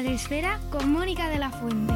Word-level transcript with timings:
Buenos 0.00 0.22
días, 0.22 0.32
Madre 0.32 0.48
Esfera, 0.48 0.60
con 0.70 0.92
Mónica 0.92 1.28
de 1.28 1.38
la 1.38 1.50
Fuente. 1.50 1.92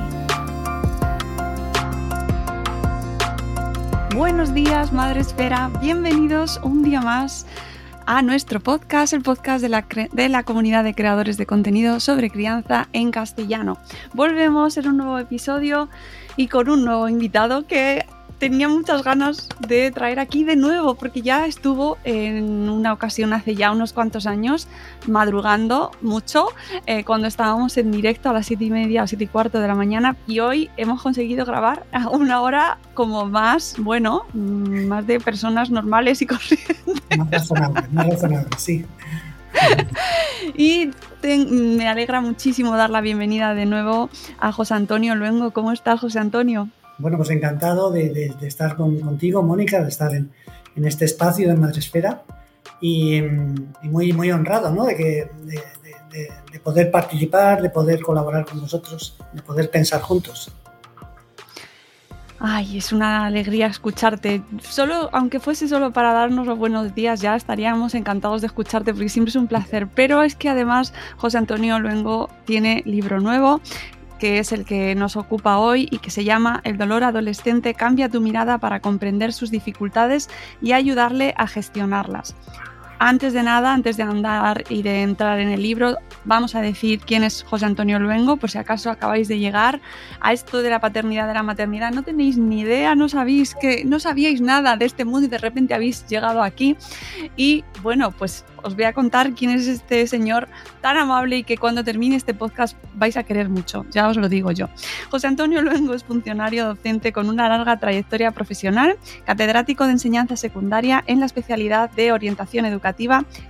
Buenos 4.15 4.53
días, 4.53 4.93
Madre 4.93 5.21
Esfera. 5.21 5.71
Bienvenidos 5.81 6.61
un 6.63 6.83
día 6.83 7.01
más 7.01 7.47
a 8.05 8.21
nuestro 8.21 8.61
podcast, 8.61 9.15
el 9.15 9.23
podcast 9.23 9.63
de 9.63 9.71
la, 9.71 9.87
de 10.13 10.29
la, 10.29 10.43
comunidad 10.43 10.85
de 10.85 10.95
creadores 10.95 11.39
de 11.39 11.47
contenido 11.47 11.99
sobre 11.99 12.29
crianza 12.29 12.89
en 12.93 13.11
castellano. 13.11 13.79
Volvemos 14.13 14.77
en 14.77 14.89
un 14.89 14.99
nuevo 14.99 15.19
episodio 15.19 15.89
y 16.37 16.49
con 16.49 16.69
un 16.69 16.85
nuevo 16.85 17.09
invitado 17.09 17.67
que 17.67 18.05
tenía 18.39 18.69
muchas 18.69 19.03
ganas 19.03 19.49
de 19.67 19.91
traer 19.91 20.19
aquí 20.19 20.45
de 20.45 20.57
nuevo, 20.57 20.95
porque 20.95 21.23
ya 21.23 21.47
estuvo 21.47 21.99
en 22.05 22.69
una 22.69 22.93
ocasión 22.93 23.33
hace 23.33 23.55
ya 23.55 23.73
unos 23.73 23.93
cuantos 23.93 24.27
años, 24.27 24.69
madrugando 25.07 25.93
mucho, 26.01 26.49
eh, 26.87 27.05
cuando 27.05 27.29
estábamos 27.29 27.77
en 27.77 27.91
directo 27.91 28.31
a 28.31 28.33
las 28.33 28.47
7 28.47 28.65
y 28.65 28.71
media 28.71 29.03
o 29.03 29.07
7 29.07 29.25
y 29.25 29.27
cuarto 29.27 29.61
de 29.61 29.69
la 29.69 29.75
mañana, 29.75 30.17
y 30.27 30.41
hoy 30.41 30.71
hemos 30.77 31.03
conseguido 31.03 31.45
grabar 31.45 31.87
a 31.93 32.09
una 32.09 32.41
hora 32.41 32.79
como 32.95 33.27
más, 33.27 33.77
bueno, 33.79 34.25
mm, 34.33 34.87
más 34.87 35.07
de 35.07 35.21
personas 35.21 35.71
normales 35.71 36.23
y 36.23 36.27
corrientes. 36.27 36.83
Más 37.17 37.31
razonable, 37.31 37.83
más 37.93 38.07
razonable, 38.09 38.49
sí. 38.59 38.85
y 40.55 40.91
te, 41.21 41.39
me 41.39 41.89
alegra 41.89 42.21
muchísimo 42.21 42.77
dar 42.77 42.91
la 42.91 43.01
bienvenida 43.01 43.55
de 43.55 43.67
nuevo 43.67 44.11
a 44.41 44.51
José 44.53 44.75
Antonio 44.75 45.15
Luengo. 45.15 45.53
¿Cómo 45.53 45.71
estás, 45.71 46.01
José 46.01 46.19
Antonio? 46.19 46.69
Bueno, 46.99 47.17
pues 47.17 47.31
encantado 47.31 47.91
de, 47.91 48.11
de, 48.11 48.35
de 48.41 48.47
estar 48.47 48.77
con, 48.77 49.01
contigo, 49.01 49.43
Mónica, 49.43 49.83
de 49.83 49.89
estar 49.89 50.15
en, 50.15 50.31
en, 50.77 50.85
este 50.85 51.05
espacio 51.05 51.49
de 51.49 51.57
Madresfera 51.57 52.23
y, 52.81 53.17
y 53.17 53.89
muy, 53.89 54.13
muy 54.13 54.31
honrado 54.31 54.71
¿no? 54.71 54.85
de, 54.85 54.97
que, 54.97 55.31
de, 56.53 56.61
poder 56.61 56.91
participar, 56.91 57.61
de 57.61 57.69
poder 57.69 58.01
colaborar 58.01 58.47
con 58.47 58.61
vosotros, 58.61 59.17
de 59.33 59.43
poder 59.43 59.71
pensar 59.71 60.01
juntos. 60.01 60.51
Ay, 62.39 62.79
es 62.79 62.93
una 62.93 63.27
alegría 63.27 63.67
escucharte. 63.67 64.43
Solo, 64.63 65.09
aunque 65.13 65.41
fuese 65.41 65.67
solo 65.67 65.93
para 65.93 66.13
darnos 66.13 66.47
los 66.47 66.59
buenos 66.59 66.95
días, 66.95 67.21
ya 67.21 67.37
estaríamos 67.37 67.95
encantados 67.95 68.41
de 68.41 68.49
escucharte 68.49 68.93
porque 68.93 69.09
siempre 69.09 69.31
es 69.31 69.37
un 69.37 69.47
placer. 69.47 69.89
Pero 69.95 70.23
es 70.23 70.37
que 70.37 70.49
además 70.49 70.93
José 71.17 71.39
Antonio 71.39 71.79
Luengo 71.79 72.29
tiene 72.45 72.83
libro 72.85 73.21
nuevo 73.21 73.61
que 74.25 74.39
es 74.39 74.53
el 74.53 74.65
que 74.65 74.95
nos 74.95 75.17
ocupa 75.17 75.59
hoy 75.59 75.87
y 75.91 75.99
que 75.99 76.09
se 76.09 76.25
llama 76.25 76.63
El 76.65 76.79
dolor 76.79 77.05
adolescente 77.05 77.75
cambia 77.75 78.09
tu 78.09 78.23
mirada 78.23 78.57
para 78.57 78.81
comprender 78.81 79.35
sus 79.35 79.51
dificultades 79.51 80.31
y 80.63 80.73
ayudarle 80.73 81.35
a 81.37 81.47
gestionarlas. 81.47 82.35
Antes 83.07 83.35
de 83.35 83.43
nada, 83.43 83.75
antes 83.75 83.99
de 83.99 84.03
andar 84.03 84.65
y 84.71 84.83
de 84.83 85.03
entrar 85.03 85.39
en 85.39 85.51
el 85.51 85.61
libro, 85.61 85.99
vamos 86.25 86.55
a 86.55 86.63
decir 86.63 87.01
quién 87.01 87.23
es 87.23 87.43
José 87.43 87.67
Antonio 87.67 87.99
Luengo, 87.99 88.39
por 88.39 88.51
si 88.51 88.57
acaso 88.57 88.91
acabáis 88.91 89.29
de 89.29 89.39
llegar 89.39 89.83
a 90.23 90.33
esto 90.33 90.63
de 90.63 90.71
la 90.71 90.81
paternidad, 90.81 91.29
de 91.29 91.35
la 91.35 91.43
maternidad, 91.43 91.93
no 91.93 92.03
tenéis 92.03 92.39
ni 92.39 92.61
idea, 92.61 92.95
no 92.95 93.11
sabéis 93.11 93.55
que 93.55 93.85
no 93.85 94.01
sabíais 94.01 94.41
nada 94.41 94.79
de 94.79 94.87
este 94.87 95.05
mundo 95.05 95.27
y 95.27 95.29
de 95.29 95.37
repente 95.37 95.75
habéis 95.75 96.07
llegado 96.07 96.43
aquí. 96.43 96.79
Y 97.37 97.63
bueno, 97.83 98.11
pues 98.11 98.47
os 98.63 98.75
voy 98.75 98.85
a 98.85 98.95
contar 98.95 99.35
quién 99.35 99.51
es 99.51 99.67
este 99.67 100.07
señor 100.07 100.49
tan 100.81 100.97
amable 100.97 101.37
y 101.37 101.45
que 101.45 101.59
cuando 101.59 101.85
termine 101.85 102.17
este 102.17 102.33
podcast 102.33 102.75
vais 102.95 103.19
a 103.19 103.23
querer 103.23 103.51
mucho, 103.51 103.85
ya 103.91 104.09
os 104.09 104.17
lo 104.17 104.31
digo 104.31 104.51
yo. 104.51 104.71
José 105.11 105.27
Antonio 105.27 105.61
Luengo 105.61 105.93
es 105.93 106.05
funcionario 106.05 106.65
docente 106.65 107.13
con 107.13 107.29
una 107.29 107.51
larga 107.51 107.79
trayectoria 107.79 108.31
profesional, 108.31 108.97
catedrático 109.27 109.85
de 109.85 109.93
enseñanza 109.93 110.39
secundaria 110.39 111.05
en 111.07 111.21
la 111.21 111.27
especialidad 111.27 111.91
de 111.91 112.11
orientación 112.11 112.65
educativa 112.65 112.94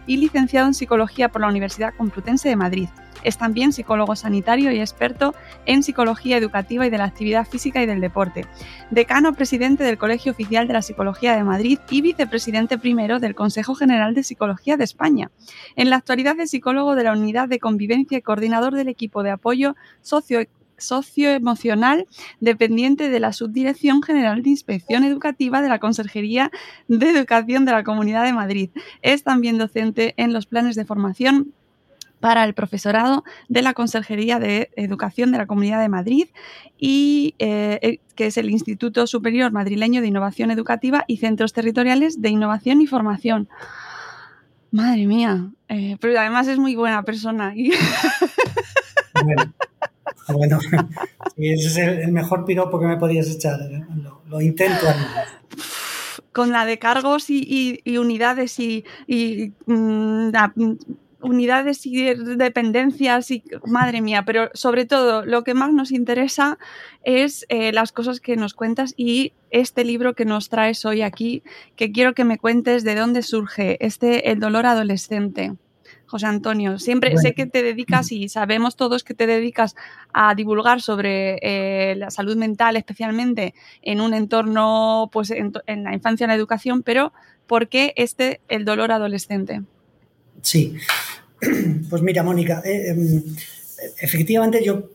y 0.06 0.16
licenciado 0.16 0.66
en 0.66 0.74
psicología 0.74 1.28
por 1.28 1.40
la 1.40 1.48
Universidad 1.48 1.94
Complutense 1.96 2.48
de 2.48 2.56
Madrid. 2.56 2.88
Es 3.22 3.38
también 3.38 3.72
psicólogo 3.72 4.16
sanitario 4.16 4.70
y 4.70 4.80
experto 4.80 5.34
en 5.64 5.82
psicología 5.82 6.36
educativa 6.36 6.86
y 6.86 6.90
de 6.90 6.98
la 6.98 7.04
actividad 7.04 7.46
física 7.46 7.82
y 7.82 7.86
del 7.86 8.00
deporte. 8.00 8.46
Decano 8.90 9.32
presidente 9.32 9.82
del 9.82 9.98
Colegio 9.98 10.32
Oficial 10.32 10.68
de 10.68 10.74
la 10.74 10.82
Psicología 10.82 11.34
de 11.34 11.42
Madrid 11.42 11.78
y 11.90 12.02
vicepresidente 12.02 12.76
primero 12.76 13.20
del 13.20 13.34
Consejo 13.34 13.74
General 13.74 14.14
de 14.14 14.24
Psicología 14.24 14.76
de 14.76 14.84
España. 14.84 15.30
En 15.74 15.88
la 15.88 15.96
actualidad 15.96 16.38
es 16.38 16.50
psicólogo 16.50 16.94
de 16.94 17.04
la 17.04 17.12
Unidad 17.12 17.48
de 17.48 17.58
Convivencia 17.58 18.18
y 18.18 18.22
coordinador 18.22 18.74
del 18.74 18.88
equipo 18.88 19.22
de 19.22 19.30
apoyo 19.30 19.74
socio 20.02 20.44
socioemocional 20.86 22.06
dependiente 22.40 23.08
de 23.08 23.20
la 23.20 23.32
Subdirección 23.32 24.02
General 24.02 24.42
de 24.42 24.50
Inspección 24.50 25.04
Educativa 25.04 25.62
de 25.62 25.68
la 25.68 25.78
Consejería 25.78 26.50
de 26.88 27.10
Educación 27.10 27.64
de 27.64 27.72
la 27.72 27.84
Comunidad 27.84 28.24
de 28.24 28.32
Madrid. 28.32 28.70
Es 29.02 29.22
también 29.22 29.58
docente 29.58 30.14
en 30.16 30.32
los 30.32 30.46
planes 30.46 30.76
de 30.76 30.84
formación 30.84 31.52
para 32.24 32.44
el 32.44 32.54
profesorado 32.54 33.22
de 33.48 33.60
la 33.60 33.74
Consejería 33.74 34.38
de 34.38 34.70
Educación 34.76 35.30
de 35.30 35.36
la 35.36 35.46
Comunidad 35.46 35.80
de 35.80 35.90
Madrid 35.90 36.28
y 36.78 37.34
eh, 37.38 37.98
que 38.14 38.28
es 38.28 38.38
el 38.38 38.48
Instituto 38.50 39.06
Superior 39.06 39.52
Madrileño 39.52 40.00
de 40.00 40.06
Innovación 40.06 40.50
Educativa 40.50 41.04
y 41.06 41.18
Centros 41.18 41.52
Territoriales 41.52 42.22
de 42.22 42.30
Innovación 42.30 42.80
y 42.80 42.86
Formación. 42.86 43.48
Madre 44.70 45.06
mía, 45.06 45.50
eh, 45.68 45.98
pero 46.00 46.18
además 46.18 46.48
es 46.48 46.58
muy 46.58 46.74
buena 46.74 47.02
persona. 47.02 47.54
bueno 50.32 50.58
sí, 50.60 50.68
ese 51.36 51.66
es 51.66 51.76
el, 51.76 52.12
mejor 52.12 52.44
piropo 52.44 52.78
que 52.80 52.86
me 52.86 52.96
podías 52.96 53.28
echar. 53.28 53.60
¿eh? 53.60 53.84
Lo, 54.02 54.22
lo 54.28 54.40
intento 54.40 54.86
con 56.34 56.50
la 56.50 56.66
de 56.66 56.78
cargos 56.78 57.30
y, 57.30 57.80
unidades 57.96 58.58
y, 58.58 58.84
y 59.06 59.52
mm, 59.66 60.30
unidades 61.24 61.86
y 61.86 62.14
dependencias 62.14 63.30
y 63.30 63.42
madre 63.64 64.02
mía, 64.02 64.24
pero 64.26 64.50
sobre 64.52 64.84
todo 64.84 65.24
lo 65.24 65.42
que 65.42 65.54
más 65.54 65.72
nos 65.72 65.90
interesa 65.90 66.58
es 67.02 67.46
eh, 67.48 67.72
las 67.72 67.92
cosas 67.92 68.20
que 68.20 68.36
nos 68.36 68.52
cuentas 68.52 68.92
y 68.96 69.32
este 69.50 69.84
libro 69.84 70.14
que 70.14 70.26
nos 70.26 70.50
traes 70.50 70.84
hoy 70.84 71.02
aquí, 71.02 71.42
que 71.76 71.92
quiero 71.92 72.14
que 72.14 72.24
me 72.24 72.36
cuentes 72.36 72.84
de 72.84 72.94
dónde 72.94 73.22
surge 73.22 73.78
este 73.84 74.30
El 74.30 74.40
dolor 74.40 74.66
adolescente. 74.66 75.54
José 76.06 76.26
Antonio, 76.26 76.78
siempre 76.78 77.10
bueno. 77.10 77.22
sé 77.22 77.34
que 77.34 77.46
te 77.46 77.62
dedicas 77.62 78.12
y 78.12 78.28
sabemos 78.28 78.76
todos 78.76 79.04
que 79.04 79.14
te 79.14 79.26
dedicas 79.26 79.74
a 80.12 80.34
divulgar 80.34 80.80
sobre 80.80 81.38
eh, 81.42 81.94
la 81.96 82.10
salud 82.10 82.36
mental, 82.36 82.76
especialmente 82.76 83.54
en 83.82 84.00
un 84.00 84.14
entorno, 84.14 85.10
pues 85.12 85.30
en, 85.30 85.52
en 85.66 85.84
la 85.84 85.94
infancia 85.94 86.24
y 86.24 86.28
la 86.28 86.34
educación, 86.34 86.82
pero 86.82 87.12
¿por 87.46 87.68
qué 87.68 87.92
este 87.96 88.40
el 88.48 88.64
dolor 88.64 88.92
adolescente? 88.92 89.62
Sí, 90.42 90.74
pues 91.90 92.02
mira, 92.02 92.22
Mónica, 92.22 92.62
eh, 92.64 92.94
efectivamente 94.00 94.62
yo 94.64 94.90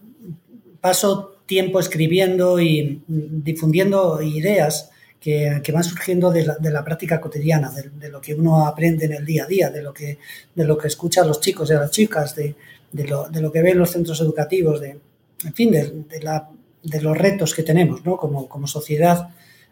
paso 0.81 1.35
tiempo 1.45 1.79
escribiendo 1.79 2.59
y 2.59 3.01
difundiendo 3.07 4.21
ideas 4.21 4.91
que, 5.19 5.61
que 5.63 5.71
van 5.71 5.83
surgiendo 5.83 6.31
de 6.31 6.45
la, 6.45 6.55
de 6.55 6.71
la 6.71 6.83
práctica 6.83 7.19
cotidiana, 7.19 7.71
de, 7.71 7.89
de, 7.89 8.09
lo 8.09 8.21
que 8.21 8.33
uno 8.33 8.65
aprende 8.65 9.05
en 9.05 9.13
el 9.13 9.25
día 9.25 9.43
a 9.43 9.47
día, 9.47 9.69
de 9.69 9.81
lo 9.81 9.93
que, 9.93 10.17
de 10.55 10.65
lo 10.65 10.77
que 10.77 10.87
escucha 10.87 11.21
a 11.21 11.25
los 11.25 11.41
chicos 11.41 11.69
y 11.69 11.73
las 11.73 11.91
chicas, 11.91 12.35
de, 12.35 12.55
de 12.91 13.03
lo, 13.05 13.27
lo, 13.29 13.51
que 13.51 13.61
ven 13.61 13.77
los 13.77 13.91
centros 13.91 14.21
educativos, 14.21 14.79
de, 14.79 14.97
en 15.45 15.53
fin, 15.53 15.71
de, 15.71 16.19
la, 16.21 16.49
los 17.01 17.17
retos 17.17 17.53
que 17.53 17.63
tenemos 17.63 18.05
¿no? 18.05 18.17
como, 18.17 18.47
como 18.47 18.67
sociedad 18.67 19.29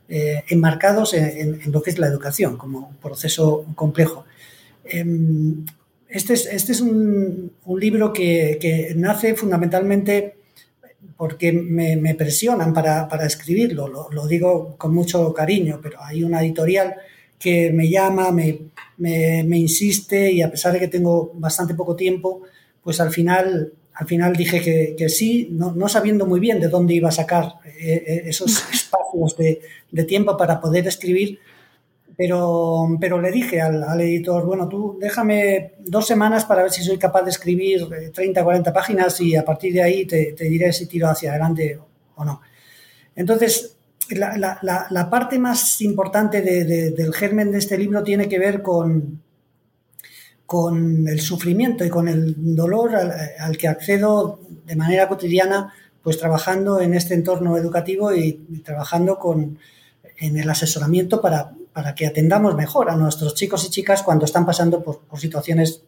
eh, 0.10 0.44
enmarcados 0.50 1.14
en, 1.14 1.26
en, 1.26 1.62
en, 1.62 1.72
lo 1.72 1.82
que 1.82 1.92
es 1.92 2.00
la 2.00 2.08
educación, 2.08 2.58
como 2.58 2.90
un 2.90 2.96
proceso 2.96 3.66
complejo. 3.76 4.26
Eh, 4.84 5.06
este 6.10 6.34
es, 6.34 6.46
este 6.46 6.72
es 6.72 6.82
un, 6.82 7.52
un 7.66 7.80
libro 7.80 8.14
que, 8.14 8.58
que, 8.62 8.94
nace 8.96 9.36
fundamentalmente 9.36 10.37
porque 11.18 11.52
me, 11.52 12.14
presionan 12.16 12.74
para, 12.74 13.08
para 13.10 13.25
escribirlo, 13.25 13.88
lo, 13.88 14.28
digo 14.28 14.75
con 14.78 14.94
mucho 14.94 15.34
cariño, 15.34 15.80
pero 15.81 16.02
hay 16.02 16.24
una 16.24 16.42
editorial 16.42 16.96
que 17.40 17.72
me 17.72 17.90
llama, 17.90 18.31
me, 18.31 18.60
me, 18.98 19.44
me, 19.44 19.58
insiste 19.58 20.31
y 20.31 20.42
a 20.42 20.52
pesar 20.52 20.74
de 20.74 20.80
que 20.80 20.88
tengo 20.88 21.31
bastante 21.36 21.74
poco 21.74 21.96
tiempo, 21.96 22.44
pues 22.84 23.00
al 23.00 23.12
final 23.12 23.74
al 23.98 24.06
final 24.06 24.36
dije 24.36 24.96
que, 24.96 25.10
sí, 25.10 25.50
no, 25.52 25.90
sabiendo 25.90 26.28
muy 26.28 26.40
bien 26.40 26.60
de 26.60 26.68
dónde 26.68 26.94
iba 26.94 27.10
a 27.10 27.12
sacar 27.12 27.56
eh, 27.66 28.04
eh, 28.06 28.22
esos 28.25 28.52
espacios 28.72 29.36
de, 29.38 30.04
tiempo 30.04 30.38
para 30.38 30.62
poder 30.62 30.88
escribir, 30.88 31.40
pero, 32.18 32.98
pero 33.00 33.22
le 33.22 33.31
dije 33.31 33.62
al, 33.62 34.02
editor, 34.02 34.44
bueno, 34.44 34.68
tú 34.68 34.98
déjame 35.00 35.75
dos 35.86 36.08
semanas 36.08 36.46
para 36.46 36.64
ver 36.64 36.72
si 36.72 36.84
soy 36.84 36.98
capaz 36.98 37.22
de 37.22 37.30
escribir 37.30 37.88
30, 38.12 38.44
40 38.44 38.74
páginas 38.74 39.22
y 39.22 39.36
a 39.36 39.46
partir 39.46 39.72
de 39.74 39.84
ahí 39.84 40.06
te, 40.06 40.34
diré 40.34 40.74
si 40.74 40.88
tiro 40.88 41.08
hacia 41.10 41.30
adelante 41.30 41.80
o 42.16 42.25
no. 42.25 42.42
Entonces, 43.16 43.78
la, 44.10 45.08
parte 45.12 45.38
más 45.38 45.80
importante 45.81 46.42
del 46.42 47.14
germen 47.14 47.52
de 47.52 47.60
este 47.60 47.78
libro 47.78 48.04
tiene 48.04 48.28
que 48.28 48.40
ver 48.40 48.64
con, 48.64 49.22
con 50.48 51.08
el 51.08 51.19
sufrimiento 51.19 51.86
y 51.86 51.90
con 51.90 52.08
el 52.08 52.56
dolor 52.56 52.96
al, 52.96 53.58
que 53.58 53.68
accedo 53.68 54.40
de 54.66 54.75
manera 54.75 55.08
cotidiana, 55.08 55.72
pues 56.02 56.18
trabajando 56.18 56.81
en 56.81 56.96
este 56.96 57.14
entorno 57.14 57.58
educativo 57.58 58.12
y, 58.12 58.34
trabajando 58.64 59.19
con, 59.19 59.60
en 60.18 60.38
el 60.38 60.50
asesoramiento 60.50 61.22
para, 61.22 61.54
para, 61.78 61.94
que 61.94 62.08
atendamos 62.08 62.56
mejor 62.56 62.90
a 62.90 62.96
nuestros 62.96 63.36
chicos 63.36 63.64
y 63.64 63.70
chicas 63.70 64.02
cuando 64.02 64.26
están 64.26 64.48
pasando 64.48 64.82
por, 64.82 65.00
situaciones 65.20 65.84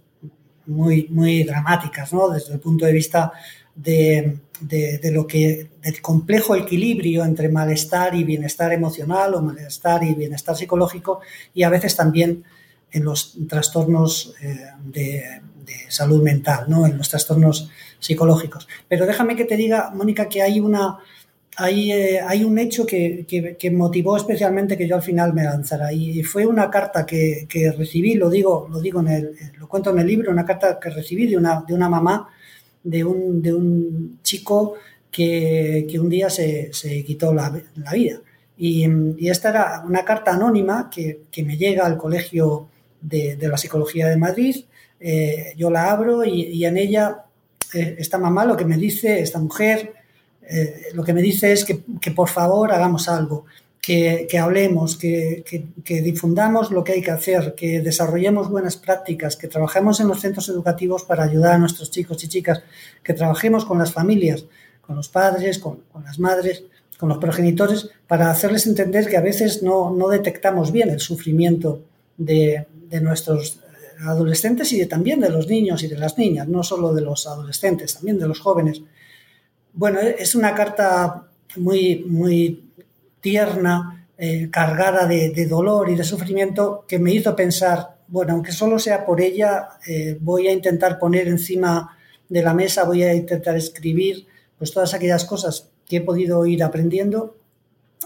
muy, 0.67 1.07
muy 1.09 1.43
dramáticas, 1.43 2.13
¿no? 2.13 2.29
desde 2.29 2.53
el 2.53 2.59
punto 2.59 2.85
de 2.85 2.93
vista 2.93 3.31
de, 3.73 4.37
de, 4.61 5.11
lo 5.11 5.25
que 5.25 5.71
del 5.81 5.99
complejo 5.99 6.55
equilibrio 6.55 7.25
entre 7.25 7.49
malestar 7.49 8.13
y 8.13 8.23
bienestar 8.23 8.71
emocional 8.71 9.33
o 9.33 9.41
malestar 9.41 10.03
y 10.03 10.13
bienestar 10.13 10.55
psicológico 10.55 11.21
y 11.55 11.63
a 11.63 11.69
veces 11.69 11.95
también 11.95 12.43
en 12.91 13.03
los 13.03 13.35
trastornos 13.47 14.35
eh, 14.43 14.67
de, 14.83 15.41
salud 15.87 16.21
mental, 16.21 16.65
¿no? 16.67 16.85
en 16.85 16.97
los 16.99 17.09
trastornos 17.09 17.71
psicológicos. 17.99 18.67
Pero 18.87 19.07
déjame 19.07 19.35
que 19.35 19.45
te 19.45 19.57
diga, 19.57 19.89
Mónica, 19.91 20.29
que 20.29 20.43
hay 20.43 20.59
una, 20.59 20.99
hay, 21.59 21.91
eh, 21.91 22.21
hay, 22.25 22.43
un 22.43 22.57
hecho 22.57 22.85
que, 22.85 23.25
que, 23.27 23.71
motivó 23.71 24.17
especialmente 24.17 24.77
que 24.77 24.87
yo 24.87 24.95
al 24.95 25.01
final 25.01 25.33
me 25.33 25.43
lanzara 25.43 25.91
y 25.93 26.23
fue 26.23 26.45
una 26.45 26.69
carta 26.69 27.05
que, 27.05 27.45
que, 27.49 27.71
recibí, 27.71 28.15
lo 28.15 28.29
digo, 28.29 28.67
lo 28.71 28.79
digo 28.79 29.01
en 29.01 29.07
el, 29.09 29.35
lo 29.57 29.67
cuento 29.67 29.91
en 29.91 29.99
el 29.99 30.07
libro, 30.07 30.31
una 30.31 30.45
carta 30.45 30.79
que 30.79 30.89
recibí 30.89 31.27
de 31.27 31.37
una, 31.37 31.63
de 31.67 31.73
una 31.73 31.89
mamá 31.89 32.29
de 32.83 33.03
un, 33.03 33.41
de 33.41 33.53
un 33.53 34.19
chico 34.23 34.75
que, 35.11 35.87
un 35.99 36.09
día 36.09 36.29
se, 36.29 36.71
se 36.73 37.03
quitó 37.03 37.33
la, 37.33 37.61
la 37.75 37.91
vida. 37.93 38.21
Y, 38.57 38.85
y, 39.17 39.29
esta 39.29 39.49
era 39.49 39.83
una 39.85 40.03
carta 40.03 40.33
anónima 40.33 40.89
que, 40.89 41.21
me 41.43 41.57
llega 41.57 41.85
al 41.85 41.97
colegio 41.97 42.69
de, 43.01 43.37
la 43.41 43.57
Psicología 43.57 44.07
de 44.07 44.17
Madrid. 44.17 44.65
Eh, 44.99 45.53
yo 45.57 45.69
la 45.69 45.91
abro 45.91 46.25
y, 46.25 46.65
en 46.65 46.77
ella 46.77 47.23
eh, 47.73 47.95
esta 47.99 48.17
mamá 48.17 48.45
lo 48.45 48.57
que 48.57 48.65
me 48.65 48.77
dice, 48.77 49.19
esta 49.19 49.39
mujer, 49.39 49.93
eh, 50.51 50.87
lo 50.93 51.03
que 51.03 51.13
me 51.13 51.21
dice 51.21 51.51
es 51.51 51.63
que, 51.63 51.75
por 52.11 52.27
favor 52.27 52.71
hagamos 52.71 53.07
algo, 53.07 53.45
que, 53.79 54.27
hablemos, 54.39 54.97
que, 54.97 55.43
difundamos 55.87 56.71
lo 56.71 56.83
que 56.83 56.93
hay 56.93 57.01
que 57.01 57.11
hacer, 57.11 57.53
que 57.55 57.81
desarrollemos 57.81 58.49
buenas 58.49 58.75
prácticas, 58.75 59.35
que 59.35 59.47
trabajemos 59.47 59.99
en 59.99 60.07
los 60.07 60.21
centros 60.21 60.49
educativos 60.49 61.03
para 61.03 61.23
ayudar 61.23 61.53
a 61.53 61.57
nuestros 61.59 61.91
chicos 61.91 62.23
y 62.23 62.27
chicas, 62.27 62.63
que 63.03 63.13
trabajemos 63.13 63.63
con 63.65 63.77
las 63.77 63.93
familias, 63.93 64.45
con 64.81 64.95
los 64.95 65.09
padres, 65.09 65.59
con, 65.59 65.83
las 66.03 66.17
madres, 66.17 66.63
con 66.97 67.09
los 67.09 67.19
progenitores, 67.19 67.89
para 68.07 68.31
hacerles 68.31 68.65
entender 68.65 69.07
que 69.07 69.17
a 69.17 69.21
veces 69.21 69.61
no, 69.61 69.95
detectamos 70.09 70.71
bien 70.71 70.89
el 70.89 70.99
sufrimiento 70.99 71.81
de, 72.17 72.65
de 72.89 73.01
nuestros 73.01 73.57
eh, 73.57 74.03
adolescentes 74.07 74.71
y 74.73 74.83
también 74.87 75.19
de 75.19 75.29
los 75.29 75.47
niños 75.47 75.83
y 75.83 75.87
de 75.87 75.97
las 75.97 76.17
niñas, 76.17 76.47
no 76.47 76.63
solo 76.63 76.93
de 76.93 77.01
los 77.01 77.27
adolescentes, 77.27 77.93
también 77.95 78.17
de 78.17 78.27
los 78.27 78.39
jóvenes. 78.39 78.81
Bueno, 79.73 79.99
es 79.99 80.35
una 80.35 80.53
carta 80.55 81.27
muy, 81.57 82.03
muy 82.07 82.71
tierna, 83.21 84.07
eh, 84.17 84.49
cargada 84.51 85.05
de, 85.07 85.45
dolor 85.45 85.89
y 85.89 85.95
de 85.95 86.03
sufrimiento, 86.03 86.85
que 86.87 86.99
me 86.99 87.13
hizo 87.13 87.35
pensar, 87.35 87.97
bueno, 88.07 88.33
aunque 88.33 88.51
solo 88.51 88.79
sea 88.79 89.05
por 89.05 89.21
ella, 89.21 89.69
eh, 89.87 90.17
voy 90.19 90.47
a 90.47 90.51
intentar 90.51 90.99
poner 90.99 91.27
encima 91.27 91.97
de 92.27 92.41
la 92.41 92.53
mesa, 92.53 92.83
voy 92.83 93.03
a 93.03 93.13
intentar 93.13 93.55
escribir 93.55 94.27
pues 94.57 94.73
todas 94.73 94.93
aquellas 94.93 95.25
cosas 95.25 95.69
que 95.87 95.97
he 95.97 96.01
podido 96.01 96.45
ir 96.45 96.63
aprendiendo 96.63 97.35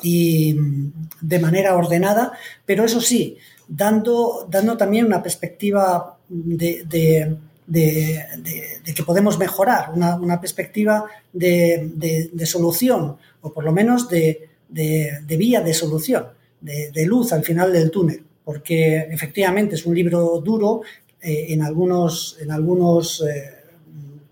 y 0.01 0.53
mm, 0.53 0.91
de 1.21 1.39
manera 1.39 1.75
ordenada, 1.75 2.33
pero 2.65 2.85
eso 2.85 3.01
sí, 3.01 3.37
dando, 3.67 4.47
dando 4.49 4.77
también 4.77 5.05
una 5.05 5.23
perspectiva 5.23 6.17
de, 6.29 7.37
que 7.71 9.03
podemos 9.05 9.37
mejorar, 9.37 9.91
una, 9.93 10.39
perspectiva 10.39 11.05
de, 11.31 12.45
solución, 12.45 13.17
o 13.41 13.53
por 13.53 13.63
lo 13.63 13.71
menos 13.71 14.09
de, 14.09 14.49
vía 14.69 15.61
de 15.61 15.73
solución, 15.73 16.27
de, 16.61 17.05
luz 17.05 17.33
al 17.33 17.43
final 17.43 17.71
del 17.71 17.91
túnel, 17.91 18.23
porque 18.43 18.97
efectivamente 19.09 19.75
es 19.75 19.85
un 19.85 19.95
libro 19.95 20.41
duro, 20.43 20.81
eh, 21.21 21.53
en 21.53 21.61
algunos, 21.61 22.37
en 22.41 22.51
algunos 22.51 23.21
eh, 23.21 23.63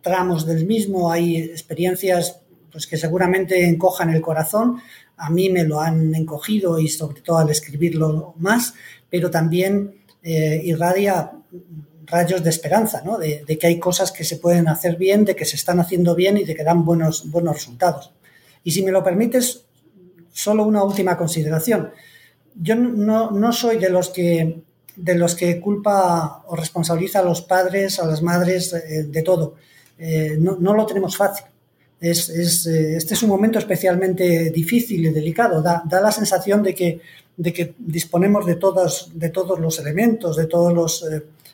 tramos 0.02 0.46
del 0.46 0.66
mismo 0.66 1.10
hay 1.10 1.38
experiencias 1.38 2.42
pues, 2.70 2.86
que 2.86 2.98
seguramente 2.98 3.66
encojan 3.66 4.10
el 4.10 4.22
corazón, 4.22 4.82
a 5.16 5.30
mí 5.30 5.50
me 5.50 5.64
lo 5.64 5.80
han 5.80 6.14
encogido 6.16 6.80
y 6.80 6.88
sobre 6.88 7.22
todo 7.22 7.38
al 7.38 7.50
escribirlo 7.50 8.34
más, 8.40 8.74
pero 9.10 9.30
también 9.30 9.94
eh, 10.24 10.62
irradia 10.64 11.32
rayos 12.12 12.44
de 12.44 12.50
esperanza, 12.50 13.02
¿no? 13.04 13.18
de, 13.18 13.58
que 13.58 13.68
hay 13.68 13.80
cosas 13.80 14.12
que 14.12 14.24
se 14.24 14.38
pueden 14.38 14.68
hacer 14.68 14.98
bien, 14.98 15.26
de 15.26 15.36
que 15.36 15.46
se 15.46 15.56
están 15.56 15.80
haciendo 15.80 16.14
bien 16.14 16.38
y 16.38 16.44
de 16.44 16.54
que 16.54 16.64
dan 16.64 16.86
buenos, 16.86 17.32
buenos 17.32 17.56
resultados. 17.56 18.12
Y 18.64 18.72
si 18.72 18.84
me 18.84 18.92
lo 18.92 19.04
permites, 19.04 19.64
solo 20.32 20.64
una 20.66 20.84
última 20.84 21.18
consideración. 21.18 21.92
Yo 22.56 22.76
no, 22.76 23.54
soy 23.54 23.78
de 23.78 23.90
los 23.90 24.10
que 24.10 24.62
de 24.98 25.16
los 25.16 25.36
que 25.36 25.60
culpa 25.62 26.44
o 26.48 26.56
responsabiliza 26.56 27.20
a 27.20 27.24
los 27.24 27.42
padres, 27.42 27.98
a 28.00 28.06
las 28.06 28.22
madres 28.22 28.74
eh, 28.74 29.04
de 29.04 29.22
todo. 29.22 29.56
Eh, 29.98 30.38
no, 30.38 30.74
lo 30.76 30.86
tenemos 30.86 31.16
fácil. 31.16 31.46
Es, 32.00 32.30
este 32.30 33.14
es 33.14 33.24
un 33.24 33.30
momento 33.30 33.58
especialmente 33.58 34.52
difícil 34.52 35.06
y 35.06 35.10
delicado. 35.10 35.62
Da, 35.62 35.82
da 35.86 36.02
la 36.02 36.12
sensación 36.12 36.62
de 36.62 36.76
que 36.76 37.02
de 37.38 37.54
que 37.54 37.74
disponemos 37.80 38.46
de 38.46 38.56
todos, 38.56 39.12
de 39.14 39.30
todos 39.30 39.60
los 39.60 39.80
elementos, 39.80 40.36
de 40.36 40.46
todos 40.46 40.74
los 40.74 41.04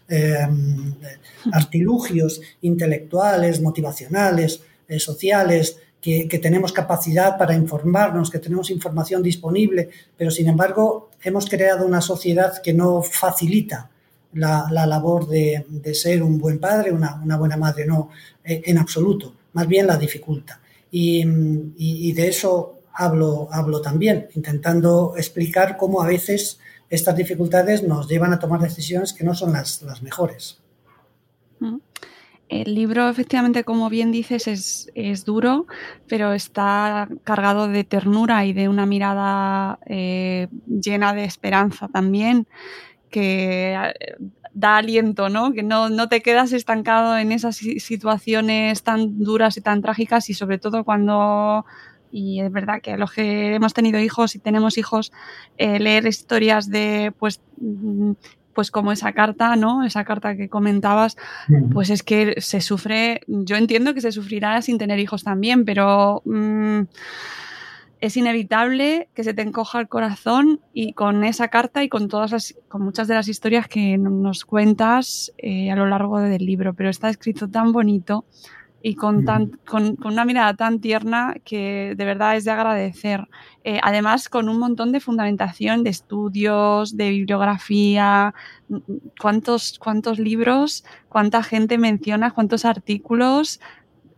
eh, 0.09 0.37
eh, 0.39 1.17
artilugios 1.51 2.41
intelectuales, 2.61 3.61
motivacionales, 3.61 4.61
eh, 4.87 4.99
sociales, 4.99 5.77
que, 5.99 6.39
tenemos 6.41 6.71
capacidad 6.71 7.37
para 7.37 7.53
informarnos, 7.53 8.31
que 8.31 8.39
tenemos 8.39 8.69
información 8.69 9.21
disponible, 9.21 9.89
pero 10.15 10.31
sin 10.31 10.47
embargo 10.47 11.09
hemos 11.21 11.49
creado 11.49 11.85
una 11.85 11.99
sociedad 11.99 12.61
que 12.61 12.73
no 12.73 13.03
facilita 13.03 13.89
la, 14.31 14.69
labor 14.71 15.27
de, 15.27 15.65
ser 15.93 16.23
un 16.23 16.37
buen 16.37 16.59
padre, 16.59 16.93
una, 16.93 17.37
buena 17.37 17.57
madre, 17.57 17.85
no, 17.85 18.09
en 18.45 18.77
absoluto, 18.77 19.35
más 19.51 19.67
bien 19.67 19.85
la 19.85 19.97
dificulta. 19.97 20.61
y 20.89 22.13
de 22.13 22.27
eso 22.29 22.77
hablo, 22.97 23.47
hablo 23.51 23.81
también, 23.81 24.27
intentando 24.35 25.13
explicar 25.17 25.77
cómo 25.77 26.01
a 26.01 26.07
veces 26.07 26.59
estas 26.89 27.15
dificultades 27.15 27.83
nos 27.83 28.07
llevan 28.07 28.33
a 28.33 28.39
tomar 28.39 28.59
decisiones 28.59 29.13
que 29.13 29.23
no 29.23 29.33
son 29.33 29.53
las, 29.53 29.83
mejores. 30.01 30.59
Mm. 31.59 31.77
El 32.49 32.75
libro, 32.75 33.09
efectivamente, 33.09 33.65
como 33.65 33.89
bien 33.89 34.11
dices, 34.13 34.47
es, 34.95 35.25
duro, 35.25 35.65
pero 36.07 36.31
está 36.31 37.09
cargado 37.25 37.67
de 37.67 37.83
ternura 37.83 38.45
y 38.45 38.53
de 38.53 38.69
una 38.69 38.85
mirada 38.85 39.79
eh, 39.85 40.47
llena 40.65 41.13
de 41.13 41.25
esperanza 41.25 41.89
también, 41.89 42.47
que 43.09 43.73
eh, 43.73 44.15
da 44.53 44.77
aliento, 44.77 45.27
¿no? 45.27 45.51
Que 45.51 45.61
no, 45.61 45.89
no, 45.89 46.07
te 46.07 46.21
quedas 46.21 46.53
estancado 46.53 47.17
en 47.17 47.33
esas 47.33 47.57
situaciones 47.57 48.81
tan 48.81 49.19
duras 49.19 49.57
y 49.57 49.61
tan 49.61 49.81
trágicas 49.81 50.29
y 50.29 50.33
sobre 50.33 50.57
todo 50.57 50.85
cuando 50.85 51.65
y 52.11 52.41
es 52.41 52.51
verdad 52.51 52.81
que 52.81 52.97
los 52.97 53.11
que 53.11 53.55
hemos 53.55 53.73
tenido 53.73 53.99
hijos 53.99 54.35
y 54.35 54.39
tenemos 54.39 54.77
hijos, 54.77 55.11
eh, 55.57 55.79
leer 55.79 56.05
historias 56.07 56.69
de, 56.69 57.13
pues, 57.17 57.41
mm, 57.59 58.13
pues 58.53 58.71
como 58.71 58.91
esa 58.91 59.13
carta, 59.13 59.55
¿no? 59.55 59.83
Esa 59.83 60.03
carta 60.03 60.35
que 60.35 60.49
comentabas, 60.49 61.15
pues 61.71 61.91
es 61.91 62.01
que 62.01 62.41
se 62.41 62.59
sufre, 62.59 63.21
yo 63.27 63.55
entiendo 63.55 63.93
que 63.93 64.01
se 64.01 64.11
sufrirá 64.11 64.59
sin 64.63 64.79
tener 64.79 64.97
hijos 64.97 65.23
también, 65.23 65.63
pero 65.63 66.23
mm, 66.25 66.81
es 67.99 68.17
inevitable 68.17 69.09
que 69.13 69.23
se 69.23 69.33
te 69.33 69.41
encoja 69.41 69.79
el 69.79 69.87
corazón 69.87 70.59
y 70.73 70.93
con 70.93 71.23
esa 71.23 71.49
carta 71.49 71.83
y 71.83 71.89
con 71.89 72.07
todas 72.07 72.31
las, 72.31 72.55
con 72.67 72.81
muchas 72.81 73.07
de 73.07 73.15
las 73.15 73.27
historias 73.27 73.67
que 73.67 73.97
nos 73.97 74.45
cuentas 74.45 75.33
eh, 75.37 75.71
a 75.71 75.75
lo 75.75 75.87
largo 75.87 76.19
del 76.19 76.45
libro, 76.45 76.73
pero 76.73 76.89
está 76.89 77.09
escrito 77.09 77.47
tan 77.47 77.71
bonito 77.71 78.25
y 78.87 78.95
con, 78.95 79.25
tan, 79.25 79.59
con, 79.67 79.97
una 80.05 80.23
mirada 80.23 80.53
tan 80.55 80.79
tierna 80.79 81.35
que 81.43 81.93
de 81.97 82.05
verdad 82.05 82.37
es 82.37 82.45
de 82.45 82.51
agradecer. 82.51 83.27
Eh, 83.65 83.81
además, 83.83 84.29
con 84.29 84.47
un 84.47 84.59
montón 84.59 84.93
de 84.93 85.01
fundamentación 85.01 85.83
de 85.83 85.89
estudios, 85.89 86.95
de 86.95 87.09
bibliografía, 87.09 88.33
cuántos, 89.19 89.77
cuántos 89.77 90.19
libros, 90.19 90.85
cuánta 91.09 91.43
gente 91.43 91.77
menciona, 91.77 92.31
cuántos 92.31 92.63
artículos. 92.63 93.59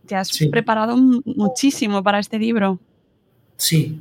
te 0.06 0.14
has 0.14 0.30
preparado 0.52 0.96
muchísimo 0.96 2.00
para 2.04 2.20
este 2.20 2.38
libro. 2.38 2.78
Sí, 3.56 3.98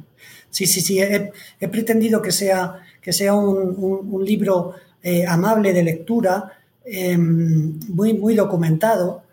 sí, 0.52 0.68
sí, 0.68 0.82
sí. 0.82 1.00
He, 1.00 1.68
pretendido 1.68 2.22
que 2.22 2.32
sea, 2.32 2.76
que 3.02 3.12
sea 3.12 3.34
un, 3.34 4.24
libro 4.24 4.76
eh, 5.02 5.26
amable 5.26 5.74
de 5.74 5.82
lectura, 5.82 6.52
em, 6.86 7.80
muy, 7.88 8.14
muy 8.14 8.36
documentado, 8.36 9.24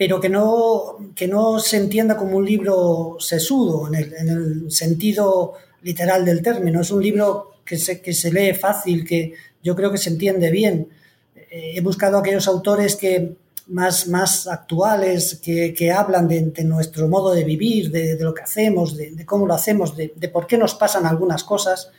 pero 0.00 0.18
que 0.18 0.30
no, 0.30 1.12
que 1.14 1.28
no 1.28 1.58
se 1.58 1.76
entienda 1.76 2.16
como 2.16 2.38
un 2.38 2.46
libro 2.46 3.18
sesudo 3.20 3.86
en 3.86 3.96
el, 3.96 4.14
en 4.14 4.28
el 4.30 4.72
sentido 4.72 5.52
literal 5.82 6.24
del 6.24 6.40
término. 6.40 6.80
Es 6.80 6.90
un 6.90 7.02
libro 7.02 7.56
que 7.66 7.76
se, 7.76 8.00
que 8.00 8.14
se 8.14 8.32
lee 8.32 8.54
fácil, 8.54 9.06
que 9.06 9.34
yo 9.62 9.76
creo 9.76 9.92
que 9.92 9.98
se 9.98 10.08
entiende 10.08 10.50
bien. 10.50 10.88
Eh, 11.36 11.74
he 11.76 11.82
buscado 11.82 12.16
aquellos 12.16 12.48
autores 12.48 12.96
que 12.96 13.34
más, 13.66 14.08
más 14.08 14.46
actuales, 14.46 15.38
que, 15.42 15.74
que 15.74 15.92
hablan 15.92 16.28
de, 16.28 16.64
nuestro 16.64 17.06
modo 17.06 17.34
de 17.34 17.44
vivir, 17.44 17.90
de, 17.90 18.16
lo 18.20 18.32
que 18.32 18.44
hacemos, 18.44 18.96
de, 18.96 19.26
cómo 19.26 19.46
lo 19.46 19.52
hacemos, 19.52 19.98
de, 19.98 20.30
por 20.32 20.46
qué 20.46 20.56
nos 20.56 20.74
pasan 20.76 21.04
algunas 21.04 21.44
cosas. 21.44 21.90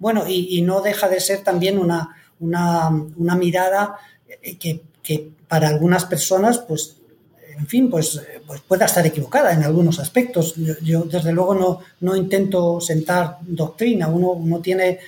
Bueno, 0.00 0.24
y, 0.26 0.60
no 0.62 0.80
deja 0.80 1.08
de 1.08 1.20
ser 1.20 1.44
también 1.44 1.78
una, 1.78 2.16
una, 2.40 2.90
una 3.16 3.36
mirada 3.36 3.94
eh, 4.42 4.58
que, 4.58 4.82
que, 5.04 5.30
para 5.46 5.68
algunas 5.68 6.04
personas, 6.04 6.58
pues 6.58 6.96
en 7.56 7.66
fin, 7.66 7.90
pues, 7.90 8.20
pues 8.46 8.60
pueda 8.60 8.86
estar 8.86 9.06
equivocada 9.06 9.52
en 9.52 9.62
algunos 9.62 9.98
aspectos. 9.98 10.54
Yo, 10.82 11.02
desde 11.02 11.32
luego, 11.32 11.82
no, 12.00 12.16
intento 12.16 12.80
sentar 12.80 13.38
doctrina. 13.42 14.08
Uno, 14.08 14.32
uno, 14.32 14.60
tiene, 14.60 14.98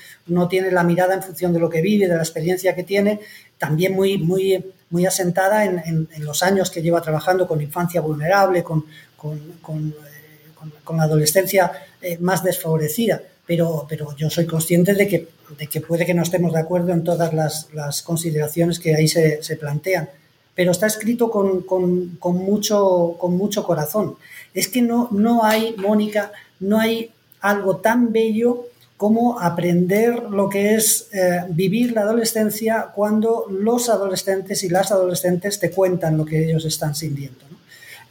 tiene 0.49 0.71
la 0.71 0.85
mirada 0.85 1.15
en 1.15 1.23
función 1.23 1.53
de 1.53 1.61
lo 1.61 1.69
que 1.69 1.81
vive, 1.81 2.09
de 2.09 2.17
la 2.17 2.23
experiencia 2.23 2.75
que 2.75 2.85
tiene, 2.85 3.21
también 3.59 3.95
muy, 3.95 4.19
muy, 4.19 4.65
muy 4.91 5.07
asentada 5.07 5.65
en, 5.65 6.09
los 6.19 6.43
años 6.43 6.71
que 6.71 6.83
lleva 6.83 7.01
trabajando 7.01 7.47
con 7.47 7.61
infancia 7.61 8.01
vulnerable, 8.01 8.63
con, 8.63 8.85
eh, 9.25 10.95
la 10.97 11.03
adolescencia 11.03 11.73
eh, 12.01 12.19
más 12.21 12.45
desfavorecida. 12.45 13.23
Pero, 13.47 13.87
pero 13.89 14.17
yo 14.17 14.29
soy 14.29 14.47
consciente 14.47 14.95
de 14.95 15.07
que, 15.07 15.29
de 15.57 15.67
que 15.69 15.81
puede 15.81 16.05
que 16.05 16.15
no 16.15 16.23
estemos 16.23 16.53
de 16.53 16.61
acuerdo 16.61 16.93
en 16.93 17.05
todas 17.05 17.33
las, 17.33 18.03
consideraciones 18.03 18.79
que 18.81 18.95
ahí 18.95 19.07
se 19.09 19.57
plantean 19.59 20.09
pero 20.57 20.73
está 20.73 20.87
escrito 20.87 21.31
con, 21.31 21.67
mucho, 22.23 23.63
corazón. 23.67 24.17
Es 24.55 24.69
que 24.69 24.81
no, 24.81 25.09
no 25.13 25.45
hay, 25.45 25.77
Mónica, 25.77 26.33
no 26.59 26.81
hay 26.81 27.11
algo 27.43 27.77
tan 27.77 28.11
bello 28.11 28.65
como 28.97 29.39
aprender 29.39 30.23
lo 30.31 30.49
que 30.49 30.75
es 30.75 31.11
eh, 31.13 31.43
vivir 31.51 31.93
la 31.93 32.01
adolescencia 32.01 32.89
cuando 32.95 33.45
los 33.51 33.91
adolescentes 33.91 34.65
y 34.65 34.71
las 34.71 34.91
adolescentes 34.91 35.61
te 35.61 35.71
cuentan 35.71 36.17
lo 36.17 36.25
que 36.25 36.47
ellos 36.47 36.65
están 36.65 36.95
sintiendo. 36.95 37.45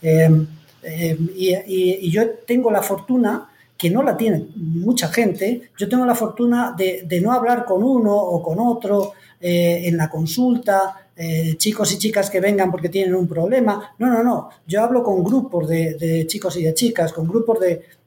Eh, 0.03 0.45
eh, 0.83 1.17
y, 1.35 2.11
yo 2.11 2.29
tengo 2.45 2.69
la 2.69 2.83
fortuna, 2.83 3.49
que 3.75 3.89
no 3.89 4.03
la 4.03 4.15
tiene 4.15 4.45
mucha 4.55 5.07
gente, 5.07 5.71
yo 5.79 5.89
tengo 5.89 6.05
la 6.05 6.13
fortuna 6.13 6.75
de 6.77 7.21
no 7.21 7.31
hablar 7.31 7.65
con 7.65 7.81
uno 7.81 8.15
o 8.15 8.43
con 8.43 8.59
otro 8.59 9.13
en 9.39 9.97
la 9.97 10.09
consulta, 10.09 11.05
eh, 11.17 11.55
chicos 11.55 11.93
y 11.93 11.97
chicas 11.97 12.29
que 12.29 12.41
vengan 12.41 12.69
porque 12.69 12.89
tienen 12.89 13.15
un 13.15 13.27
problema. 13.27 13.95
No, 13.99 14.07
no, 14.07 14.21
no. 14.21 14.49
Yo 14.67 14.83
hablo 14.83 15.01
con 15.01 15.23
grupos 15.23 15.67
de, 15.69 16.25
chicos 16.27 16.57
y 16.57 16.63
de 16.63 16.73
chicas, 16.73 17.13
con 17.13 17.27
grupos 17.27 17.59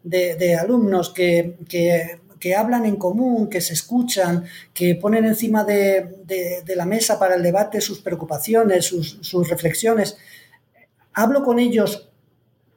de, 0.02 0.56
alumnos 0.56 1.10
que, 1.10 1.56
hablan 2.56 2.84
en 2.84 2.96
común, 2.96 3.48
que 3.48 3.62
se 3.62 3.72
escuchan, 3.72 4.44
que 4.74 4.94
ponen 4.96 5.24
encima 5.24 5.64
de, 5.64 6.64
la 6.76 6.84
mesa 6.84 7.18
para 7.18 7.36
el 7.36 7.42
debate 7.42 7.80
sus 7.80 8.00
preocupaciones, 8.00 8.84
sus, 8.84 9.18
sus 9.22 9.48
reflexiones. 9.48 10.18
Hablo 11.14 11.42
con 11.42 11.58
ellos 11.58 12.10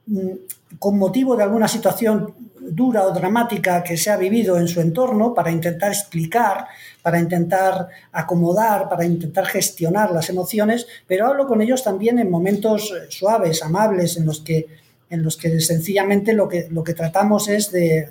mm, 0.06 0.30
con 0.78 0.98
motivo 0.98 1.36
de 1.36 1.42
alguna 1.42 1.68
situación 1.68 2.34
dura 2.74 3.04
o 3.04 3.12
dramática 3.12 3.82
que 3.82 3.96
se 3.96 4.10
ha 4.10 4.16
vivido 4.16 4.56
en 4.58 4.66
su 4.66 4.80
entorno 4.80 5.34
para 5.34 5.50
intentar 5.50 5.92
explicar, 5.92 6.66
para 7.02 7.18
intentar 7.18 7.88
acomodar, 8.12 8.88
para 8.88 9.04
intentar 9.04 9.46
gestionar 9.46 10.10
las 10.10 10.30
emociones, 10.30 10.86
pero 11.06 11.26
hablo 11.26 11.46
con 11.46 11.60
ellos 11.60 11.84
también 11.84 12.18
en 12.18 12.30
momentos 12.30 12.90
eh, 12.90 13.06
suaves, 13.10 13.62
amables, 13.62 14.16
en 14.16 14.24
los 14.26 14.40
que, 14.40 14.66
en 15.10 15.22
los 15.22 15.36
que 15.36 15.60
sencillamente 15.60 16.32
lo 16.32 16.48
que, 16.48 16.68
lo 16.70 16.82
que 16.82 16.94
tratamos 16.94 17.48
es 17.48 17.70
de, 17.70 18.08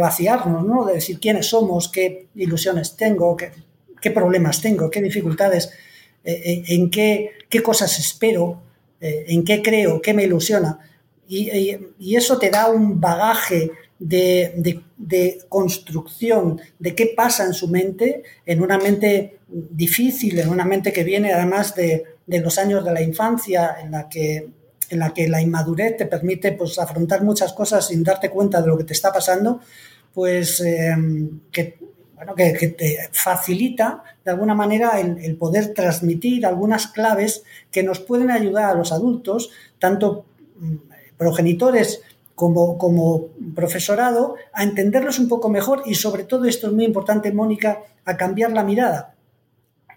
vaciarnos, 0.00 0.64
¿no? 0.64 0.84
de 0.86 0.94
decir 0.94 1.20
quiénes 1.20 1.46
somos, 1.46 1.88
qué 1.88 2.28
ilusiones 2.34 2.96
tengo, 2.96 3.36
qué, 3.36 4.10
problemas 4.12 4.62
tengo, 4.62 4.88
qué 4.88 5.02
dificultades, 5.02 5.70
eh, 6.24 6.40
eh, 6.44 6.64
en 6.68 6.90
qué, 6.90 7.32
qué 7.48 7.60
cosas 7.62 7.98
espero, 7.98 8.62
en 9.00 9.44
qué 9.44 9.62
creo, 9.62 10.00
qué 10.00 10.14
me 10.14 10.24
ilusiona. 10.24 10.80
Y, 11.28 12.14
eso 12.16 12.38
te 12.38 12.50
da 12.50 12.68
un 12.68 13.00
bagaje 13.00 13.70
de, 13.98 14.82
construcción 15.48 16.60
de 16.78 16.94
qué 16.94 17.12
pasa 17.16 17.44
en 17.44 17.54
su 17.54 17.68
mente, 17.68 18.22
en 18.44 18.62
una 18.62 18.78
mente 18.78 19.38
difícil, 19.48 20.38
en 20.38 20.48
una 20.48 20.64
mente 20.64 20.92
que 20.92 21.04
viene 21.04 21.32
además 21.32 21.74
de, 21.74 22.04
los 22.26 22.58
años 22.58 22.84
de 22.84 22.92
la 22.92 23.02
infancia, 23.02 23.76
en 23.82 23.90
la 23.90 24.08
que, 24.08 24.48
en 24.90 24.98
la, 24.98 25.12
que 25.12 25.28
la 25.28 25.40
inmadurez 25.40 25.96
te 25.96 26.06
permite 26.06 26.52
pues, 26.52 26.78
afrontar 26.78 27.22
muchas 27.22 27.52
cosas 27.52 27.88
sin 27.88 28.04
darte 28.04 28.30
cuenta 28.30 28.60
de 28.60 28.68
lo 28.68 28.78
que 28.78 28.84
te 28.84 28.92
está 28.92 29.12
pasando, 29.12 29.60
pues 30.14 30.60
em, 30.60 31.40
que, 31.50 31.78
bueno, 32.14 32.34
que, 32.34 32.52
te 32.52 33.08
facilita 33.12 34.02
de 34.24 34.30
alguna 34.30 34.54
manera 34.54 34.98
el, 35.00 35.18
el 35.18 35.36
poder 35.36 35.74
transmitir 35.74 36.46
algunas 36.46 36.86
claves 36.86 37.42
que 37.70 37.82
nos 37.82 38.00
pueden 38.00 38.30
ayudar 38.30 38.70
a 38.70 38.74
los 38.74 38.92
adultos, 38.92 39.50
tanto 39.78 40.24
progenitores 41.16 42.00
como, 42.34 42.76
como 42.78 43.28
profesorado, 43.54 44.36
a 44.52 44.62
entenderlos 44.62 45.18
un 45.18 45.28
poco 45.28 45.48
mejor 45.48 45.82
y 45.86 45.94
sobre 45.94 46.24
todo, 46.24 46.44
esto 46.44 46.66
es 46.66 46.72
muy 46.72 46.84
importante, 46.84 47.32
Mónica, 47.32 47.80
a 48.04 48.16
cambiar 48.16 48.52
la 48.52 48.62
mirada. 48.62 49.14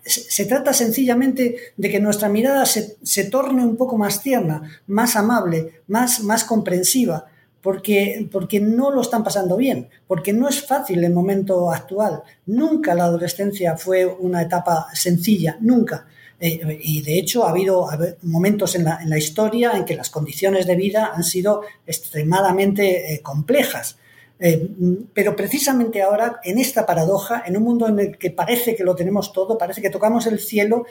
Se, 0.05 0.45
trata 0.45 0.73
sencillamente 0.73 1.57
de 1.75 1.89
que 1.89 1.99
nuestra 1.99 2.29
mirada 2.29 2.65
se, 2.65 2.95
se, 3.03 3.25
torne 3.25 3.63
un 3.63 3.75
poco 3.75 3.97
más 3.97 4.23
tierna, 4.23 4.81
más 4.87 5.17
amable, 5.17 5.81
más, 5.87 6.23
más 6.23 6.45
comprensiva, 6.45 7.27
porque, 7.61 8.27
porque 8.31 8.61
no 8.61 8.89
lo 8.89 9.01
están 9.01 9.23
pasando 9.23 9.57
bien, 9.57 9.89
porque 10.07 10.31
no 10.31 10.47
es 10.47 10.65
fácil 10.65 11.03
el 11.03 11.13
momento 11.13 11.71
actual. 11.71 12.23
Nunca 12.45 12.95
la 12.95 13.03
adolescencia 13.03 13.75
fue 13.75 14.05
una 14.05 14.41
etapa 14.41 14.87
sencilla, 14.93 15.57
nunca. 15.59 16.07
Eh, 16.39 16.79
y 16.81 17.01
de 17.01 17.19
hecho 17.19 17.45
ha 17.45 17.49
habido, 17.49 17.87
momentos 18.23 18.75
en 18.75 18.85
la, 18.85 19.17
historia 19.17 19.73
en 19.73 19.85
que 19.85 19.95
las 19.95 20.09
condiciones 20.09 20.65
de 20.65 20.75
vida 20.75 21.11
han 21.13 21.23
sido 21.23 21.63
extremadamente 21.85 23.13
eh, 23.13 23.21
complejas. 23.21 23.97
Eh, 24.39 24.69
pero 25.13 25.35
precisamente 25.35 26.01
ahora, 26.01 26.39
en 26.43 26.59
esta 26.59 26.85
paradoja, 26.85 27.43
en 27.45 27.57
un 27.57 27.63
mundo 27.63 27.87
en 27.89 27.99
el 27.99 28.17
que 28.17 28.31
parece 28.31 28.73
que 28.75 28.85
lo 28.85 28.95
tenemos 28.95 29.33
todo, 29.33 29.57
parece 29.57 29.81
que 29.81 29.89
tocamos 29.89 30.27
el 30.27 30.39
cielo, 30.39 30.85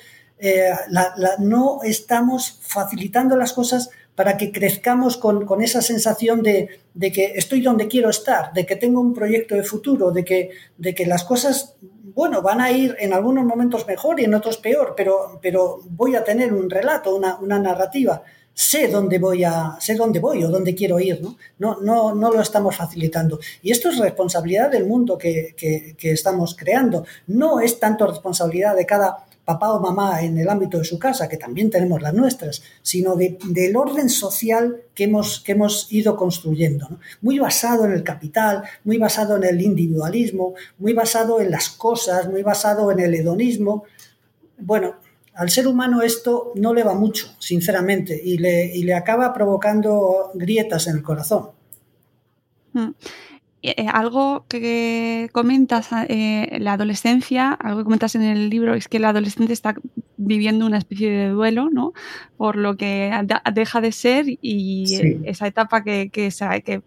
no 1.38 1.80
estamos 1.82 2.58
facilitando 2.60 3.36
las 3.36 3.52
cosas 3.52 3.90
para 4.18 4.36
que 4.36 4.50
crezcamos 4.50 5.16
con, 5.16 5.62
esa 5.62 5.80
sensación 5.80 6.42
de, 6.42 6.80
que 7.14 7.34
estoy 7.36 7.60
donde 7.60 7.86
quiero 7.86 8.10
estar, 8.10 8.52
de 8.52 8.66
que 8.66 8.74
tengo 8.74 9.00
un 9.00 9.14
proyecto 9.14 9.54
de 9.54 9.62
futuro, 9.62 10.10
de 10.10 10.24
que, 10.24 11.06
las 11.06 11.22
cosas 11.22 11.76
bueno, 12.16 12.42
van 12.42 12.60
a 12.60 12.72
ir 12.72 12.96
en 12.98 13.12
algunos 13.12 13.44
momentos 13.44 13.86
mejor 13.86 14.18
y 14.18 14.24
en 14.24 14.34
otros 14.34 14.56
peor, 14.56 14.94
pero, 14.96 15.82
voy 15.90 16.16
a 16.16 16.24
tener 16.24 16.52
un 16.52 16.68
relato, 16.68 17.14
una, 17.14 17.58
narrativa. 17.60 18.24
Sé 18.52 18.88
dónde 18.88 19.20
voy 19.20 19.44
a, 19.44 19.76
sé 19.78 19.94
dónde 19.94 20.18
voy 20.18 20.42
o 20.42 20.48
dónde 20.48 20.74
quiero 20.74 20.98
ir, 20.98 21.22
¿no? 21.22 21.36
No, 21.60 22.12
no, 22.12 22.32
lo 22.32 22.40
estamos 22.40 22.74
facilitando. 22.74 23.38
Y 23.62 23.70
esto 23.70 23.88
es 23.88 23.98
responsabilidad 23.98 24.68
del 24.68 24.84
mundo 24.84 25.16
que 25.16 25.54
estamos 26.00 26.56
creando. 26.56 27.06
No 27.28 27.60
es 27.60 27.78
tanto 27.78 28.04
responsabilidad 28.04 28.74
de 28.74 28.84
cada 28.84 29.27
papá 29.48 29.72
o 29.72 29.80
mamá 29.80 30.20
en 30.20 30.36
el 30.36 30.46
ámbito 30.50 30.76
de 30.76 30.84
su 30.84 30.98
casa, 30.98 31.26
que 31.26 31.38
también 31.38 31.70
tenemos 31.70 32.02
las 32.02 32.12
nuestras, 32.12 32.62
sino 32.82 33.16
del 33.16 33.76
orden 33.76 34.10
social 34.10 34.82
que 34.94 35.04
hemos, 35.04 35.40
que 35.40 35.52
hemos 35.52 35.90
ido 35.90 36.16
construyendo. 36.16 36.86
Muy 37.22 37.38
basado 37.38 37.86
en 37.86 37.92
el 37.92 38.02
capital, 38.02 38.64
muy 38.84 38.98
basado 38.98 39.38
en 39.38 39.44
el 39.44 39.62
individualismo, 39.62 40.52
muy 40.76 40.92
basado 40.92 41.40
en 41.40 41.50
las 41.50 41.70
cosas, 41.70 42.28
muy 42.28 42.42
basado 42.42 42.92
en 42.92 43.00
el 43.00 43.14
hedonismo. 43.14 43.84
Bueno, 44.58 44.96
al 45.32 45.48
ser 45.48 45.66
humano 45.66 46.02
esto 46.02 46.52
no 46.54 46.74
le 46.74 46.84
va 46.84 46.92
mucho, 46.92 47.34
sinceramente, 47.38 48.20
y 48.22 48.36
le, 48.36 48.66
y 48.76 48.82
le 48.82 48.92
acaba 48.92 49.32
provocando 49.32 50.30
grietas 50.34 50.88
en 50.88 50.96
el 50.96 51.02
corazón. 51.02 51.52
Mm. 52.74 52.90
Eh, 53.60 53.74
eh, 53.76 53.86
algo 53.92 54.44
que 54.48 55.30
comentas 55.32 55.88
eh, 56.08 56.58
la 56.60 56.74
adolescencia, 56.74 57.52
algo 57.52 57.78
que 57.78 57.84
comentas 57.84 58.14
en 58.14 58.22
el 58.22 58.50
libro 58.50 58.74
es 58.74 58.86
que 58.86 58.98
el 58.98 59.04
adolescente 59.04 59.52
está 59.52 59.74
viviendo 60.16 60.64
una 60.64 60.78
especie 60.78 61.10
de 61.10 61.28
duelo, 61.30 61.68
¿no? 61.68 61.92
Por 62.36 62.54
lo 62.54 62.76
que 62.76 63.10
deja 63.52 63.80
de 63.80 63.90
ser 63.90 64.26
y 64.28 65.20
esa 65.24 65.48
etapa 65.48 65.82
que, 65.82 66.08
que, 66.10 66.28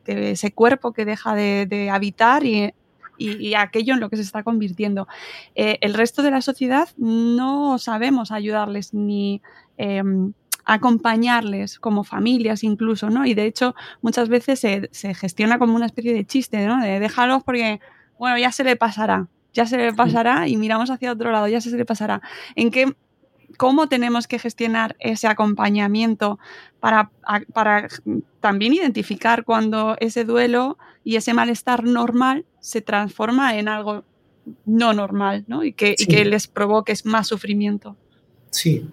ese 0.07 0.51
cuerpo 0.53 0.93
que 0.93 1.03
deja 1.03 1.35
de, 1.35 1.89
habitar 1.91 2.45
y, 2.45 2.73
y, 3.17 3.53
aquello 3.55 3.93
en 3.93 3.99
lo 3.99 4.09
que 4.09 4.15
se 4.15 4.21
está 4.21 4.43
convirtiendo. 4.43 5.07
el 5.55 5.93
resto 5.93 6.23
de 6.23 6.31
la 6.31 6.41
sociedad 6.41 6.87
no 6.97 7.79
sabemos 7.79 8.31
ayudarles 8.31 8.93
ni 8.93 9.41
em, 9.77 10.33
acompañarles 10.65 11.79
como 11.79 12.03
familias 12.03 12.63
incluso, 12.63 13.09
¿no? 13.09 13.25
Y 13.25 13.33
de 13.33 13.45
hecho 13.45 13.75
muchas 14.01 14.29
veces 14.29 14.59
se, 14.59 14.89
se 14.91 15.13
gestiona 15.13 15.59
como 15.59 15.75
una 15.75 15.85
especie 15.85 16.13
de 16.13 16.25
chiste, 16.25 16.65
¿no? 16.65 16.81
De 16.81 16.99
déjalos 16.99 17.43
porque, 17.43 17.79
bueno, 18.17 18.37
ya 18.37 18.51
se 18.51 18.63
le 18.63 18.75
pasará, 18.75 19.27
ya 19.53 19.65
se 19.65 19.77
le 19.77 19.93
pasará 19.93 20.47
y 20.47 20.57
miramos 20.57 20.89
hacia 20.89 21.11
otro 21.11 21.31
lado, 21.31 21.47
ya 21.47 21.61
se 21.61 21.75
le 21.75 21.85
pasará. 21.85 22.21
¿En 22.55 22.71
qué, 22.71 22.93
cómo 23.57 23.87
tenemos 23.87 24.27
que 24.27 24.39
gestionar 24.39 24.95
ese 24.99 25.27
acompañamiento 25.27 26.39
para, 26.79 27.11
para 27.53 27.87
también 28.39 28.73
identificar 28.73 29.43
cuando 29.43 29.95
ese 29.99 30.25
duelo 30.25 30.77
y 31.03 31.15
ese 31.15 31.33
malestar 31.33 31.83
normal 31.83 32.45
se 32.59 32.81
transforma 32.81 33.57
en 33.57 33.67
algo 33.67 34.03
no 34.65 34.93
normal, 34.93 35.45
¿no? 35.47 35.63
Y 35.63 35.73
que, 35.73 35.95
y 35.97 36.05
que 36.05 36.25
les 36.25 36.47
provoque 36.47 36.93
más 37.03 37.27
sufrimiento. 37.27 37.95
Sí, 38.49 38.89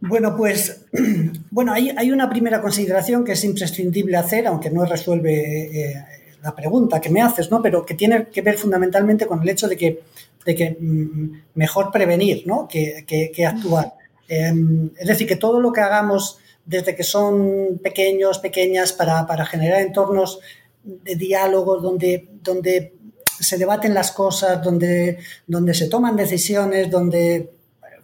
bueno, 0.00 0.36
pues 0.36 0.86
bueno, 1.50 1.72
hay, 1.72 1.90
hay, 1.96 2.10
una 2.10 2.28
primera 2.30 2.60
consideración 2.60 3.24
que 3.24 3.32
es 3.32 3.44
imprescindible 3.44 4.16
hacer, 4.16 4.46
aunque 4.46 4.70
no 4.70 4.84
resuelve 4.84 5.90
eh, 5.90 5.94
la 6.42 6.54
pregunta 6.54 7.00
que 7.00 7.10
me 7.10 7.20
haces, 7.20 7.50
¿no? 7.50 7.60
Pero 7.60 7.84
que 7.84 7.94
tiene 7.94 8.28
que 8.28 8.42
ver 8.42 8.56
fundamentalmente 8.56 9.26
con 9.26 9.42
el 9.42 9.48
hecho 9.48 9.68
de 9.68 9.76
que, 9.76 10.02
de 10.44 10.54
que 10.54 10.76
mm, 10.80 11.42
mejor 11.54 11.90
prevenir, 11.90 12.46
¿no? 12.46 12.66
Que, 12.66 13.04
que, 13.06 13.46
actuar. 13.46 13.94
Em, 14.28 14.90
es 14.98 15.06
decir, 15.06 15.26
que 15.26 15.36
todo 15.36 15.60
lo 15.60 15.72
que 15.72 15.80
hagamos 15.80 16.38
desde 16.64 16.94
que 16.94 17.02
son 17.02 17.80
pequeños, 17.82 18.38
pequeñas, 18.38 18.92
para, 18.92 19.26
para 19.26 19.44
generar 19.44 19.80
entornos 19.82 20.40
de 20.82 21.14
diálogo 21.16 21.78
donde, 21.78 22.28
donde 22.42 22.94
se 23.40 23.58
debaten 23.58 23.92
las 23.94 24.12
cosas, 24.12 24.62
donde, 24.62 25.18
donde 25.46 25.74
se 25.74 25.88
toman 25.88 26.16
decisiones, 26.16 26.90
donde 26.90 27.50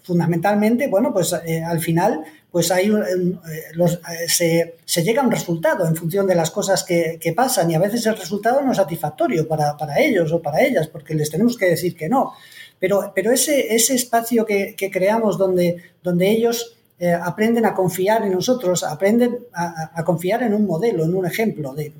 fundamentalmente, 0.07 0.87
bueno, 0.87 1.13
pues 1.13 1.35
eh, 1.45 1.65
al 1.65 1.81
final 1.81 2.25
pues 2.53 2.71
hay 2.71 2.87
eh, 2.87 3.73
los, 3.75 3.95
eh, 3.95 4.29
se, 4.29 4.77
se, 4.85 5.03
llega 5.03 5.21
a 5.21 5.25
un 5.25 5.33
resultado 5.33 5.87
en 5.87 5.97
función 5.97 6.29
de 6.29 6.37
las 6.37 6.53
cosas 6.53 6.85
que, 6.85 7.19
que 7.21 7.33
pasan 7.33 7.71
y 7.71 7.75
a 7.75 7.81
veces 7.81 8.07
el 8.07 8.17
resultado 8.17 8.63
no 8.63 8.71
es 8.71 8.77
satisfactorio 8.77 9.49
para, 9.49 9.77
para, 9.77 9.99
ellos 9.99 10.33
o 10.33 10.41
para 10.41 10.63
ellas 10.63 10.87
porque 10.87 11.15
les 11.15 11.29
tenemos 11.29 11.57
que 11.57 11.67
decir 11.67 11.97
que 11.97 12.09
no. 12.09 12.35
Pero, 12.79 13.13
pero 13.15 13.33
ese, 13.33 13.75
ese 13.75 13.95
espacio 13.95 14.47
que, 14.47 14.77
que 14.77 14.91
creamos 14.93 15.39
donde, 15.39 15.83
donde 16.03 16.31
ellos 16.31 16.76
eh, 16.99 17.13
aprenden 17.13 17.67
a 17.67 17.75
confiar 17.75 18.25
en 18.25 18.33
nosotros, 18.33 18.83
aprenden 18.83 19.41
a, 19.53 20.03
confiar 20.03 20.43
en 20.43 20.55
un 20.55 20.65
modelo, 20.65 21.05
en 21.05 21.15
un 21.15 21.27
ejemplo 21.27 21.75
de, 21.75 21.93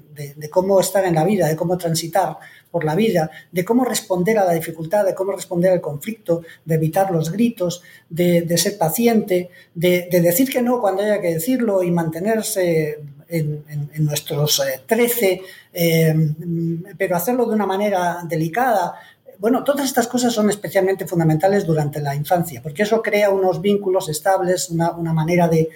cómo 0.51 0.81
estar 0.81 1.05
en 1.05 1.15
la 1.15 1.23
vida, 1.23 1.49
de 1.49 1.55
cómo 1.55 1.77
transitar 1.77 2.39
por 2.71 2.83
la 2.83 2.95
vida, 2.95 3.31
de 3.53 3.63
cómo 3.63 3.85
responder 3.85 4.39
a 4.39 4.47
la 4.47 4.55
dificultad, 4.55 5.05
de 5.05 5.15
cómo 5.15 5.33
responder 5.33 5.73
al 5.73 5.83
conflicto, 5.83 6.45
de 6.65 6.77
evitar 6.77 7.11
los 7.11 7.31
gritos, 7.31 7.83
de, 8.09 8.57
ser 8.57 8.79
paciente, 8.79 9.51
de, 9.75 10.09
decir 10.11 10.49
que 10.49 10.63
no 10.63 10.81
cuando 10.81 11.03
haya 11.03 11.21
que 11.21 11.35
decirlo 11.35 11.83
y 11.83 11.91
mantenerse 11.91 12.99
en, 13.29 13.91
nuestros 13.99 14.63
13, 14.87 15.27
eh, 15.27 15.43
eh, 15.75 16.15
pero 16.97 17.17
hacerlo 17.17 17.45
de 17.45 17.55
una 17.55 17.67
manera 17.67 18.21
delicada, 18.27 18.95
bueno, 19.39 19.65
todas 19.65 19.87
estas 19.87 20.07
cosas 20.07 20.33
son 20.33 20.51
especialmente 20.51 21.07
fundamentales 21.07 21.67
durante 21.67 22.01
la 22.01 22.15
infancia, 22.15 22.63
porque 22.63 22.83
eso 22.83 23.03
crea 23.03 23.31
unos 23.31 23.61
vínculos 23.61 24.09
estables, 24.09 24.71
una, 24.71 24.93
manera 25.13 25.49
de, 25.49 25.69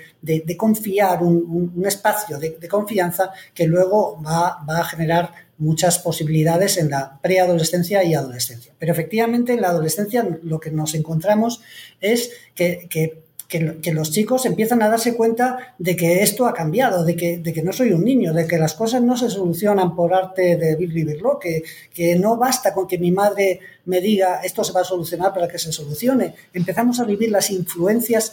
confiar, 0.56 1.22
un, 1.22 1.82
espacio 1.84 2.38
de, 2.38 2.68
confianza 2.68 3.32
que 3.54 3.66
luego 3.66 4.20
va, 4.22 4.62
a 4.66 4.84
generar 4.84 5.32
muchas 5.58 5.98
posibilidades 5.98 6.78
en 6.78 6.90
la 6.90 7.18
preadolescencia 7.20 8.02
y 8.02 8.14
adolescencia. 8.14 8.72
Pero 8.78 8.92
efectivamente 8.92 9.52
en 9.52 9.60
la 9.60 9.68
adolescencia 9.68 10.26
lo 10.42 10.58
que 10.58 10.70
nos 10.70 10.94
encontramos 10.94 11.60
es 12.00 12.30
que 12.54 12.88
que, 12.88 13.22
los 13.58 14.12
chicos 14.12 14.46
empiezan 14.46 14.82
a 14.82 14.88
darse 14.88 15.16
cuenta 15.16 15.74
de 15.78 15.96
que 15.96 16.22
esto 16.22 16.46
ha 16.46 16.54
cambiado, 16.54 17.04
de 17.04 17.16
que, 17.16 17.42
que 17.42 17.62
no 17.62 17.72
soy 17.72 17.92
un 17.92 18.04
niño, 18.04 18.32
de 18.32 18.46
que 18.46 18.58
las 18.58 18.74
cosas 18.74 19.02
no 19.02 19.16
se 19.16 19.28
solucionan 19.28 19.96
por 19.96 20.14
arte 20.14 20.56
de 20.56 20.76
vivirlo, 20.76 21.38
que, 21.38 21.64
que 21.92 22.16
no 22.16 22.36
basta 22.36 22.72
con 22.72 22.86
que 22.86 22.98
mi 22.98 23.10
madre 23.10 23.60
me 23.86 24.00
diga 24.00 24.40
esto 24.44 24.62
se 24.62 24.72
va 24.72 24.82
a 24.82 24.84
solucionar 24.84 25.34
para 25.34 25.48
que 25.48 25.58
se 25.58 25.72
solucione. 25.72 26.34
Empezamos 26.52 27.00
a 27.00 27.04
vivir 27.04 27.30
las 27.30 27.50
influencias 27.50 28.32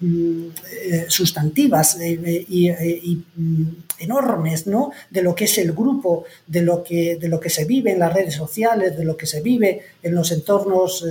mm, 0.00 0.46
eh, 0.70 1.04
sustantivas 1.08 1.98
eh, 2.00 2.20
eh, 2.22 2.46
y, 2.48 3.24
mm, 3.36 3.84
enormes 4.00 4.66
¿no? 4.66 4.92
de 5.10 5.22
lo 5.22 5.34
que 5.34 5.44
es 5.44 5.56
el 5.58 5.72
grupo, 5.72 6.24
de 6.46 6.62
lo, 6.62 6.82
que, 6.84 7.16
de 7.16 7.28
lo 7.28 7.40
que 7.40 7.50
se 7.50 7.64
vive 7.64 7.92
en 7.92 8.00
las 8.00 8.12
redes 8.12 8.34
sociales, 8.34 8.96
de 8.96 9.04
lo 9.04 9.16
que 9.16 9.26
se 9.26 9.40
vive 9.40 9.80
en 10.02 10.14
los 10.14 10.30
entornos 10.30 11.04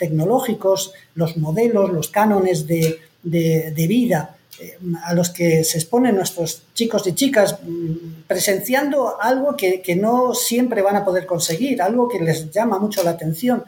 tecnológicos, 0.00 0.92
los 1.14 1.36
modelos, 1.36 1.92
los 1.92 2.08
cánones 2.08 2.66
de, 2.66 2.98
vida 3.22 4.36
eh, 4.58 4.78
a 5.04 5.12
los 5.14 5.28
que 5.28 5.62
se 5.62 5.76
exponen 5.76 6.16
nuestros 6.16 6.62
chicos 6.74 7.06
y 7.06 7.12
chicas 7.12 7.58
mm, 7.62 8.22
presenciando 8.26 9.20
algo 9.20 9.56
que, 9.56 9.94
no 9.96 10.34
siempre 10.34 10.80
van 10.82 10.96
a 10.96 11.04
poder 11.04 11.26
conseguir, 11.26 11.82
algo 11.82 12.08
que 12.08 12.18
les 12.18 12.50
llama 12.50 12.78
mucho 12.78 13.02
la 13.04 13.10
atención. 13.10 13.62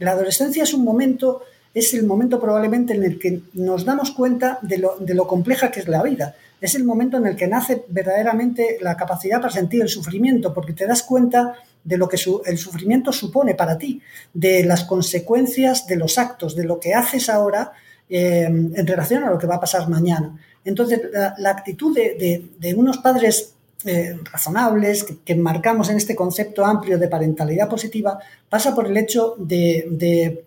La 0.00 0.10
adolescencia 0.10 0.64
es 0.64 0.74
un 0.74 0.82
momento, 0.84 1.42
es 1.74 1.94
el 1.94 2.04
momento 2.06 2.40
probablemente 2.40 2.94
en 2.94 3.02
el 3.04 3.18
que 3.18 3.40
nos 3.54 3.84
damos 3.84 4.10
cuenta 4.10 4.58
de 4.62 4.78
lo, 4.78 5.26
compleja 5.26 5.70
que 5.70 5.80
es 5.80 5.88
la 5.88 6.02
vida. 6.02 6.34
Es 6.60 6.74
el 6.74 6.84
momento 6.84 7.16
en 7.16 7.26
el 7.26 7.36
que 7.36 7.46
nace 7.46 7.84
verdaderamente 7.88 8.78
la 8.80 8.96
capacidad 8.96 9.40
para 9.40 9.52
sentir 9.52 9.82
el 9.82 9.88
sufrimiento, 9.88 10.52
porque 10.52 10.74
te 10.74 10.86
das 10.86 11.02
cuenta 11.02 11.54
de 11.82 11.96
lo 11.96 12.08
que 12.08 12.18
el 12.46 12.58
sufrimiento 12.58 13.12
supone 13.12 13.54
para 13.54 13.78
ti, 13.78 14.00
de 14.32 14.64
las 14.64 14.84
consecuencias 14.84 15.86
de 15.86 15.96
los 15.96 16.18
actos, 16.18 16.54
de 16.54 16.64
lo 16.64 16.78
que 16.78 16.94
haces 16.94 17.28
ahora 17.28 17.72
eh, 18.08 18.44
en 18.44 18.86
relación 18.86 19.24
a 19.24 19.30
lo 19.30 19.38
que 19.38 19.46
va 19.46 19.56
a 19.56 19.60
pasar 19.60 19.88
mañana. 19.88 20.38
Entonces, 20.64 21.00
la, 21.38 21.50
actitud 21.50 21.96
de, 21.96 22.74
unos 22.76 22.98
padres 22.98 23.54
eh, 23.84 24.16
razonables 24.30 25.04
que, 25.24 25.34
marcamos 25.34 25.90
en 25.90 25.96
este 25.96 26.14
concepto 26.14 26.64
amplio 26.64 26.98
de 26.98 27.08
parentalidad 27.08 27.68
positiva 27.68 28.18
pasa 28.48 28.74
por 28.74 28.86
el 28.86 28.96
hecho 28.96 29.34
de, 29.38 30.44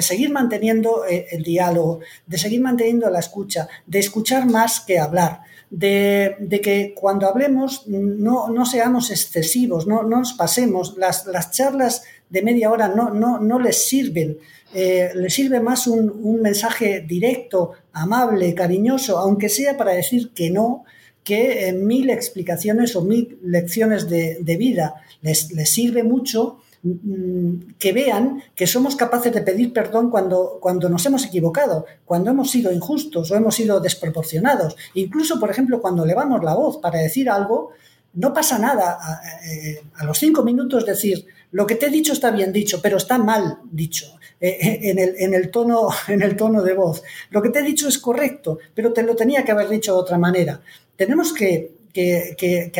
seguir 0.00 0.30
manteniendo 0.30 1.04
eh, 1.06 1.26
el 1.30 1.42
diálogo, 1.42 2.00
de 2.26 2.38
seguir 2.38 2.60
manteniendo 2.60 3.10
la 3.10 3.18
escucha, 3.18 3.68
de 3.86 3.98
escuchar 3.98 4.46
más 4.46 4.80
que 4.80 4.98
hablar, 4.98 5.40
de, 5.70 6.60
que 6.62 6.94
cuando 6.94 7.26
hablemos 7.26 7.86
no, 7.88 8.48
no 8.48 8.66
seamos 8.66 9.10
excesivos, 9.10 9.86
no, 9.86 10.02
no 10.02 10.18
nos 10.18 10.34
pasemos, 10.34 10.96
las, 10.96 11.26
las, 11.26 11.50
charlas 11.50 12.04
de 12.30 12.42
media 12.42 12.70
hora 12.70 12.88
no, 12.88 13.10
no, 13.10 13.40
no 13.40 13.58
les 13.58 13.88
sirven. 13.88 14.38
Eh, 14.74 15.10
les 15.14 15.32
sirve 15.32 15.60
más 15.60 15.86
un, 15.86 16.10
un, 16.10 16.42
mensaje 16.42 17.00
directo, 17.00 17.72
amable, 17.92 18.54
cariñoso, 18.54 19.18
aunque 19.18 19.48
sea 19.48 19.76
para 19.76 19.92
decir 19.92 20.32
que 20.34 20.50
no, 20.50 20.84
que 21.26 21.72
mil 21.72 22.08
explicaciones 22.08 22.94
o 22.96 23.02
mil 23.02 23.38
lecciones 23.42 24.08
de, 24.08 24.38
de 24.40 24.56
vida. 24.56 24.94
Les, 25.22 25.52
les 25.52 25.68
sirve 25.68 26.04
mucho 26.04 26.60
Mm, 26.86 27.74
que 27.80 27.92
vean 27.92 28.42
que 28.54 28.66
somos 28.66 28.94
capaces 28.94 29.32
de 29.32 29.42
pedir 29.42 29.72
perdón 29.72 30.08
cuando, 30.08 30.58
cuando 30.60 30.88
nos 30.88 31.04
hemos 31.06 31.24
equivocado, 31.24 31.84
cuando 32.04 32.30
hemos 32.30 32.50
sido 32.50 32.70
injustos 32.70 33.30
o 33.30 33.34
hemos 33.34 33.56
sido 33.56 33.80
desproporcionados. 33.80 34.76
Incluso, 34.94 35.40
por 35.40 35.50
ejemplo, 35.50 35.80
cuando 35.80 36.04
elevamos 36.04 36.44
la 36.44 36.54
voz 36.54 36.76
para 36.78 37.00
decir 37.00 37.28
algo, 37.28 37.70
no 38.14 38.32
pasa 38.32 38.58
nada 38.58 38.98
a, 39.00 39.20
eh, 39.50 39.82
los 40.04 40.18
cinco 40.18 40.44
minutos 40.44 40.86
decir, 40.86 41.26
lo 41.50 41.66
que 41.66 41.74
te 41.74 41.86
he 41.86 41.90
dicho 41.90 42.12
está 42.12 42.30
bien 42.30 42.52
dicho, 42.52 42.80
pero 42.80 42.98
está 42.98 43.18
mal 43.18 43.58
dicho. 43.70 44.06
Eh, 44.38 44.58
eh, 44.60 44.90
en, 44.90 44.98
el, 44.98 45.14
en, 45.18 45.34
el 45.34 45.50
tono, 45.50 45.88
en 46.08 46.22
el 46.22 46.36
tono 46.36 46.62
de 46.62 46.74
voz. 46.74 47.02
Lo 47.30 47.42
que 47.42 47.48
te 47.48 47.60
he 47.60 47.62
dicho 47.62 47.88
es 47.88 47.98
correcto, 47.98 48.58
pero 48.74 48.92
te 48.92 49.02
lo 49.02 49.16
tenía 49.16 49.44
que 49.44 49.52
haber 49.52 49.68
dicho 49.68 49.92
de 49.92 49.98
otra 49.98 50.18
manera. 50.18 50.60
Tenemos 50.96 51.32
que, 51.32 51.72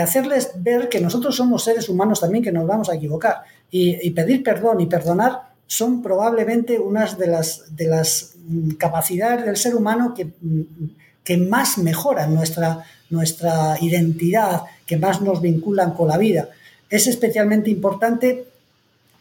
hacerles 0.01 0.51
ver 0.57 0.89
que 0.89 1.01
nosotros 1.01 1.37
somos 1.37 1.65
seres 1.65 1.89
humanos 1.89 2.21
también, 2.21 2.45
que 2.45 2.53
nos 2.53 2.67
vamos 2.67 2.89
a 2.89 2.95
equivocar 2.95 3.43
y, 3.71 4.11
pedir 4.11 4.43
perdón 4.43 4.81
y 4.81 4.87
perdonar 4.87 5.55
son 5.67 6.03
probablemente 6.03 6.79
unas 6.79 7.19
de 7.19 7.27
las, 7.27 7.77
de 7.77 7.87
las 7.89 8.35
mm, 8.47 8.71
capacidades 8.73 9.45
del 9.45 9.57
ser 9.57 9.75
humano 9.75 10.15
que, 10.15 10.27
mm, 10.27 11.49
más 11.49 11.77
mejoran 11.79 12.33
nuestra, 12.33 12.85
nuestra 13.11 13.77
identidad, 13.81 14.63
que 14.87 14.97
más 14.97 15.21
nos 15.21 15.41
vinculan 15.41 15.93
con 15.93 16.07
la 16.07 16.19
vida. 16.19 16.49
Es 16.89 17.09
especialmente 17.09 17.69
importante, 17.69 18.45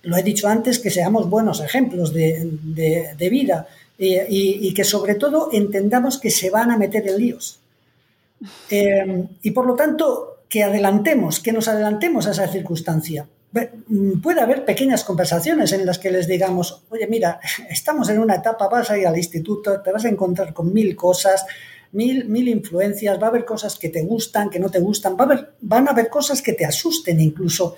lo 0.04 0.16
he 0.16 0.22
dicho 0.22 0.48
antes, 0.48 0.78
que 0.78 0.92
seamos 0.92 1.28
buenos 1.28 1.62
ejemplos 1.62 2.14
de, 2.14 3.28
vida 3.32 3.68
y, 3.98 4.72
que 4.76 4.84
sobre 4.84 5.16
todo 5.16 5.50
entendamos 5.52 6.20
que 6.20 6.30
se 6.30 6.52
van 6.52 6.70
a 6.70 6.78
meter 6.78 7.08
en 7.08 7.18
líos. 7.18 7.60
Eh, 8.70 9.28
y 9.42 9.52
por 9.52 9.66
lo 9.66 9.76
tanto, 9.76 10.36
que 10.50 10.64
adelantemos, 10.64 11.40
que 11.40 11.52
nos 11.52 11.68
adelantemos 11.68 12.28
a 12.28 12.32
esa 12.32 12.48
circunstancia. 12.48 13.28
Mm, 13.88 14.20
puede 14.20 14.42
haber 14.42 14.66
pequeñas 14.66 15.04
conversaciones 15.04 15.72
en 15.72 15.86
las 15.86 15.98
que 15.98 16.12
les 16.12 16.28
digamos, 16.28 16.84
oye, 16.90 17.08
mira, 17.08 17.40
estamos 17.70 18.10
en 18.10 18.20
una 18.20 18.36
etapa, 18.36 18.68
vas 18.68 18.92
a 18.92 18.98
ir 18.98 19.08
al 19.08 19.18
instituto, 19.18 19.82
te 19.82 19.92
vas 19.92 20.06
a 20.06 20.10
encontrar 20.10 20.54
con 20.54 20.74
mil 20.74 20.96
cosas, 20.96 21.46
mil, 21.94 22.26
mil 22.26 22.48
influencias, 22.48 23.22
va 23.22 23.28
a 23.28 23.30
haber 23.30 23.46
cosas 23.46 23.78
que 23.78 23.90
te 23.90 24.04
gustan, 24.04 24.50
que 24.50 24.60
no 24.60 24.70
te 24.70 24.80
gustan, 24.80 25.16
va 25.16 25.24
a 25.24 25.28
haber, 25.28 25.54
van 25.62 25.88
a 25.88 25.92
haber 25.92 26.10
cosas 26.10 26.42
que 26.42 26.54
te 26.54 26.66
asusten 26.66 27.20
incluso. 27.22 27.76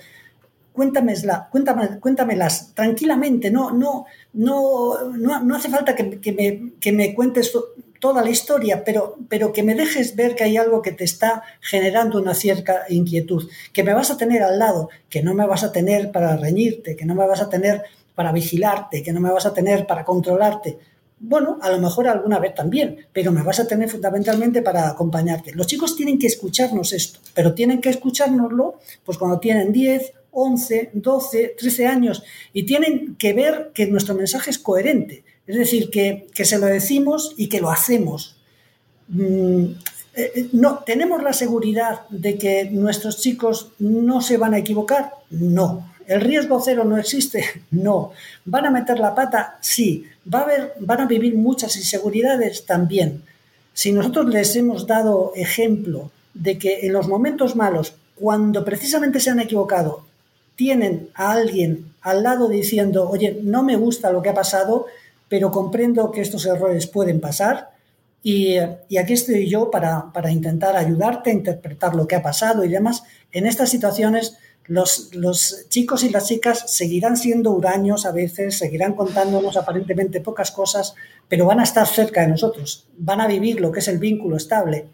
Cuéntamela, 0.72 1.48
cuéntame, 1.50 1.98
cuéntamelas 1.98 2.72
tranquilamente, 2.74 3.50
no, 3.50 3.72
no, 3.72 4.06
no, 4.34 5.10
no, 5.10 5.40
no 5.40 5.56
hace 5.56 5.68
falta 5.68 5.96
que, 5.96 6.32
me, 6.32 6.72
que 6.78 6.92
me 6.92 7.14
cuentes 7.14 7.52
toda 7.98 8.22
la 8.22 8.30
historia, 8.30 8.84
pero, 8.84 9.16
pero 9.28 9.52
que 9.52 9.62
me 9.62 9.74
dejes 9.74 10.16
ver 10.16 10.34
que 10.34 10.44
hay 10.44 10.56
algo 10.56 10.82
que 10.82 10.92
te 10.92 11.04
está 11.04 11.42
generando 11.60 12.18
una 12.18 12.34
cierta 12.34 12.84
inquietud, 12.88 13.48
que 13.72 13.84
me 13.84 13.94
vas 13.94 14.10
a 14.10 14.16
tener 14.16 14.42
al 14.42 14.58
lado, 14.58 14.88
que 15.08 15.22
no 15.22 15.34
me 15.34 15.46
vas 15.46 15.64
a 15.64 15.72
tener 15.72 16.12
para 16.12 16.36
reñirte, 16.36 16.96
que 16.96 17.04
no 17.04 17.14
me 17.14 17.26
vas 17.26 17.40
a 17.40 17.48
tener 17.48 17.82
para 18.14 18.32
vigilarte, 18.32 19.02
que 19.02 19.12
no 19.12 19.20
me 19.20 19.30
vas 19.30 19.46
a 19.46 19.54
tener 19.54 19.86
para 19.86 20.04
controlarte. 20.04 20.78
Bueno, 21.20 21.58
a 21.62 21.70
lo 21.70 21.78
mejor 21.78 22.06
alguna 22.06 22.38
vez 22.38 22.54
también, 22.54 23.06
pero 23.12 23.32
me 23.32 23.42
vas 23.42 23.58
a 23.58 23.66
tener 23.66 23.88
fundamentalmente 23.88 24.62
para 24.62 24.88
acompañarte. 24.88 25.52
Los 25.52 25.66
chicos 25.66 25.96
tienen 25.96 26.18
que 26.18 26.28
escucharnos 26.28 26.92
esto, 26.92 27.18
pero 27.34 27.54
tienen 27.54 27.80
que 27.80 27.90
escuchárnoslo 27.90 28.78
pues 29.04 29.18
cuando 29.18 29.40
tienen 29.40 29.72
10, 29.72 30.12
11, 30.30 30.90
12, 30.92 31.54
13 31.58 31.86
años 31.86 32.22
y 32.52 32.64
tienen 32.64 33.16
que 33.16 33.32
ver 33.32 33.72
que 33.74 33.86
nuestro 33.86 34.14
mensaje 34.14 34.50
es 34.50 34.58
coherente, 34.58 35.24
es 35.48 35.56
decir, 35.56 35.90
que, 35.90 36.28
se 36.44 36.58
lo 36.58 36.66
decimos 36.66 37.34
y 37.38 37.48
que 37.48 37.60
lo 37.60 37.70
hacemos. 37.70 38.36
Mm, 39.08 39.64
eh, 40.14 40.32
eh, 40.34 40.48
no, 40.52 40.80
¿Tenemos 40.84 41.22
la 41.22 41.32
seguridad 41.32 42.06
de 42.10 42.36
que 42.36 42.66
nuestros 42.70 43.18
chicos 43.18 43.70
no 43.78 44.20
se 44.20 44.36
van 44.36 44.52
a 44.52 44.58
equivocar? 44.58 45.12
No. 45.30 45.90
¿El 46.06 46.20
riesgo 46.20 46.60
cero 46.60 46.84
no 46.84 46.98
existe? 46.98 47.44
No. 47.70 48.12
¿Van 48.44 48.66
a 48.66 48.70
meter 48.70 49.00
la 49.00 49.14
pata? 49.14 49.58
Sí. 49.62 50.04
¿Va 50.32 50.40
a 50.40 50.42
haber, 50.42 50.74
¿Van 50.80 51.00
a 51.00 51.06
vivir 51.06 51.34
muchas 51.34 51.76
inseguridades? 51.76 52.66
También. 52.66 53.22
Si 53.72 53.90
nosotros 53.92 54.26
les 54.26 54.54
hemos 54.54 54.86
dado 54.86 55.32
ejemplo 55.34 56.10
de 56.34 56.58
que 56.58 56.80
en 56.80 56.92
los 56.92 57.08
momentos 57.08 57.56
malos, 57.56 57.94
cuando 58.16 58.66
precisamente 58.66 59.18
se 59.18 59.30
han 59.30 59.40
equivocado, 59.40 60.04
tienen 60.56 61.08
a 61.14 61.32
alguien 61.32 61.92
al 62.02 62.22
lado 62.22 62.48
diciendo, 62.48 63.08
oye, 63.08 63.40
no 63.42 63.62
me 63.62 63.76
gusta 63.76 64.12
lo 64.12 64.20
que 64.20 64.28
ha 64.28 64.34
pasado, 64.34 64.86
pero 65.28 65.50
comprendo 65.50 66.10
que 66.10 66.20
estos 66.20 66.46
errores 66.46 66.86
pueden 66.86 67.20
pasar 67.20 67.70
y, 68.22 68.56
aquí 68.58 69.12
estoy 69.12 69.48
yo 69.48 69.70
para, 69.70 70.10
intentar 70.30 70.76
ayudarte 70.76 71.30
a 71.30 71.34
interpretar 71.34 71.94
lo 71.94 72.06
que 72.06 72.16
ha 72.16 72.22
pasado 72.22 72.64
y 72.64 72.68
demás. 72.68 73.04
En 73.32 73.46
estas 73.46 73.70
situaciones 73.70 74.36
los, 74.64 75.14
los, 75.14 75.66
chicos 75.68 76.02
y 76.04 76.10
las 76.10 76.26
chicas 76.26 76.64
seguirán 76.66 77.16
siendo 77.16 77.52
huraños 77.52 78.04
a 78.04 78.12
veces, 78.12 78.58
seguirán 78.58 78.94
contándonos 78.94 79.56
aparentemente 79.56 80.20
pocas 80.20 80.50
cosas, 80.50 80.94
pero 81.28 81.46
van 81.46 81.60
a 81.60 81.62
estar 81.62 81.86
cerca 81.86 82.20
de 82.20 82.28
nosotros, 82.28 82.86
van 82.98 83.20
a 83.20 83.26
vivir 83.26 83.60
lo 83.60 83.72
que 83.72 83.80
es 83.80 83.88
el 83.88 83.98
vínculo 83.98 84.36
estable, 84.36 84.88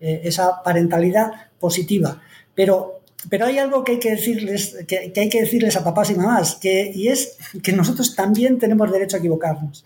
eh, 0.00 0.22
esa 0.24 0.62
parentalidad 0.62 1.30
positiva. 1.60 2.20
Pero, 2.54 2.99
pero 3.28 3.46
hay 3.46 3.58
algo 3.58 3.84
que 3.84 3.92
hay 3.92 3.98
que 3.98 4.10
decirles, 4.12 4.76
que, 4.86 5.12
hay 5.14 5.28
que 5.28 5.40
decirles 5.40 5.76
a 5.76 5.84
papás 5.84 6.10
y 6.10 6.14
mamás, 6.14 6.54
que, 6.56 6.90
y 6.94 7.08
es 7.08 7.36
que 7.62 7.72
nosotros 7.72 8.14
también 8.14 8.58
tenemos 8.58 8.90
derecho 8.90 9.16
a 9.16 9.18
equivocarnos. 9.18 9.84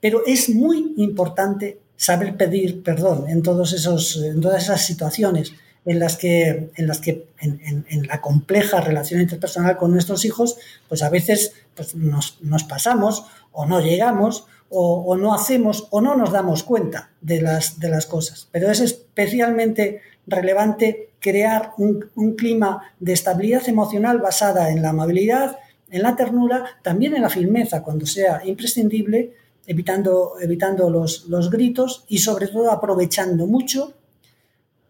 Pero 0.00 0.22
es 0.26 0.48
muy 0.50 0.94
importante 0.98 1.78
saber 1.96 2.36
pedir 2.36 2.82
perdón 2.82 3.28
en, 3.28 3.42
todos 3.42 3.72
esos, 3.72 4.16
en 4.22 4.40
todas 4.40 4.64
esas 4.64 4.84
situaciones 4.84 5.52
en 5.84 5.98
las 5.98 6.16
que, 6.16 6.70
en, 6.76 6.86
las 6.86 7.00
que 7.00 7.28
en, 7.40 8.06
la 8.06 8.20
compleja 8.20 8.80
relación 8.80 9.20
interpersonal 9.20 9.78
con 9.78 9.90
nuestros 9.90 10.24
hijos, 10.24 10.58
pues 10.88 11.02
a 11.02 11.08
veces 11.08 11.52
pues 11.74 11.94
nos, 11.94 12.36
pasamos 12.68 13.24
o 13.52 13.64
no 13.64 13.80
llegamos 13.80 14.44
o, 14.68 15.16
no 15.16 15.34
hacemos 15.34 15.88
o 15.90 16.02
no 16.02 16.14
nos 16.14 16.30
damos 16.30 16.62
cuenta 16.62 17.10
de 17.22 17.40
las, 17.40 17.80
de 17.80 17.88
las 17.88 18.04
cosas. 18.04 18.48
Pero 18.52 18.70
es 18.70 18.80
especialmente 18.80 20.02
relevante 20.28 21.10
crear 21.20 21.72
un, 21.78 22.34
clima 22.36 22.82
de 23.00 23.12
estabilidad 23.12 23.68
emocional 23.68 24.18
basada 24.18 24.70
en 24.70 24.82
la 24.82 24.90
amabilidad, 24.90 25.58
en 25.90 26.02
la 26.02 26.16
ternura, 26.16 26.64
también 26.82 27.14
en 27.16 27.22
la 27.22 27.30
firmeza 27.30 27.82
cuando 27.82 28.06
sea 28.06 28.42
imprescindible, 28.44 29.34
evitando, 29.66 30.34
evitando 30.40 30.90
los, 30.90 31.26
los 31.28 31.50
gritos 31.50 32.04
y 32.08 32.18
sobre 32.18 32.48
todo 32.48 32.70
aprovechando 32.70 33.46
mucho 33.46 33.94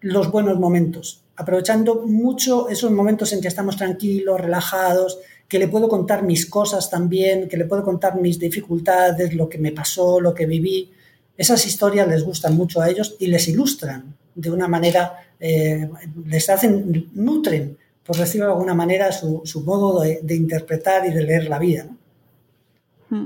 los 0.01 0.31
buenos 0.31 0.59
momentos, 0.59 1.23
aprovechando 1.37 2.07
mucho 2.07 2.69
esos 2.69 2.91
momentos 2.91 3.33
en 3.33 3.41
que 3.41 3.49
estamos 3.49 3.77
tranquilos, 3.77 4.41
relajados, 4.41 5.19
que 5.49 5.59
le 5.59 5.69
puedo 5.69 5.89
contar 5.89 6.23
mis 6.23 6.47
cosas 6.47 6.91
también, 6.91 7.49
que 7.49 7.57
le 7.57 7.65
puedo 7.65 7.83
contar 7.83 8.21
mis 8.21 8.39
dificultades, 8.39 9.35
lo 9.35 9.49
que 9.49 9.59
me 9.59 9.73
pasó, 9.73 10.21
lo 10.21 10.35
que 10.35 10.47
viví. 10.47 10.93
Esas 11.37 11.65
historias 11.67 12.07
les 12.07 12.23
gustan 12.23 12.57
mucho 12.57 12.81
a 12.81 12.91
ellos 12.91 13.17
y 13.19 13.29
les 13.29 13.49
ilustran 13.49 14.15
de 14.39 14.53
una 14.53 14.69
manera, 14.69 15.19
eh, 15.41 15.91
les 16.25 16.49
hacen, 16.49 17.09
nutren, 17.13 17.77
por 18.05 18.17
decirlo 18.17 18.47
de 18.47 18.53
alguna 18.53 18.75
manera, 18.75 19.11
su, 19.11 19.43
modo 19.65 20.01
de, 20.01 20.35
interpretar 20.35 21.05
y 21.07 21.11
de 21.13 21.23
leer 21.25 21.49
la 21.49 21.59
vida. 21.59 21.89
Mm. 23.11 23.25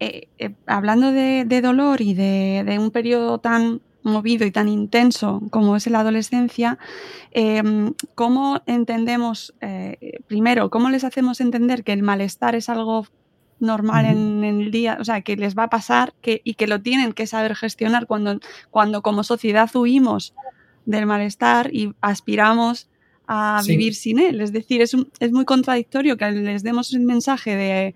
Eh, 0.00 0.28
eh, 0.38 0.50
hablando 0.66 1.12
de, 1.12 1.60
dolor 1.62 2.02
y 2.02 2.12
de, 2.12 2.76
un 2.78 2.90
periodo 2.90 3.38
tan 3.38 3.80
movido 4.02 4.44
y 4.44 4.50
tan 4.50 4.68
intenso 4.68 5.40
como 5.50 5.76
es 5.76 5.86
la 5.86 6.00
adolescencia, 6.00 6.78
em, 7.30 7.94
¿cómo 8.14 8.60
entendemos, 8.66 9.54
primero, 10.26 10.68
cómo 10.68 10.90
les 10.90 11.04
hacemos 11.04 11.40
entender 11.40 11.84
que 11.84 11.94
el 11.94 12.02
malestar 12.02 12.54
es 12.54 12.68
algo 12.68 13.06
normal 13.64 14.04
en, 14.04 14.44
el 14.44 14.70
día, 14.70 14.96
o 15.00 15.04
sea, 15.04 15.22
que 15.22 15.36
les 15.36 15.56
va 15.56 15.64
a 15.64 15.70
pasar 15.70 16.14
que, 16.20 16.40
y 16.44 16.54
que 16.54 16.66
lo 16.66 16.80
tienen 16.80 17.12
que 17.12 17.26
saber 17.26 17.56
gestionar 17.56 18.06
cuando, 18.06 18.38
cuando 18.70 19.02
como 19.02 19.24
sociedad 19.24 19.68
huimos 19.74 20.34
del 20.86 21.06
malestar 21.06 21.74
y 21.74 21.94
aspiramos 22.00 22.88
a 23.26 23.62
vivir 23.66 23.94
sin 23.94 24.18
él? 24.18 24.40
Es 24.40 24.52
decir, 24.52 24.82
es, 24.82 24.96
es 25.18 25.32
muy 25.32 25.44
contradictorio 25.44 26.16
que 26.16 26.30
les 26.30 26.62
demos 26.62 26.92
el 26.92 27.00
mensaje 27.00 27.56
de 27.56 27.94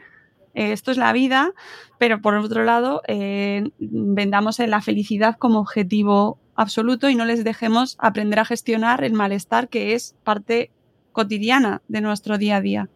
eh, 0.55 0.73
esto 0.73 0.91
es 0.91 0.97
la 0.97 1.13
vida, 1.13 1.53
pero 1.99 2.21
por 2.21 2.35
otro 2.35 2.65
lado, 2.65 3.03
eh, 3.07 3.71
vendamos 3.79 4.59
en 4.61 4.71
la 4.71 4.81
felicidad 4.81 5.37
como 5.39 5.61
objetivo 5.61 6.39
absoluto 6.57 7.09
y 7.09 7.15
no 7.15 7.25
les 7.25 7.45
dejemos 7.45 7.97
aprender 8.01 8.41
a 8.41 8.45
gestionar 8.45 9.05
el 9.05 9.13
malestar 9.13 9.69
que 9.69 9.95
es 9.95 10.17
parte 10.25 10.73
cotidiana 11.13 11.83
de 11.89 12.01
nuestro 12.01 12.39
día 12.39 12.57
a 12.57 12.61
día. 12.61 12.89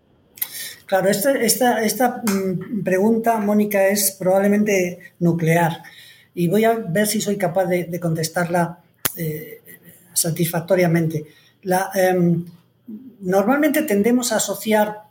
Claro, 0.86 1.08
esta, 1.08 1.32
esta, 1.80 2.22
mm, 2.26 2.82
pregunta, 2.84 3.38
Mónica, 3.38 3.88
es 3.88 4.10
probablemente 4.12 4.98
nuclear 5.20 5.82
y 6.34 6.48
voy 6.48 6.64
a 6.64 6.74
ver 6.74 7.06
si 7.06 7.20
soy 7.20 7.36
capaz 7.36 7.66
de, 7.66 7.98
contestarla 8.00 8.78
eh, 9.16 9.62
satisfactoriamente. 10.12 11.24
Em, 11.94 12.44
normalmente 13.20 13.82
tendemos 13.82 14.32
a 14.32 14.36
asociar 14.36 15.02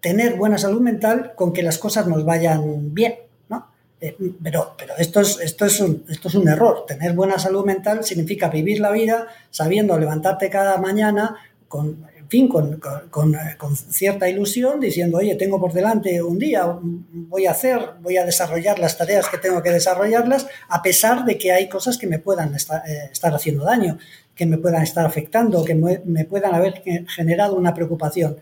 tener 0.00 0.36
buena 0.36 0.56
salud 0.56 0.80
mental 0.80 1.32
con 1.34 1.52
que 1.52 1.62
las 1.62 1.78
cosas 1.78 2.06
nos 2.06 2.24
vayan 2.24 2.94
bien. 2.94 3.16
¿no? 3.48 3.66
Eh, 4.00 4.16
pero 4.42 4.74
pero 4.78 4.96
esto, 4.96 5.20
es, 5.20 5.38
esto, 5.40 5.66
es 5.66 5.80
un, 5.80 6.04
esto 6.08 6.28
es 6.28 6.34
un 6.34 6.48
error. 6.48 6.84
Tener 6.86 7.12
buena 7.12 7.38
salud 7.38 7.64
mental 7.64 8.04
significa 8.04 8.48
vivir 8.48 8.80
la 8.80 8.90
vida 8.90 9.26
sabiendo 9.50 9.98
levantarte 9.98 10.48
cada 10.48 10.78
mañana 10.78 11.36
con, 11.68 12.06
fin, 12.28 12.48
con, 12.48 12.80
con, 13.10 13.76
cierta 13.76 14.28
ilusión, 14.28 14.80
diciendo, 14.80 15.18
oye, 15.18 15.34
tengo 15.34 15.60
por 15.60 15.72
delante 15.72 16.22
un 16.22 16.38
día, 16.38 16.78
voy 16.80 17.46
a 17.46 17.52
hacer, 17.52 17.80
voy 18.00 18.16
a 18.16 18.24
desarrollar 18.24 18.78
las 18.78 18.96
tareas 18.96 19.28
que 19.28 19.38
tengo 19.38 19.62
que 19.62 19.70
desarrollarlas, 19.70 20.46
a 20.68 20.82
pesar 20.82 21.24
de 21.24 21.38
que 21.38 21.52
hay 21.52 21.68
cosas 21.68 21.98
que 21.98 22.06
me 22.06 22.18
puedan 22.18 22.54
estar, 22.54 22.82
eh, 22.88 23.08
estar 23.12 23.34
haciendo 23.34 23.64
daño, 23.64 23.98
que 24.34 24.46
me 24.46 24.58
puedan 24.58 24.82
estar 24.82 25.06
afectando, 25.06 25.64
que 25.64 25.74
me, 25.74 26.00
me 26.04 26.24
puedan 26.24 26.54
haber 26.54 26.82
generado 27.08 27.56
una 27.56 27.74
preocupación. 27.74 28.36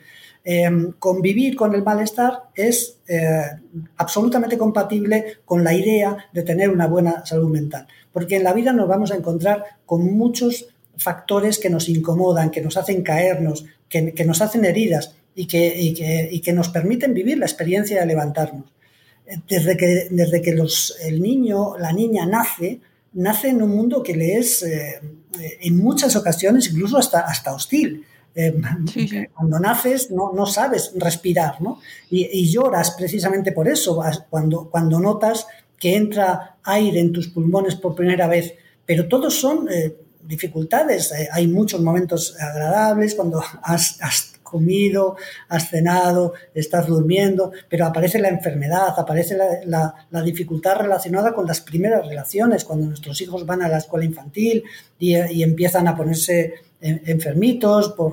Em, 0.47 0.93
convivir 0.99 1.57
con 1.57 1.75
el 1.75 1.83
malestar 1.83 2.51
es 2.55 2.99
eh, 3.09 3.45
absolutamente 3.97 4.59
compatible 4.59 5.39
con 5.47 5.65
la 5.65 5.73
idea 5.73 6.27
de 6.35 6.43
tener 6.43 6.69
una 6.69 6.87
buena 6.87 7.25
salud 7.25 7.49
mental, 7.49 7.87
porque 8.13 8.37
en 8.37 8.45
la 8.45 8.53
vida 8.53 8.75
nos 8.75 8.87
vamos 8.87 9.11
a 9.11 9.17
encontrar 9.17 9.65
con 9.87 10.05
muchos 10.15 10.74
factores 10.97 11.59
que 11.59 11.71
nos 11.71 11.89
incomodan, 11.89 12.51
que 12.51 12.61
nos 12.61 12.77
hacen 12.77 13.03
caernos, 13.03 13.65
que, 13.89 14.25
nos 14.25 14.41
hacen 14.41 14.65
heridas 14.65 15.15
y 15.35 15.47
que, 15.47 16.41
que, 16.43 16.53
nos 16.53 16.69
permiten 16.69 17.15
vivir 17.15 17.39
la 17.39 17.47
experiencia 17.47 18.01
de 18.01 18.07
levantarnos. 18.07 18.73
Desde 19.49 19.77
que, 19.77 20.09
desde 20.11 20.43
que 20.43 20.53
los, 20.53 20.97
el 21.03 21.23
niño, 21.23 21.79
la 21.79 21.93
niña 21.93 22.27
nace, 22.27 22.81
nace 23.15 23.49
en 23.49 23.63
un 23.63 23.71
mundo 23.71 24.03
que 24.03 24.15
le 24.15 24.37
es 24.37 24.63
eh, 24.63 25.01
en 25.61 25.77
muchas 25.79 26.15
ocasiones 26.17 26.71
incluso 26.71 26.99
hasta, 26.99 27.21
hasta 27.21 27.55
hostil. 27.55 28.05
Eh, 28.37 28.53
cuando 29.33 29.61
naces 29.61 30.11
no, 30.11 30.33
no, 30.35 30.45
sabes 30.45 30.93
respirar, 30.97 31.63
¿no? 31.63 31.79
Y, 32.11 32.51
lloras 32.51 32.91
precisamente 32.91 33.53
por 33.53 33.69
eso, 33.69 34.03
cuando, 34.29 34.69
cuando 34.69 34.99
notas 34.99 35.47
que 35.79 35.95
entra 35.95 36.57
aire 36.65 36.99
en 36.99 37.13
tus 37.13 37.29
pulmones 37.29 37.77
por 37.77 37.95
primera 37.95 38.27
vez. 38.27 38.55
Pero 38.85 39.07
todos 39.07 39.39
son 39.39 39.69
eh, 39.71 39.95
dificultades. 40.27 41.13
Eh, 41.13 41.29
hay 41.33 41.47
muchos 41.47 41.81
momentos 41.81 42.37
agradables 42.41 43.15
cuando 43.15 43.43
has, 43.63 44.33
comido, 44.43 45.17
has 45.49 45.69
cenado, 45.69 46.35
estás 46.55 46.87
durmiendo, 46.87 47.51
pero 47.69 47.87
aparece 47.87 48.21
la 48.21 48.29
enfermedad, 48.29 48.95
aparece 48.97 49.37
la, 49.37 49.95
la, 50.11 50.23
dificultad 50.23 50.77
relacionada 50.77 51.35
con 51.35 51.45
las 51.45 51.61
primeras 51.61 52.07
relaciones, 52.07 52.65
cuando 52.65 52.87
nuestros 52.87 53.21
hijos 53.21 53.45
van 53.47 53.63
a 53.63 53.69
la 53.69 53.79
escuela 53.79 54.05
infantil 54.05 54.63
y, 54.99 55.17
y 55.17 55.43
empiezan 55.43 55.89
a 55.89 55.97
ponerse 55.97 56.55
enfermitos 56.85 57.89
por, 57.97 58.13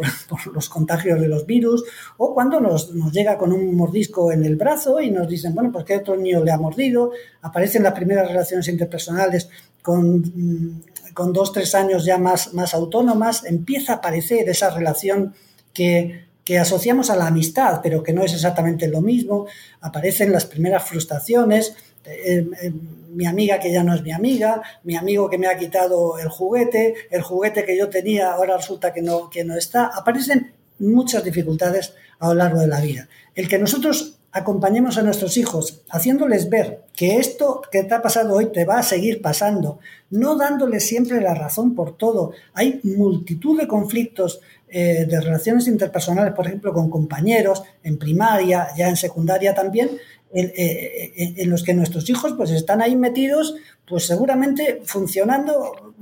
los 0.53 0.69
contagios 0.69 1.19
de 1.19 1.27
los 1.27 1.45
virus, 1.45 1.83
o 2.17 2.33
cuando 2.33 2.59
nos, 2.59 2.93
nos, 2.93 3.11
llega 3.11 3.37
con 3.37 3.51
un 3.51 3.75
mordisco 3.75 4.31
en 4.31 4.45
el 4.45 4.55
brazo 4.55 5.01
y 5.01 5.11
nos 5.11 5.27
dicen, 5.27 5.53
bueno, 5.53 5.71
pues 5.71 5.85
que 5.85 5.97
otro 5.97 6.15
niño 6.15 6.43
le 6.43 6.51
ha 6.51 6.57
mordido, 6.57 7.11
aparecen 7.41 7.83
las 7.83 7.93
primeras 7.93 8.27
relaciones 8.27 8.67
interpersonales 8.67 9.49
con, 9.81 10.19
mm, 10.19 10.81
con 11.13 11.33
dos, 11.33 11.51
tres 11.51 11.75
años 11.75 12.05
ya 12.05 12.17
más, 12.17 12.53
más 12.53 12.73
autónomas, 12.73 13.43
empieza 13.45 13.93
a 13.93 13.95
aparecer 13.97 14.49
esa 14.49 14.69
relación 14.69 15.33
que, 15.73 16.25
que 16.43 16.57
asociamos 16.57 17.09
a 17.09 17.15
la 17.15 17.27
amistad, 17.27 17.81
pero 17.81 18.03
que 18.03 18.13
no 18.13 18.23
es 18.23 18.33
exactamente 18.33 18.87
lo 18.87 19.01
mismo, 19.01 19.45
aparecen 19.81 20.31
las 20.31 20.45
primeras 20.45 20.83
frustraciones, 20.83 21.75
eh, 22.05 22.47
eh, 22.61 22.71
mi 23.11 23.25
amiga 23.25 23.59
que 23.59 23.71
ya 23.71 23.83
no 23.83 23.93
es 23.93 24.01
mi 24.01 24.11
amiga, 24.11 24.61
mi 24.83 24.95
amigo 24.95 25.29
que 25.29 25.37
me 25.37 25.47
ha 25.47 25.57
quitado 25.57 26.17
el 26.17 26.29
juguete, 26.29 26.95
el 27.11 27.21
juguete 27.21 27.65
que 27.65 27.77
yo 27.77 27.89
tenía 27.89 28.31
ahora 28.31 28.57
resulta 28.57 28.93
que 28.93 29.01
no, 29.01 29.29
que 29.29 29.43
no 29.43 29.55
está. 29.55 29.87
Aparecen 29.87 30.53
muchas 30.79 31.23
dificultades 31.23 31.93
a 32.19 32.29
lo 32.29 32.35
largo 32.35 32.59
de 32.59 32.67
la 32.67 32.79
vida. 32.79 33.07
El 33.35 33.47
que 33.47 33.59
nosotros 33.59 34.20
acompañemos 34.31 34.97
a 34.97 35.01
nuestros 35.01 35.37
hijos 35.37 35.81
haciéndoles 35.89 36.49
ver 36.49 36.83
que 36.95 37.17
esto 37.17 37.61
que 37.71 37.83
te 37.83 37.93
ha 37.93 38.01
pasado 38.01 38.35
hoy 38.35 38.47
te 38.47 38.65
va 38.65 38.79
a 38.79 38.83
seguir 38.83 39.21
pasando, 39.21 39.79
no 40.09 40.37
dándoles 40.37 40.85
siempre 40.85 41.19
la 41.21 41.33
razón 41.33 41.75
por 41.75 41.97
todo. 41.97 42.31
Hay 42.53 42.79
multitud 42.83 43.59
de 43.59 43.67
conflictos 43.67 44.41
eh, 44.69 45.05
de 45.05 45.19
relaciones 45.19 45.67
interpersonales, 45.67 46.33
por 46.33 46.47
ejemplo, 46.47 46.73
con 46.73 46.89
compañeros, 46.89 47.61
en 47.83 47.97
primaria, 47.97 48.69
ya 48.77 48.87
en 48.87 48.95
secundaria 48.95 49.53
también, 49.53 49.89
en, 50.33 50.51
eh, 50.55 51.33
en, 51.37 51.49
los 51.49 51.63
que 51.63 51.73
nuestros 51.73 52.09
hijos 52.09 52.33
pues 52.37 52.51
están 52.51 52.81
ahí 52.81 52.95
metidos, 52.95 53.55
pues 53.85 54.07
seguramente 54.07 54.81
funcionando 54.85 55.93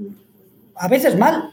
a 0.75 0.87
veces 0.87 1.17
mal. 1.17 1.51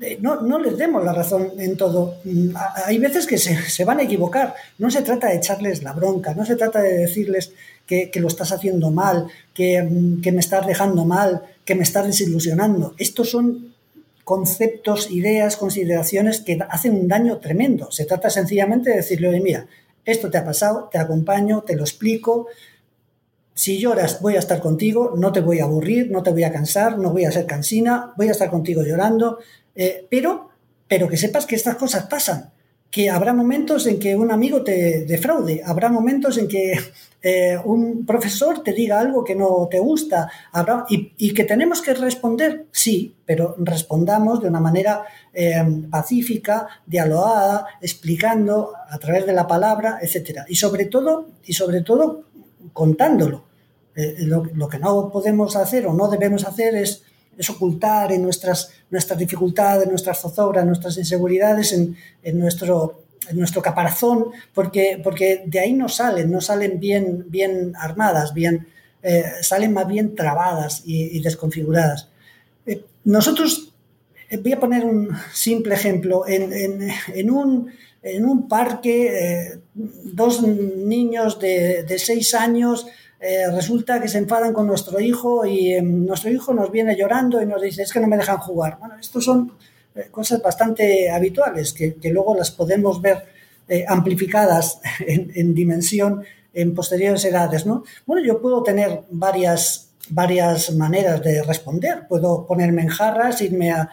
Eh, 0.00 0.18
no, 0.20 0.40
no 0.40 0.58
les 0.58 0.76
demos 0.76 1.04
la 1.04 1.12
razón 1.12 1.52
en 1.58 1.76
todo. 1.76 2.16
Mm, 2.24 2.50
hay 2.86 2.98
veces 2.98 3.26
que 3.26 3.38
se, 3.38 3.56
se, 3.56 3.84
van 3.84 4.00
a 4.00 4.02
equivocar. 4.02 4.54
No 4.78 4.90
se 4.90 5.02
trata 5.02 5.28
de 5.28 5.36
echarles 5.36 5.82
la 5.82 5.92
bronca, 5.92 6.34
no 6.34 6.44
se 6.44 6.56
trata 6.56 6.80
de 6.80 6.94
decirles 6.94 7.52
que, 7.86 8.10
que 8.10 8.20
lo 8.20 8.28
estás 8.28 8.52
haciendo 8.52 8.90
mal, 8.90 9.28
que, 9.54 9.82
mm, 9.82 10.20
que, 10.20 10.32
me 10.32 10.40
estás 10.40 10.66
dejando 10.66 11.04
mal, 11.04 11.42
que 11.64 11.74
me 11.74 11.82
estás 11.82 12.06
desilusionando. 12.06 12.94
Estos 12.98 13.30
son 13.30 13.74
conceptos, 14.24 15.10
ideas, 15.10 15.56
consideraciones 15.56 16.40
que 16.40 16.58
hacen 16.68 16.94
un 16.94 17.08
daño 17.08 17.38
tremendo. 17.38 17.90
Se 17.92 18.06
trata 18.06 18.30
sencillamente 18.30 18.90
de 18.90 18.96
decirle, 18.96 19.28
oye, 19.28 19.40
mira, 19.40 19.66
esto 20.04 20.30
te 20.30 20.38
ha 20.38 20.44
pasado, 20.44 20.88
te 20.90 20.98
acompaño, 20.98 21.62
te 21.62 21.76
lo 21.76 21.82
explico. 21.82 22.48
Si 23.54 23.78
lloras, 23.78 24.20
voy 24.20 24.36
a 24.36 24.40
estar 24.40 24.60
contigo, 24.60 25.14
no 25.16 25.30
te 25.32 25.40
voy 25.40 25.60
a 25.60 25.64
aburrir, 25.64 26.10
no 26.10 26.22
te 26.22 26.30
voy 26.30 26.42
a 26.42 26.52
cansar, 26.52 26.98
no 26.98 27.12
voy 27.12 27.24
a 27.24 27.32
ser 27.32 27.46
cansina, 27.46 28.12
voy 28.16 28.28
a 28.28 28.32
estar 28.32 28.50
contigo 28.50 28.82
llorando, 28.82 29.38
eh, 29.74 30.06
pero, 30.10 30.50
pero 30.88 31.08
que 31.08 31.16
sepas 31.16 31.46
que 31.46 31.56
estas 31.56 31.76
cosas 31.76 32.06
pasan, 32.06 32.52
que 32.90 33.10
habrá 33.10 33.32
momentos 33.32 33.88
en 33.88 33.98
que 33.98 34.16
un 34.16 34.30
amigo 34.30 34.62
te 34.62 35.04
defraude, 35.04 35.60
habrá 35.64 35.88
momentos 35.88 36.38
en 36.38 36.46
que 36.46 36.74
eh, 37.22 37.58
un 37.64 38.06
profesor 38.06 38.62
te 38.62 38.72
diga 38.72 39.00
algo 39.00 39.24
que 39.24 39.34
no 39.34 39.66
te 39.68 39.80
gusta, 39.80 40.30
habrá, 40.52 40.86
y, 40.88 41.34
que 41.34 41.44
tenemos 41.44 41.82
que 41.82 41.94
responder, 41.94 42.66
sí, 42.70 43.16
pero 43.26 43.56
respondamos 43.58 44.40
de 44.40 44.48
una 44.48 44.60
manera 44.60 45.02
eh, 45.32 45.60
pacífica, 45.90 46.68
dialogada, 46.86 47.66
explicando 47.80 48.72
a 48.88 48.98
través 48.98 49.26
de 49.26 49.32
la 49.32 49.48
palabra, 49.48 49.98
etcétera. 50.00 50.46
Y 50.48 50.54
sobre 50.54 50.84
todo, 50.84 51.30
y 51.44 51.54
sobre 51.54 51.80
todo 51.80 52.24
contándolo. 52.72 53.44
Eh, 53.96 54.16
lo, 54.20 54.68
que 54.68 54.78
no 54.78 55.10
podemos 55.10 55.54
hacer 55.56 55.86
o 55.86 55.92
no 55.92 56.08
debemos 56.08 56.44
hacer 56.44 56.74
es, 56.74 57.02
es 57.38 57.50
ocultar 57.50 58.12
en 58.12 58.22
nuestras, 58.22 58.70
nuestras 58.90 59.18
dificultades, 59.18 59.88
nuestras 59.88 60.20
zozobras, 60.20 60.64
nuestras 60.64 60.96
inseguridades, 60.98 61.72
en, 61.72 61.96
en 62.22 62.38
nuestro 62.38 63.04
nuestro 63.32 63.62
caparazón, 63.62 64.26
porque, 64.52 65.00
porque 65.02 65.44
de 65.46 65.60
ahí 65.60 65.72
no 65.72 65.88
salen, 65.88 66.30
no 66.30 66.40
salen 66.40 66.78
bien, 66.78 67.24
bien 67.28 67.72
armadas, 67.78 68.34
bien, 68.34 68.66
eh, 69.02 69.24
salen 69.40 69.72
más 69.72 69.86
bien 69.88 70.14
trabadas 70.14 70.82
y, 70.84 71.20
desconfiguradas. 71.20 72.08
Eh, 72.66 72.84
nosotros, 73.04 73.72
eh, 74.28 74.36
voy 74.36 74.52
a 74.52 74.60
poner 74.60 74.84
un 74.84 75.10
simple 75.32 75.74
ejemplo, 75.74 76.26
en, 76.26 76.52
en, 76.52 76.90
en 77.14 77.30
un, 77.30 77.70
en 78.02 78.24
un 78.26 78.48
parque, 78.48 79.58
dos 79.74 80.42
niños 80.42 81.38
de, 81.38 81.84
de 81.84 81.98
seis 81.98 82.34
años 82.34 82.86
eh, 83.20 83.50
resulta 83.50 84.00
que 84.00 84.08
se 84.08 84.18
enfadan 84.18 84.52
con 84.52 84.66
nuestro 84.66 85.00
hijo 85.00 85.46
y 85.46 85.72
eh, 85.72 85.82
nuestro 85.82 86.30
hijo 86.30 86.52
nos 86.52 86.70
viene 86.70 86.96
llorando 86.96 87.40
y 87.40 87.46
nos 87.46 87.62
dice, 87.62 87.82
es 87.82 87.92
que 87.92 88.00
no 88.00 88.08
me 88.08 88.16
dejan 88.16 88.38
jugar. 88.38 88.76
Bueno, 88.78 88.96
estos 89.00 89.24
son 89.24 89.52
eh, 89.94 90.08
cosas 90.10 90.42
bastante 90.42 91.10
habituales 91.10 91.72
que, 91.72 91.96
luego 92.10 92.34
las 92.34 92.50
podemos 92.50 93.00
ver 93.00 93.24
amplificadas 93.88 94.80
en, 95.06 95.32
en, 95.34 95.54
dimensión 95.54 96.22
en 96.52 96.74
posteriores 96.74 97.24
edades, 97.24 97.64
¿no? 97.64 97.84
Bueno, 98.04 98.24
yo 98.26 98.42
puedo 98.42 98.62
tener 98.62 99.00
varias, 99.10 99.88
varias 100.10 100.72
maneras 100.74 101.22
de 101.22 101.42
responder. 101.42 102.06
Puedo 102.06 102.46
ponerme 102.46 102.82
en 102.82 102.88
jarras, 102.88 103.40
irme 103.40 103.72
a, 103.72 103.90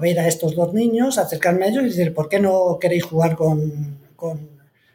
ver 0.00 0.20
a 0.20 0.28
estos 0.28 0.54
dos 0.54 0.74
niños, 0.74 1.18
acercarme 1.18 1.64
a 1.64 1.68
ellos 1.68 1.84
y 1.84 1.88
decir, 1.88 2.14
¿por 2.14 2.28
qué 2.28 2.38
no 2.38 2.78
queréis 2.80 3.04
jugar 3.04 3.36
con, 3.36 3.98
con, 4.16 4.48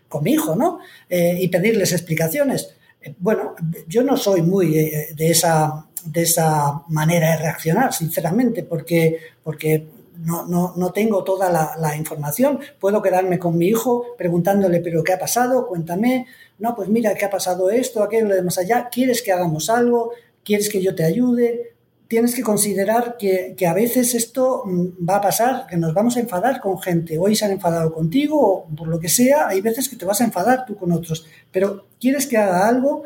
con 0.08 0.24
mi 0.24 0.32
hijo, 0.32 0.56
¿no? 0.56 0.80
Y 1.10 1.48
pedirles 1.48 1.92
explicaciones. 1.92 2.76
Bueno, 3.20 3.56
yo 3.88 4.04
no 4.04 4.18
soy 4.18 4.42
muy 4.42 4.72
de, 4.72 5.08
de 5.16 5.32
esa 5.32 5.88
de 6.06 6.24
esa 6.24 6.84
manera 6.90 7.32
de 7.32 7.38
reaccionar, 7.38 7.94
sinceramente, 7.94 8.64
porque, 8.64 9.20
porque 9.44 9.88
no, 10.18 10.46
no, 10.46 10.74
no 10.76 10.92
tengo 10.92 11.24
toda 11.24 11.50
la, 11.50 11.76
la, 11.80 11.96
información. 11.96 12.60
Puedo 12.80 13.02
quedarme 13.02 13.40
con 13.40 13.58
mi 13.58 13.68
hijo 13.68 14.06
preguntándole, 14.18 14.80
pero 14.80 15.04
¿qué 15.04 15.14
ha 15.14 15.20
pasado? 15.20 15.68
Cuéntame. 15.68 16.28
No, 16.60 16.76
pues 16.76 16.90
mira, 16.90 17.14
¿qué 17.16 17.26
ha 17.26 17.30
pasado 17.30 17.70
esto, 17.70 18.04
aquello, 18.04 18.28
lo 18.28 18.36
de 18.36 18.44
más 18.44 18.58
allá? 18.58 18.90
¿Quieres 18.92 19.22
que 19.22 19.32
hagamos 19.32 19.70
algo? 19.70 20.12
¿Quieres 20.44 20.70
que 20.70 20.82
yo 20.82 20.94
te 20.94 21.04
ayude? 21.04 21.73
Tienes 22.08 22.36
que 22.36 22.44
considerar 22.44 23.16
que, 23.18 23.56
que 23.58 23.66
a 23.66 23.74
veces 23.74 24.14
esto 24.14 24.64
mm, 24.66 25.08
va 25.10 25.18
a 25.18 25.22
pasar, 25.22 25.68
que 25.68 25.78
nos 25.78 25.94
vamos 25.94 26.18
a 26.18 26.20
enfadar 26.20 26.62
con 26.62 26.80
gente. 26.80 27.18
Hoy 27.18 27.36
se 27.36 27.46
han 27.46 27.52
enfadado 27.52 27.94
contigo 27.94 28.40
o 28.40 28.68
por 28.76 28.88
lo 28.88 29.00
que 29.00 29.10
sea, 29.10 29.48
hay 29.48 29.62
veces 29.62 29.90
que 29.90 29.96
te 29.96 30.06
vas 30.06 30.22
a 30.22 30.26
enfadar 30.26 30.66
tú 30.66 30.76
con 30.76 30.92
otros. 30.92 31.26
Pero 31.52 31.88
¿quieres 32.00 32.28
que 32.28 32.38
haga 32.38 32.68
algo? 32.68 33.04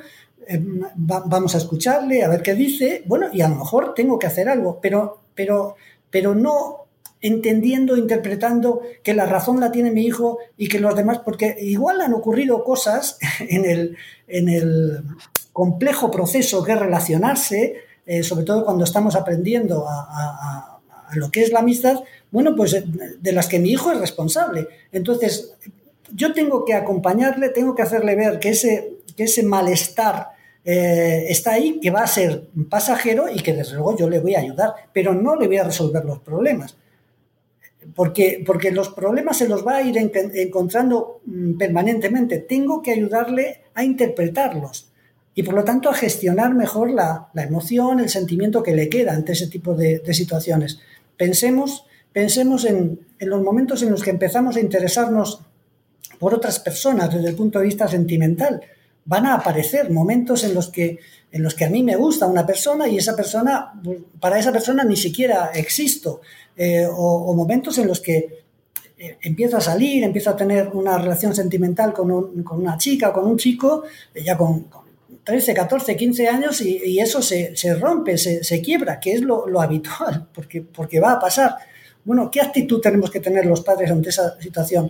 Eh, 0.48 0.64
vamos 0.96 1.56
a 1.56 1.58
escucharle, 1.58 2.24
a 2.24 2.30
ver 2.30 2.42
qué 2.42 2.54
dice, 2.54 3.04
bueno, 3.06 3.28
y 3.34 3.42
a 3.42 3.50
lo 3.50 3.56
mejor 3.56 3.94
tengo 3.94 4.18
que 4.18 4.28
hacer 4.28 4.48
algo, 4.48 4.80
pero, 4.82 5.22
pero, 5.36 5.76
pero 6.10 6.36
no 6.36 6.88
entendiendo, 7.22 7.98
interpretando 7.98 8.82
que 9.04 9.14
la 9.14 9.26
razón 9.26 9.60
la 9.60 9.72
tiene 9.72 9.92
mi 9.92 10.06
hijo 10.06 10.38
y 10.56 10.68
que 10.70 10.80
los 10.80 10.96
demás, 10.96 11.20
porque 11.20 11.58
igual 11.60 12.02
han 12.02 12.14
ocurrido 12.14 12.64
cosas 12.64 13.18
en 13.40 13.66
el, 13.66 13.98
en 14.28 14.50
el 14.50 15.04
complejo 15.52 16.12
proceso 16.12 16.64
que 16.64 16.76
relacionarse, 16.76 17.87
eh, 18.08 18.24
sobre 18.24 18.46
todo 18.46 18.64
cuando 18.64 18.86
estamos 18.86 19.18
aprendiendo 19.18 19.86
a, 19.86 20.80
lo 21.14 21.30
que 21.30 21.42
es 21.42 21.52
la 21.52 21.60
amistad, 21.60 22.00
bueno, 22.32 22.56
pues 22.56 22.74
eh, 22.74 22.84
de 23.20 23.32
las 23.34 23.48
que 23.48 23.60
mi 23.60 23.70
hijo 23.70 23.92
es 23.92 24.00
responsable. 24.00 24.68
Entonces, 24.92 25.54
yo 26.14 26.34
tengo 26.34 26.64
que 26.64 26.74
acompañarle, 26.74 27.50
tengo 27.50 27.76
que 27.76 27.82
hacerle 27.82 28.16
ver 28.16 28.40
que 28.40 28.50
ese, 28.50 28.94
que 29.16 29.24
ese 29.24 29.44
malestar 29.44 30.30
eh, 30.64 31.26
está 31.30 31.54
ahí, 31.54 31.80
que 31.82 31.92
va 31.92 32.02
a 32.02 32.08
ser 32.08 32.48
pasajero 32.70 33.28
y 33.30 33.42
que 33.42 33.54
desde 33.54 33.74
luego 33.74 33.98
yo 33.98 34.10
le 34.10 34.20
voy 34.20 34.36
a 34.36 34.40
ayudar, 34.40 34.74
pero 34.94 35.14
no 35.14 35.36
le 35.36 35.48
voy 35.48 35.58
a 35.58 35.66
resolver 35.66 36.06
los 36.06 36.20
problemas. 36.20 36.78
Porque, 37.94 38.44
porque 38.46 38.72
los 38.72 38.90
problemas 38.90 39.38
se 39.38 39.48
los 39.50 39.66
va 39.66 39.78
a 39.78 39.82
ir 39.82 39.98
en, 39.98 40.12
encontrando 40.34 41.22
mm, 41.26 41.58
permanentemente. 41.58 42.40
Tengo 42.40 42.82
que 42.82 42.92
ayudarle 42.92 43.64
a 43.74 43.84
interpretarlos 43.84 44.87
y 45.38 45.44
por 45.44 45.54
lo 45.54 45.64
tanto 45.64 45.92
a 45.92 45.94
gestionar 45.94 46.56
mejor 46.56 46.90
la, 46.90 47.30
la 47.36 47.44
emoción, 47.44 48.00
el 48.00 48.10
sentimiento 48.10 48.64
que 48.64 48.76
le 48.76 48.90
queda 48.90 49.14
ante 49.14 49.34
ese 49.34 49.46
tipo 49.46 49.76
de, 49.76 50.00
de 50.00 50.14
situaciones. 50.16 50.80
Pensemos, 51.16 51.86
pensemos 52.12 52.66
en, 52.66 53.02
en 53.20 53.30
los 53.30 53.44
momentos 53.44 53.84
en 53.84 53.92
los 53.92 54.02
que 54.02 54.10
empezamos 54.10 54.56
a 54.56 54.62
interesarnos 54.62 55.42
por 56.18 56.34
otras 56.34 56.60
personas 56.60 57.14
desde 57.14 57.30
el 57.30 57.36
punto 57.36 57.60
de 57.60 57.66
vista 57.66 57.88
sentimental 57.88 58.62
van 59.06 59.28
a 59.28 59.36
aparecer 59.36 59.92
momentos 59.92 60.44
en 60.44 60.56
los 60.56 60.70
que 60.70 60.98
en 61.32 61.44
los 61.44 61.54
que 61.54 61.66
a 61.66 61.70
mí 61.70 61.84
me 61.84 61.96
gusta 61.96 62.26
una 62.26 62.48
persona 62.48 62.88
y 62.88 62.98
esa 62.98 63.16
persona 63.16 63.74
para 64.20 64.40
esa 64.40 64.52
persona 64.52 64.84
ni 64.84 64.98
siquiera 64.98 65.52
existo 65.54 66.22
eh, 66.56 66.88
o, 66.88 67.30
o, 67.30 67.36
momentos 67.36 67.78
en 67.78 67.88
los 67.88 68.00
que 68.00 68.44
eh, 68.98 69.18
empiezo 69.22 69.58
a 69.58 69.62
salir 69.62 70.04
empiezo 70.04 70.32
a 70.32 70.36
tener 70.36 70.70
una 70.70 70.98
relación 70.98 71.36
sentimental 71.36 71.94
con, 71.94 72.10
un, 72.10 72.42
con 72.42 72.60
una 72.60 72.76
chica 72.76 73.10
o 73.10 73.14
con 73.14 73.28
un 73.28 73.38
chico 73.38 73.84
eh, 74.16 74.24
ya 74.24 74.36
con, 74.36 74.62
con 74.62 74.87
13, 75.28 75.54
14, 75.54 75.98
15 75.98 76.28
años 76.30 76.62
y, 76.62 77.00
eso 77.00 77.22
se, 77.22 77.54
se 77.54 77.76
rompe, 77.76 78.18
se, 78.18 78.46
se, 78.46 78.62
quiebra, 78.62 78.98
que 78.98 79.12
es 79.12 79.22
lo, 79.22 79.46
lo 79.46 79.62
habitual, 79.62 80.26
porque, 80.34 80.62
porque 80.62 81.02
va 81.02 81.12
a 81.12 81.20
pasar. 81.20 81.56
Bueno, 82.06 82.32
¿qué 82.32 82.40
actitud 82.40 82.80
tenemos 82.80 83.12
que 83.12 83.20
tener 83.20 83.46
los 83.46 83.60
padres 83.60 83.92
ante 83.92 84.10
esa 84.10 84.40
situación? 84.40 84.90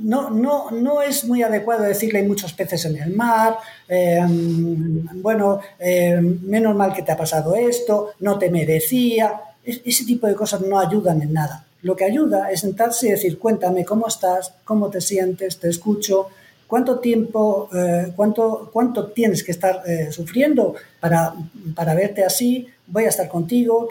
no, 0.00 0.30
no, 0.30 0.70
no 0.70 1.02
es 1.02 1.24
muy 1.24 1.42
adecuado 1.42 1.82
decirle 1.82 2.20
hay 2.20 2.26
muchos 2.26 2.52
peces 2.52 2.84
en 2.86 2.96
el 2.96 3.14
mar, 3.14 3.56
eh, 3.88 4.24
bueno, 4.26 5.60
eh, 5.78 6.18
menos 6.20 6.74
mal 6.74 6.94
que 6.94 7.02
te 7.02 7.12
ha 7.12 7.16
pasado 7.16 7.54
esto, 7.54 8.12
no 8.20 8.38
te 8.38 8.50
merecía, 8.50 9.40
es, 9.64 9.82
ese 9.84 10.04
tipo 10.04 10.26
de 10.26 10.34
cosas 10.34 10.62
no 10.62 10.78
ayudan 10.78 11.20
en 11.20 11.32
nada. 11.32 11.66
lo 11.82 11.96
que 11.96 12.04
ayuda 12.04 12.50
es 12.52 12.60
sentarse 12.60 13.08
y 13.08 13.10
decir, 13.10 13.38
cuéntame 13.38 13.84
cómo 13.84 14.06
estás, 14.06 14.54
cómo 14.64 14.88
te 14.88 15.00
sientes, 15.00 15.58
te 15.58 15.68
escucho, 15.68 16.28
cuánto 16.72 17.00
tiempo, 17.00 17.68
eh, 17.74 18.14
cuánto, 18.16 18.70
cuánto 18.72 19.08
tienes 19.08 19.44
que 19.44 19.52
estar 19.52 19.82
eh, 19.86 20.10
sufriendo 20.10 20.74
para, 21.00 21.34
para 21.74 21.92
verte 21.94 22.24
así, 22.24 22.66
voy 22.86 23.04
a 23.04 23.10
estar 23.10 23.28
contigo, 23.28 23.90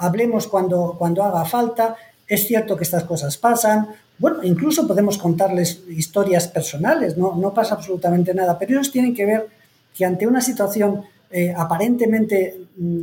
hablemos 0.00 0.48
cuando, 0.48 0.96
cuando 0.98 1.22
haga 1.22 1.44
falta, 1.44 1.94
es 2.26 2.44
cierto 2.44 2.76
que 2.76 2.82
estas 2.82 3.04
cosas 3.04 3.36
pasan, 3.36 3.86
bueno, 4.18 4.42
incluso 4.42 4.84
podemos 4.84 5.16
contarles 5.16 5.84
historias 5.88 6.48
personales, 6.48 7.16
no, 7.16 7.36
no 7.36 7.54
pasa 7.54 7.76
absolutamente 7.76 8.34
nada, 8.34 8.58
pero 8.58 8.72
ellos 8.72 8.90
tienen 8.90 9.14
que 9.14 9.24
ver 9.24 9.46
que 9.96 10.04
ante 10.04 10.26
una 10.26 10.40
situación 10.40 11.04
eh, 11.30 11.54
aparentemente 11.56 12.62
mm, 12.76 13.02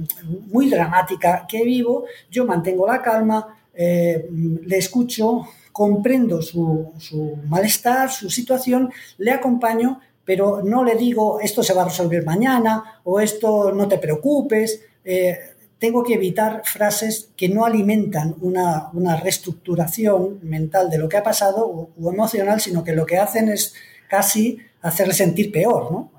muy 0.51 0.69
dramática 0.69 1.45
que 1.47 1.63
vivo, 1.63 2.03
yo 2.29 2.45
mantengo 2.45 2.85
la 2.85 3.01
calma, 3.01 3.47
le 3.75 4.77
escucho, 4.77 5.47
comprendo 5.73 6.41
su, 6.41 6.93
su, 6.99 7.35
malestar, 7.47 8.11
su 8.11 8.29
situación, 8.29 8.93
le 9.17 9.31
acompaño, 9.31 9.99
pero 10.23 10.61
no 10.63 10.85
le 10.85 10.95
digo 10.95 11.39
esto 11.41 11.63
se 11.63 11.73
va 11.73 11.81
a 11.81 11.89
resolver 11.89 12.23
mañana 12.23 13.01
o 13.03 13.19
esto 13.19 13.73
no 13.73 13.89
te 13.89 13.97
preocupes. 13.97 14.81
Eh, 15.03 15.37
tengo 15.79 16.03
que 16.03 16.13
evitar 16.13 16.61
frases 16.63 17.29
que 17.35 17.49
no 17.49 17.65
alimentan 17.65 18.35
una, 18.39 18.89
una 18.93 19.17
reestructuración 19.17 20.39
mental 20.43 20.89
de 20.89 20.97
lo 20.97 21.09
que 21.09 21.17
ha 21.17 21.23
pasado 21.23 21.91
o, 21.99 22.09
emocional, 22.09 22.61
sino 22.61 22.85
que 22.85 22.93
lo 22.93 23.05
que 23.05 23.17
hacen 23.17 23.49
es 23.49 23.73
casi 24.07 24.59
hacerle 24.81 25.13
sentir 25.13 25.51
peor, 25.51 25.91
¿no? 25.91 26.11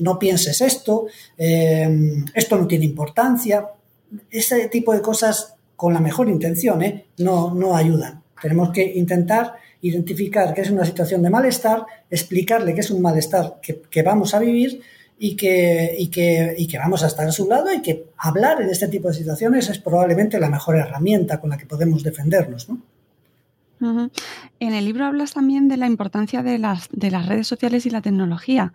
No 0.00 0.18
pienses 0.18 0.60
esto, 0.60 1.06
eh, 1.36 1.88
esto 2.34 2.56
no 2.56 2.68
tiene 2.68 2.84
importancia. 2.84 3.68
Ese 4.30 4.68
tipo 4.68 4.92
de 4.92 5.00
cosas, 5.00 5.56
con 5.74 5.92
la 5.92 6.00
mejor 6.00 6.28
intención, 6.28 6.82
¿eh? 6.82 7.06
no, 7.18 7.52
no 7.52 7.74
ayudan. 7.74 8.23
Tenemos 8.44 8.72
que 8.72 8.84
intentar 8.96 9.54
identificar 9.80 10.52
qué 10.52 10.60
es 10.60 10.70
una 10.70 10.84
situación 10.84 11.22
de 11.22 11.30
malestar, 11.30 11.86
explicarle 12.10 12.74
qué 12.74 12.80
es 12.80 12.90
un 12.90 13.00
malestar 13.00 13.54
que, 13.62 13.80
que 13.90 14.02
vamos 14.02 14.34
a 14.34 14.38
vivir 14.38 14.82
y 15.18 15.34
que, 15.34 15.96
y, 15.98 16.08
que, 16.08 16.54
y 16.58 16.66
que 16.66 16.76
vamos 16.76 17.02
a 17.02 17.06
estar 17.06 17.26
a 17.26 17.32
su 17.32 17.48
lado 17.48 17.72
y 17.72 17.80
que 17.80 18.08
hablar 18.18 18.60
en 18.60 18.68
este 18.68 18.88
tipo 18.88 19.08
de 19.08 19.14
situaciones 19.14 19.70
es 19.70 19.78
probablemente 19.78 20.38
la 20.38 20.50
mejor 20.50 20.76
herramienta 20.76 21.40
con 21.40 21.48
la 21.48 21.56
que 21.56 21.64
podemos 21.64 22.02
defendernos. 22.02 22.68
¿no? 22.68 22.82
En 24.60 24.74
el 24.74 24.84
libro 24.84 25.06
hablas 25.06 25.34
también 25.34 25.68
de 25.68 25.76
la 25.76 25.86
importancia 25.86 26.42
de 26.42 26.58
las, 26.58 26.88
de 26.90 27.10
las 27.10 27.26
redes 27.26 27.46
sociales 27.46 27.86
y 27.86 27.90
la 27.90 28.00
tecnología 28.00 28.72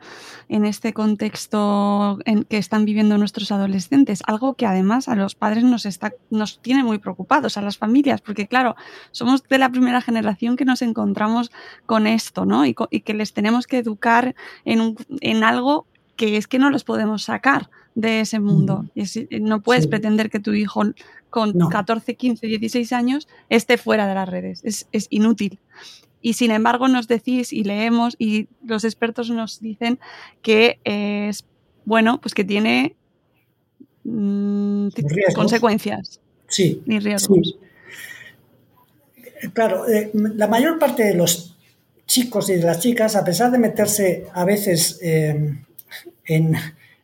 en 0.48 0.66
este 0.66 0.94
contexto 0.94 2.20
en 2.26 2.44
que 2.44 2.58
están 2.58 2.86
viviendo 2.86 3.18
nuestros 3.18 3.52
adolescentes, 3.52 4.22
algo 4.26 4.54
que 4.54 4.66
además 4.66 5.08
a 5.08 5.16
los 5.16 5.36
padres 5.36 5.64
nos, 5.64 5.86
está, 5.86 6.14
nos 6.30 6.60
tiene 6.62 6.84
muy 6.84 7.00
preocupados, 7.00 7.58
a 7.58 7.62
las 7.62 7.78
familias, 7.78 8.22
porque 8.22 8.48
claro, 8.48 8.76
somos 9.12 9.44
de 9.44 9.58
la 9.58 9.70
primera 9.70 10.02
generación 10.02 10.56
que 10.56 10.66
nos 10.66 10.82
encontramos 10.82 11.52
con 11.86 12.08
esto, 12.08 12.46
¿no? 12.46 12.66
Y, 12.66 12.76
y 12.90 13.02
que 13.02 13.14
les 13.14 13.34
tenemos 13.34 13.68
que 13.68 13.78
educar 13.78 14.36
en, 14.66 14.82
un, 14.82 14.96
en 15.22 15.44
algo 15.44 15.88
que 16.20 16.36
es 16.36 16.48
que 16.48 16.60
no 16.60 16.70
los 16.70 16.84
podemos 16.84 17.24
sacar 17.24 17.70
de 17.96 18.20
ese 18.20 18.42
mundo. 18.42 18.84
Y 18.94 19.04
es, 19.04 19.18
no 19.40 19.62
puedes 19.62 19.86
sí. 19.86 19.90
pretender 19.90 20.30
que 20.30 20.42
tu 20.42 20.52
hijo 20.52 20.84
con 21.30 21.58
no. 21.58 21.70
14, 21.70 22.18
15, 22.18 22.46
16 22.46 22.92
años 22.92 23.30
esté 23.48 23.78
fuera 23.78 24.06
de 24.06 24.16
las 24.16 24.28
redes. 24.28 24.60
Es, 24.66 24.90
es, 24.92 25.08
inútil. 25.12 25.60
Y 26.22 26.34
sin 26.34 26.52
embargo 26.52 26.90
nos 26.90 27.08
decís 27.08 27.54
y 27.54 27.64
leemos 27.64 28.18
y 28.20 28.50
los 28.66 28.84
expertos 28.84 29.30
nos 29.30 29.62
dicen 29.62 29.98
que 30.42 30.82
es 30.84 31.46
bueno, 31.86 32.20
pues 32.20 32.34
que 32.34 32.44
tiene 32.44 32.98
mmm, 34.04 34.90
consecuencias. 35.34 36.20
Sí. 36.50 36.84
Ni 36.86 37.00
riesgos. 37.00 37.56
Sí. 39.42 39.48
Claro, 39.54 39.88
eh, 39.88 40.12
la 40.14 40.48
mayor 40.48 40.80
parte 40.80 41.04
de 41.06 41.14
los 41.14 41.56
chicos 42.08 42.50
y 42.50 42.56
de 42.56 42.64
las 42.64 42.82
chicas, 42.82 43.16
a 43.16 43.24
pesar 43.24 43.52
de 43.52 43.58
meterse 43.58 44.26
a 44.34 44.44
veces 44.44 45.00
eh, 45.02 45.64
en, 46.26 46.56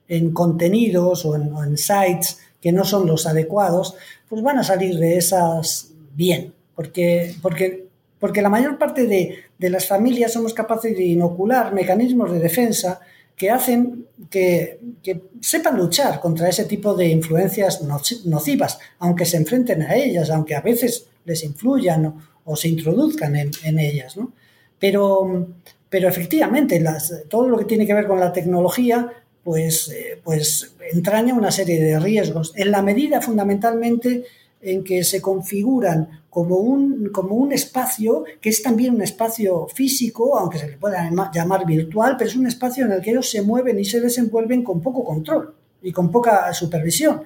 en, 0.07 0.31
contenidos 0.31 1.25
o 1.25 1.35
en, 1.35 1.77
sites 1.77 2.39
que 2.61 2.71
no 2.71 2.83
son 2.83 3.07
los 3.07 3.27
adecuados, 3.27 3.95
pues 4.27 4.41
van 4.41 4.57
a 4.59 4.63
salir 4.63 4.97
de 4.97 5.17
esas 5.17 5.91
bien, 6.13 6.53
porque, 6.75 7.35
porque, 7.41 7.87
porque 8.19 8.41
la 8.41 8.49
mayor 8.49 8.77
parte 8.77 9.05
de, 9.05 9.43
de, 9.57 9.69
las 9.69 9.87
familias 9.87 10.33
somos 10.33 10.53
capaces 10.53 10.95
de 10.95 11.03
inocular 11.03 11.73
mecanismos 11.73 12.31
de 12.31 12.39
defensa 12.39 13.01
que 13.35 13.51
hacen 13.51 14.07
que, 14.29 14.79
que, 15.03 15.21
sepan 15.41 15.77
luchar 15.77 16.19
contra 16.21 16.49
ese 16.49 16.65
tipo 16.65 16.95
de 16.95 17.09
influencias 17.09 17.81
nocivas, 18.25 18.79
aunque 18.99 19.25
se 19.25 19.37
enfrenten 19.37 19.83
a 19.83 19.95
ellas, 19.95 20.29
aunque 20.29 20.55
a 20.55 20.61
veces 20.61 21.07
les 21.25 21.43
influyan 21.43 22.05
o, 22.05 22.17
o 22.45 22.55
se 22.55 22.69
introduzcan 22.69 23.35
en, 23.35 23.51
en 23.63 23.79
ellas. 23.79 24.15
¿no? 24.15 24.31
Pero, 24.79 25.47
pero 25.89 26.07
efectivamente, 26.09 26.79
las, 26.79 27.13
todo 27.29 27.47
lo 27.47 27.57
que 27.57 27.65
tiene 27.65 27.85
que 27.85 27.93
ver 27.93 28.07
con 28.07 28.19
la 28.19 28.33
tecnología 28.33 29.11
pues, 29.43 29.89
eh, 29.89 30.19
pues 30.23 30.75
entraña 30.91 31.35
una 31.35 31.51
serie 31.51 31.79
de 31.79 31.99
riesgos, 31.99 32.51
en 32.55 32.71
la 32.71 32.81
medida 32.81 33.21
fundamentalmente 33.21 34.25
en 34.59 34.83
que 34.83 35.03
se 35.03 35.21
configuran 35.21 36.21
como 36.31 36.55
un, 36.57 37.09
como 37.09 37.35
un 37.35 37.53
espacio 37.53 38.23
que 38.41 38.49
es 38.49 38.63
también 38.63 38.95
un 38.95 39.03
espacio 39.03 39.67
físico, 39.67 40.37
aunque 40.37 40.57
se 40.57 40.67
le 40.67 40.77
pueda 40.77 41.11
llamar 41.31 41.65
virtual, 41.65 42.15
pero 42.17 42.29
es 42.29 42.35
un 42.35 42.47
espacio 42.47 42.85
en 42.85 42.93
el 42.93 43.01
que 43.01 43.11
ellos 43.11 43.29
se 43.29 43.43
mueven 43.43 43.79
y 43.79 43.85
se 43.85 44.01
desenvuelven 44.01 44.63
con 44.63 44.81
poco 44.81 45.05
control 45.05 45.53
y 45.83 45.91
con 45.91 46.11
poca 46.11 46.51
supervisión. 46.53 47.21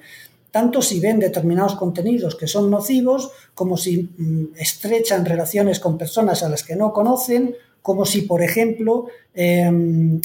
Tanto 0.50 0.82
si 0.82 1.00
ven 1.00 1.18
determinados 1.18 1.76
contenidos 1.76 2.34
que 2.36 2.46
son 2.46 2.70
nocivos, 2.70 3.30
como 3.54 3.78
si 3.78 4.10
mmm, 4.16 4.44
estrechan 4.56 5.24
relaciones 5.24 5.80
con 5.80 5.96
personas 5.96 6.42
a 6.42 6.50
las 6.50 6.64
que 6.64 6.76
no 6.76 6.92
conocen, 6.92 7.54
como 7.82 8.04
si, 8.04 8.22
por 8.22 8.42
ejemplo, 8.42 9.06
eh, 9.34 10.20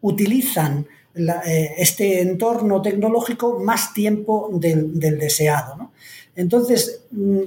utilizan 0.00 0.86
eh, 1.14 1.74
este 1.78 2.20
entorno 2.20 2.82
tecnológico 2.82 3.60
más 3.60 3.94
tiempo 3.94 4.50
del, 4.52 4.98
deseado. 4.98 5.76
¿no? 5.76 5.92
Entonces, 6.34 7.02
mm, 7.10 7.40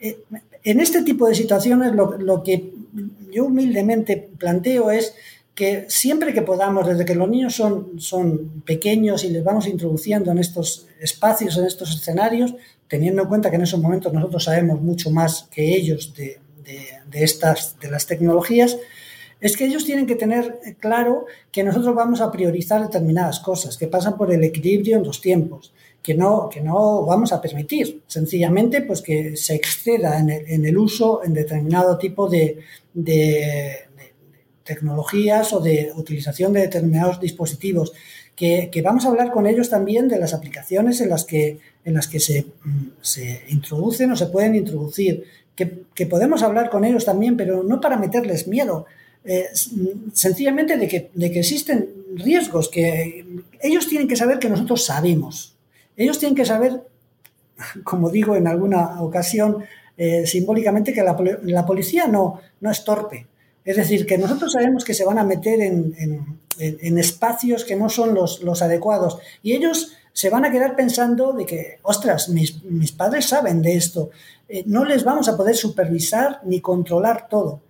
eh, 0.00 0.18
en 0.62 0.80
este 0.80 1.02
tipo 1.02 1.26
de 1.26 1.34
situaciones 1.34 1.92
lo, 1.92 2.18
lo, 2.18 2.42
que 2.42 2.72
yo 3.32 3.46
humildemente 3.46 4.28
planteo 4.38 4.90
es 4.90 5.14
que 5.54 5.86
siempre 5.88 6.32
que 6.32 6.42
podamos, 6.42 6.86
desde 6.86 7.04
que 7.04 7.14
los 7.14 7.28
niños 7.28 7.54
son, 7.54 7.98
son 7.98 8.62
pequeños 8.66 9.24
y 9.24 9.30
les 9.30 9.42
vamos 9.42 9.66
introduciendo 9.66 10.30
en 10.30 10.38
estos 10.38 10.86
espacios, 11.00 11.56
en 11.56 11.64
estos 11.64 11.94
escenarios, 11.94 12.54
teniendo 12.86 13.22
en 13.22 13.28
cuenta 13.28 13.50
que 13.50 13.56
en 13.56 13.62
esos 13.62 13.80
momentos 13.80 14.12
nosotros 14.12 14.44
sabemos 14.44 14.80
mucho 14.80 15.10
más 15.10 15.48
que 15.50 15.74
ellos 15.74 16.14
de, 16.14 16.38
de, 16.64 17.24
estas, 17.24 17.78
de 17.80 17.90
las 17.90 18.06
tecnologías, 18.06 18.78
es 19.40 19.56
que 19.56 19.66
ellos 19.66 19.84
tienen 19.84 20.06
que 20.06 20.16
tener 20.16 20.58
claro 20.80 21.26
que 21.52 21.62
nosotros 21.62 21.94
vamos 21.94 22.20
a 22.20 22.32
priorizar 22.32 22.82
determinadas 22.82 23.40
cosas, 23.40 23.76
que 23.76 23.86
pasan 23.86 24.16
por 24.16 24.32
el 24.32 24.42
equilibrio 24.42 24.96
en 24.96 25.04
los 25.04 25.20
tiempos, 25.20 25.72
que 26.02 26.14
no, 26.14 26.48
que 26.48 26.60
no 26.60 27.04
vamos 27.04 27.32
a 27.32 27.40
permitir, 27.40 28.02
sencillamente, 28.06 28.82
pues 28.82 29.02
que 29.02 29.36
se 29.36 29.54
exceda 29.54 30.18
en 30.18 30.30
el, 30.30 30.46
en 30.50 30.66
el 30.66 30.76
uso 30.76 31.22
en 31.24 31.32
determinado 31.32 31.98
tipo 31.98 32.28
de, 32.28 32.58
de, 32.92 33.12
de, 33.96 34.14
tecnologías 34.62 35.52
o 35.52 35.60
de 35.60 35.92
utilización 35.94 36.52
de 36.52 36.60
determinados 36.60 37.20
dispositivos. 37.20 37.92
Que, 38.36 38.68
que, 38.72 38.82
vamos 38.82 39.04
a 39.04 39.08
hablar 39.08 39.30
con 39.30 39.46
ellos 39.46 39.70
también 39.70 40.08
de 40.08 40.18
las 40.18 40.34
aplicaciones 40.34 41.00
en 41.00 41.08
las 41.08 41.24
que, 41.24 41.60
en 41.84 41.94
las 41.94 42.08
que 42.08 42.18
se, 42.18 42.46
se 43.00 43.44
introducen 43.48 44.10
o 44.10 44.16
se 44.16 44.26
pueden 44.26 44.56
introducir, 44.56 45.24
que, 45.54 46.06
podemos 46.06 46.42
hablar 46.42 46.70
con 46.70 46.84
ellos 46.84 47.04
también, 47.04 47.36
pero 47.36 47.62
no 47.62 47.80
para 47.80 47.96
meterles 47.96 48.48
miedo, 48.48 48.86
eh, 49.24 49.48
sencillamente 50.12 50.76
de 50.76 50.88
que, 50.88 51.10
de 51.14 51.30
que 51.30 51.40
existen 51.40 51.88
riesgos 52.14 52.68
que 52.68 53.24
ellos 53.60 53.88
tienen 53.88 54.08
que 54.08 54.16
saber 54.16 54.38
que 54.38 54.50
nosotros 54.50 54.84
sabemos. 54.84 55.56
Ellos 55.96 56.18
tienen 56.18 56.36
que 56.36 56.44
saber, 56.44 56.82
como 57.84 58.10
digo 58.10 58.36
en 58.36 58.46
alguna 58.46 59.00
ocasión, 59.02 59.64
eh, 59.96 60.26
simbólicamente 60.26 60.92
que 60.92 61.02
la, 61.02 61.16
la, 61.44 61.64
policía 61.64 62.06
no, 62.08 62.40
no 62.60 62.70
es 62.70 62.84
torpe. 62.84 63.26
Es 63.64 63.76
decir, 63.76 64.06
que 64.06 64.18
nosotros 64.18 64.52
sabemos 64.52 64.84
que 64.84 64.92
se 64.92 65.04
van 65.04 65.18
a 65.18 65.24
meter 65.24 65.60
en, 65.60 65.94
en, 65.98 66.38
en 66.58 66.98
espacios 66.98 67.64
que 67.64 67.76
no 67.76 67.88
son 67.88 68.14
los, 68.14 68.42
los, 68.42 68.60
adecuados 68.62 69.18
y 69.42 69.52
ellos 69.52 69.92
se 70.14 70.30
van 70.30 70.46
a 70.46 70.50
quedar 70.50 70.74
pensando 70.74 71.34
de 71.34 71.44
que, 71.44 71.78
ostras, 71.82 72.30
mis, 72.30 72.64
mis 72.64 72.92
padres 72.92 73.26
saben 73.26 73.60
de 73.60 73.74
esto. 73.74 74.08
Eh, 74.48 74.64
no 74.66 74.86
les 74.86 75.04
vamos 75.04 75.28
a 75.28 75.36
poder 75.36 75.54
supervisar 75.54 76.40
ni 76.44 76.60
controlar 76.62 77.28
todo 77.28 77.60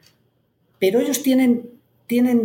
pero 0.84 1.00
ellos 1.00 1.22
tienen, 1.22 1.70
tienen 2.06 2.38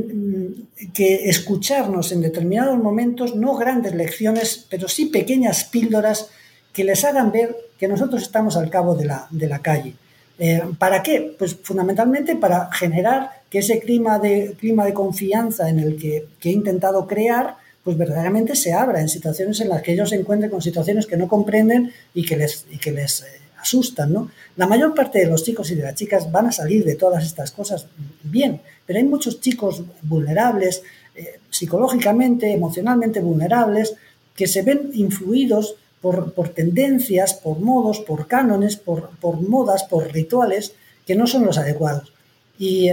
mm, 0.80 0.92
que 0.94 1.30
escucharnos 1.30 2.14
en 2.14 2.22
determinados 2.22 2.78
momentos, 2.78 3.36
no 3.36 3.56
grandes 3.56 3.94
lecciones, 3.94 4.66
pero 4.70 4.88
sí 4.88 5.08
pequeñas 5.08 5.66
píldoras 5.66 6.30
que 6.72 6.86
les 6.86 7.04
hagan 7.04 7.34
ver 7.34 7.54
que 7.78 7.90
nosotros 7.90 8.22
estamos 8.22 8.56
al 8.56 8.70
cabo 8.70 8.96
de 8.96 9.06
la, 9.06 9.28
de 9.30 9.48
la 9.48 9.60
calle. 9.60 9.96
Eh, 10.38 10.62
¿Para 10.78 11.04
qué? 11.04 11.36
Pues 11.38 11.58
fundamentalmente 11.62 12.38
para 12.38 12.72
generar 12.72 13.42
que 13.50 13.60
ese 13.60 13.82
clima 13.82 14.20
de, 14.20 14.56
clima 14.58 14.86
de 14.86 14.94
confianza 14.94 15.70
en 15.70 15.80
el 15.80 15.98
que, 15.98 16.28
que 16.40 16.48
he 16.48 16.54
intentado 16.54 17.08
crear, 17.08 17.58
pues 17.90 17.98
verdaderamente 17.98 18.56
se 18.56 18.72
abra 18.72 19.02
en 19.02 19.10
situaciones 19.10 19.60
en 19.62 19.70
las 19.70 19.82
que 19.82 19.94
ellos 19.94 20.10
se 20.12 20.16
encuentren 20.16 20.52
con 20.52 20.62
situaciones 20.62 21.08
que 21.08 21.18
no 21.18 21.28
comprenden 21.28 21.92
y 22.14 22.24
que 22.24 22.38
les, 22.38 22.68
y 22.70 22.78
que 22.78 22.92
les 22.92 23.24
eh, 23.24 23.26
asustan, 23.60 24.14
¿no? 24.14 24.30
La 24.58 24.68
mayor 24.68 24.94
parte 24.94 25.18
de 25.18 25.26
los 25.26 25.44
chicos 25.44 25.72
y 25.72 25.76
de 25.76 25.82
las 25.82 25.96
chicas 25.96 26.32
van 26.32 26.46
a 26.46 26.52
salir 26.52 26.86
de 26.86 26.94
todas 26.94 27.26
estas 27.26 27.50
cosas 27.50 27.88
bien, 28.22 28.62
pero 28.86 29.00
hay 29.00 29.06
muchos 29.06 29.42
chicos 29.42 29.82
vulnerables, 30.04 30.84
eh, 31.16 31.40
psicológicamente, 31.50 32.54
emocionalmente 32.54 33.22
vulnerables, 33.22 33.96
que 34.36 34.46
se 34.46 34.62
ven 34.62 34.92
influidos 34.94 35.74
por, 36.00 36.32
tendencias, 36.50 37.34
por 37.34 37.58
modos, 37.60 38.02
por 38.02 38.28
cánones, 38.28 38.76
por, 38.76 39.10
modas, 39.42 39.84
por 39.86 40.14
rituales 40.14 40.74
que 41.08 41.16
no 41.16 41.26
son 41.26 41.44
los 41.44 41.58
adecuados. 41.58 42.14
Y, 42.60 42.92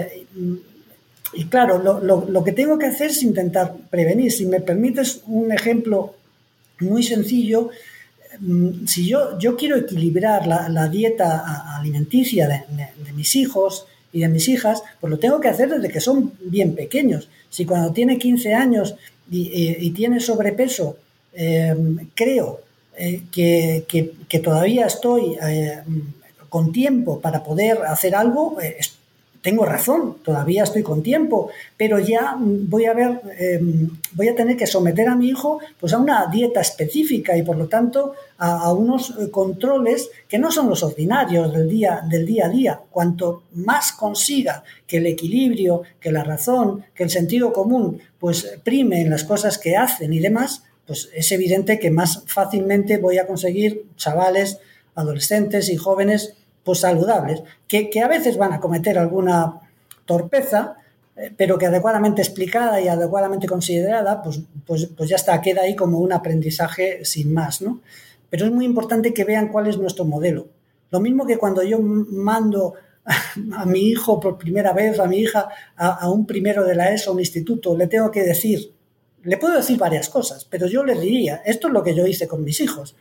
claro, 1.45 1.79
lo, 2.03 2.45
que 2.45 2.53
tengo 2.53 2.79
que 2.79 2.87
hacer 2.87 3.11
es 3.11 3.23
intentar 3.23 3.75
prevenir. 3.91 4.33
Si 4.33 4.47
me 4.47 4.61
permites 4.61 5.21
un 5.27 5.53
ejemplo 5.53 6.15
muy 6.81 7.03
sencillo, 7.03 7.71
mm, 8.41 8.87
si 8.87 9.07
yo, 9.07 9.39
yo 9.39 9.57
quiero 9.57 9.77
equilibrar 9.77 10.47
la, 10.47 10.89
dieta 10.89 11.77
alimenticia 11.77 12.49
de, 12.49 13.13
mis 13.15 13.37
hijos 13.37 13.87
y 14.13 14.21
de 14.21 14.29
mis 14.29 14.49
hijas, 14.49 14.83
pues 15.01 15.11
lo 15.11 15.19
tengo 15.19 15.41
que 15.41 15.49
hacer 15.49 15.69
desde 15.69 15.89
que 15.89 16.01
son 16.01 16.33
bien 16.41 16.75
pequeños. 16.75 17.29
Si 17.51 17.65
cuando 17.65 17.93
tiene 17.93 18.19
15 18.19 18.55
años 18.55 18.97
y, 19.31 19.91
tiene 19.91 20.21
sobrepeso, 20.21 20.97
eh, 21.33 21.75
creo 22.15 22.61
eh, 22.99 23.23
que, 23.31 24.41
todavía 24.43 24.87
estoy 24.87 25.37
eh, 25.43 25.83
con 26.49 26.73
tiempo 26.73 27.21
para 27.21 27.45
poder 27.45 27.83
hacer 27.87 28.15
algo, 28.15 28.59
eh, 28.61 28.79
tengo 29.43 29.65
razón, 29.65 30.17
todavía 30.23 30.65
estoy 30.65 30.83
con 30.83 31.03
tiempo, 31.03 31.51
pero 31.77 31.99
ya 31.99 32.37
voy 32.39 32.87
a 32.87 32.95
ver, 32.95 33.21
voy 34.13 34.29
a 34.29 34.35
tener 34.35 34.57
que 34.57 34.67
someter 34.67 35.09
a 35.09 35.17
mi 35.17 35.29
hijo 35.29 35.61
pues 35.79 35.93
a 35.93 35.99
una 35.99 36.27
dieta 36.27 36.61
específica 36.61 37.37
y 37.37 37.43
por 37.43 37.57
lo 37.57 37.67
tanto 37.69 38.15
a, 38.39 38.73
unos 38.73 39.15
controles 39.31 40.11
que 40.29 40.39
no 40.39 40.51
son 40.51 40.69
los 40.69 40.83
ordinarios 40.83 41.53
del 41.53 41.69
día, 41.69 42.03
del 42.09 42.27
día 42.27 42.47
a 42.47 42.49
día. 42.49 42.81
Cuanto 42.91 43.45
más 43.55 43.93
consiga 43.93 44.63
que 44.87 44.99
el 44.99 45.07
equilibrio, 45.07 45.83
que 46.01 46.13
la 46.13 46.25
razón, 46.25 46.85
que 46.95 47.05
el 47.05 47.11
sentido 47.11 47.53
común, 47.53 48.01
pues 48.19 48.59
prime 48.65 49.01
en 49.01 49.11
las 49.11 49.25
cosas 49.25 49.59
que 49.59 49.77
hacen 49.77 50.13
y 50.13 50.19
demás, 50.19 50.63
pues 50.87 51.11
es 51.15 51.33
evidente 51.33 51.79
que 51.79 51.91
más 51.91 52.23
fácilmente 52.27 52.99
voy 52.99 53.19
a 53.19 53.27
conseguir 53.27 53.87
chavales, 53.97 54.59
adolescentes 54.95 55.69
y 55.69 55.77
jóvenes 55.77 56.35
pues 56.67 56.81
saludables, 56.81 57.45
que, 57.69 57.89
a 58.03 58.09
veces 58.09 58.37
van 58.37 58.53
a 58.53 58.59
cometer 58.59 58.99
alguna 58.99 59.61
torpeza, 60.05 60.75
eh, 61.17 61.33
pero 61.37 61.59
que 61.59 61.67
adecuadamente 61.67 62.23
explicada 62.23 62.81
y 62.81 62.89
adecuadamente 62.89 63.47
considerada, 63.47 64.21
pues, 64.21 64.41
pues, 64.67 64.89
pues, 64.97 65.09
ya 65.09 65.15
está, 65.15 65.41
queda 65.41 65.63
ahí 65.63 65.77
como 65.77 66.01
un 66.01 66.13
aprendizaje 66.13 67.05
sin 67.05 67.33
más, 67.33 67.63
¿no? 67.63 67.83
Pero 68.31 68.47
es 68.47 68.51
muy 68.51 68.65
importante 68.65 69.15
que 69.15 69.23
vean 69.23 69.47
cuál 69.47 69.69
es 69.69 69.79
nuestro 69.79 70.05
modelo. 70.05 70.49
Lo 70.91 70.99
mismo 70.99 71.25
que 71.25 71.39
cuando 71.39 71.63
yo 71.63 71.79
mando 71.79 72.75
a 73.53 73.65
mi 73.65 73.83
hijo 73.91 74.19
por 74.19 74.37
primera 74.37 74.73
vez, 74.73 74.99
a 74.99 75.07
mi 75.07 75.19
hija, 75.19 75.49
a, 75.77 76.11
un 76.11 76.27
primero 76.27 76.65
de 76.65 76.75
la 76.75 76.93
ESO, 76.93 77.13
un 77.13 77.21
instituto, 77.21 77.77
le 77.77 77.87
tengo 77.87 78.11
que 78.11 78.25
decir, 78.25 78.73
le 79.23 79.37
puedo 79.37 79.55
decir 79.55 79.79
varias 79.79 80.09
cosas, 80.09 80.45
pero 80.45 80.67
yo 80.67 80.83
le 80.83 80.99
diría, 80.99 81.43
esto 81.45 81.69
es 81.69 81.73
lo 81.73 81.85
que 81.85 81.95
yo 81.95 82.09
hice 82.09 82.27
con 82.27 82.43
mis 82.43 82.61
hijos. 82.61 82.97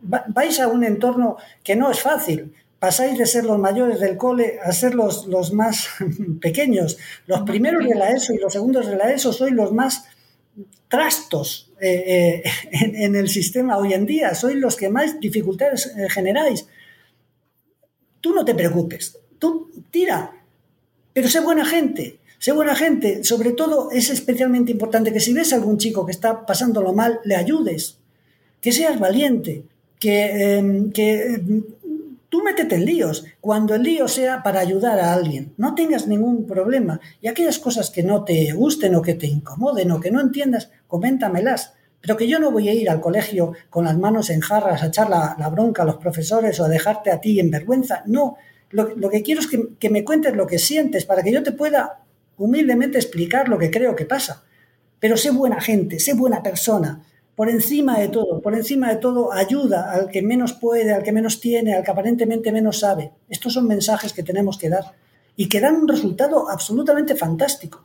Vais 0.00 0.58
a 0.60 0.68
un 0.68 0.82
entorno 0.82 1.36
que 1.62 1.76
no 1.76 1.90
es 1.90 2.00
fácil, 2.00 2.54
pasáis 2.80 3.16
de 3.16 3.26
ser 3.26 3.44
los 3.44 3.60
mayores 3.60 4.00
del 4.00 4.16
cole 4.16 4.58
a 4.60 4.72
ser 4.72 4.96
los, 4.96 5.26
los 5.26 5.52
más 5.52 5.86
pequeños. 6.40 6.98
Los 7.26 7.42
primeros 7.42 7.86
de 7.86 7.94
la 7.94 8.10
ESO 8.10 8.34
y 8.34 8.38
los 8.38 8.52
segundos 8.52 8.88
de 8.88 8.96
la 8.96 9.12
ESO 9.12 9.32
sois 9.32 9.52
los 9.52 9.72
más 9.72 10.06
trastos 10.88 11.70
eh, 11.80 12.42
eh, 12.44 12.50
en, 13.04 13.14
el 13.14 13.28
sistema 13.28 13.78
hoy 13.78 13.92
en 13.92 14.06
día, 14.06 14.34
sois 14.34 14.56
los 14.56 14.74
que 14.74 14.88
más 14.88 15.20
dificultades 15.20 15.86
eh, 15.96 16.08
generáis. 16.10 16.66
Tú 18.20 18.34
no 18.34 18.44
te 18.44 18.56
preocupes, 18.56 19.16
tú 19.38 19.70
tira, 19.92 20.32
pero 21.12 21.28
sé 21.28 21.40
buena 21.40 21.64
gente, 21.64 22.20
Sé 22.40 22.52
buena 22.52 22.74
gente. 22.74 23.22
Sobre 23.22 23.52
todo 23.52 23.90
es 23.90 24.08
especialmente 24.08 24.72
importante 24.72 25.12
que 25.12 25.20
si 25.20 25.34
ves 25.34 25.52
a 25.52 25.56
algún 25.56 25.76
chico 25.76 26.06
que 26.06 26.12
está 26.12 26.46
pasándolo 26.46 26.94
mal, 26.94 27.20
le 27.22 27.36
ayudes. 27.36 27.98
Que 28.62 28.72
seas 28.72 28.98
valiente. 28.98 29.64
Que, 30.00 30.54
em, 30.56 30.90
que 30.90 31.34
em, 31.34 31.64
tú 32.30 32.42
métete 32.42 32.76
en 32.76 32.86
líos. 32.86 33.26
Cuando 33.42 33.74
el 33.74 33.82
lío 33.82 34.08
sea 34.08 34.42
para 34.42 34.60
ayudar 34.60 34.98
a 34.98 35.12
alguien. 35.12 35.52
No 35.58 35.74
tengas 35.74 36.06
ningún 36.06 36.46
problema. 36.46 37.00
Y 37.20 37.28
aquellas 37.28 37.58
cosas 37.58 37.90
que 37.90 38.02
no 38.02 38.24
te 38.24 38.52
gusten 38.52 38.94
o 38.94 39.02
que 39.02 39.14
te 39.14 39.26
incomoden 39.26 39.90
o 39.90 40.00
que 40.00 40.10
no 40.10 40.20
entiendas, 40.20 40.70
coméntamelas. 40.86 41.74
Pero 42.00 42.16
que 42.16 42.26
yo 42.26 42.38
no 42.38 42.50
voy 42.50 42.70
a 42.70 42.72
ir 42.72 42.88
al 42.88 43.02
colegio 43.02 43.52
con 43.68 43.84
las 43.84 43.98
manos 43.98 44.30
en 44.30 44.40
jarras 44.40 44.82
a 44.82 44.86
echar 44.86 45.10
la, 45.10 45.36
bronca 45.52 45.82
a 45.82 45.86
los 45.86 45.96
profesores 45.96 46.58
o 46.60 46.64
a 46.64 46.68
dejarte 46.68 47.10
a 47.10 47.20
ti 47.20 47.38
en 47.38 47.50
vergüenza. 47.50 48.02
No, 48.06 48.36
lo, 48.70 49.10
que 49.10 49.22
quiero 49.22 49.40
es 49.40 49.48
que, 49.48 49.74
que, 49.78 49.90
me 49.90 50.04
cuentes 50.04 50.34
lo 50.34 50.46
que 50.46 50.58
sientes 50.58 51.04
para 51.04 51.22
que 51.22 51.32
yo 51.32 51.42
te 51.42 51.52
pueda 51.52 51.98
humildemente 52.38 52.96
explicar 52.96 53.48
lo 53.48 53.58
que 53.58 53.70
creo 53.70 53.94
que 53.96 54.06
pasa. 54.06 54.44
Pero 54.98 55.18
sé 55.18 55.30
buena 55.30 55.60
gente, 55.60 55.98
sé 55.98 56.14
buena 56.14 56.42
persona. 56.42 57.02
Por 57.40 57.48
encima 57.48 57.98
de 57.98 58.08
todo, 58.08 58.42
por 58.42 58.54
encima 58.54 58.90
de 58.90 58.96
todo, 58.96 59.32
ayuda 59.32 59.92
al 59.92 60.10
que 60.10 60.20
menos 60.20 60.52
puede, 60.52 60.92
al 60.92 61.02
que 61.02 61.10
menos 61.10 61.40
tiene, 61.40 61.72
al 61.72 61.82
que 61.82 61.90
aparentemente 61.90 62.52
menos 62.52 62.80
sabe. 62.80 63.12
Estos 63.30 63.54
son 63.54 63.66
mensajes 63.66 64.12
que 64.12 64.22
tenemos 64.22 64.58
que 64.58 64.68
dar 64.68 64.94
y 65.36 65.48
que 65.48 65.58
dan 65.58 65.76
un 65.76 65.88
resultado 65.88 66.50
absolutamente 66.50 67.16
fantástico 67.16 67.82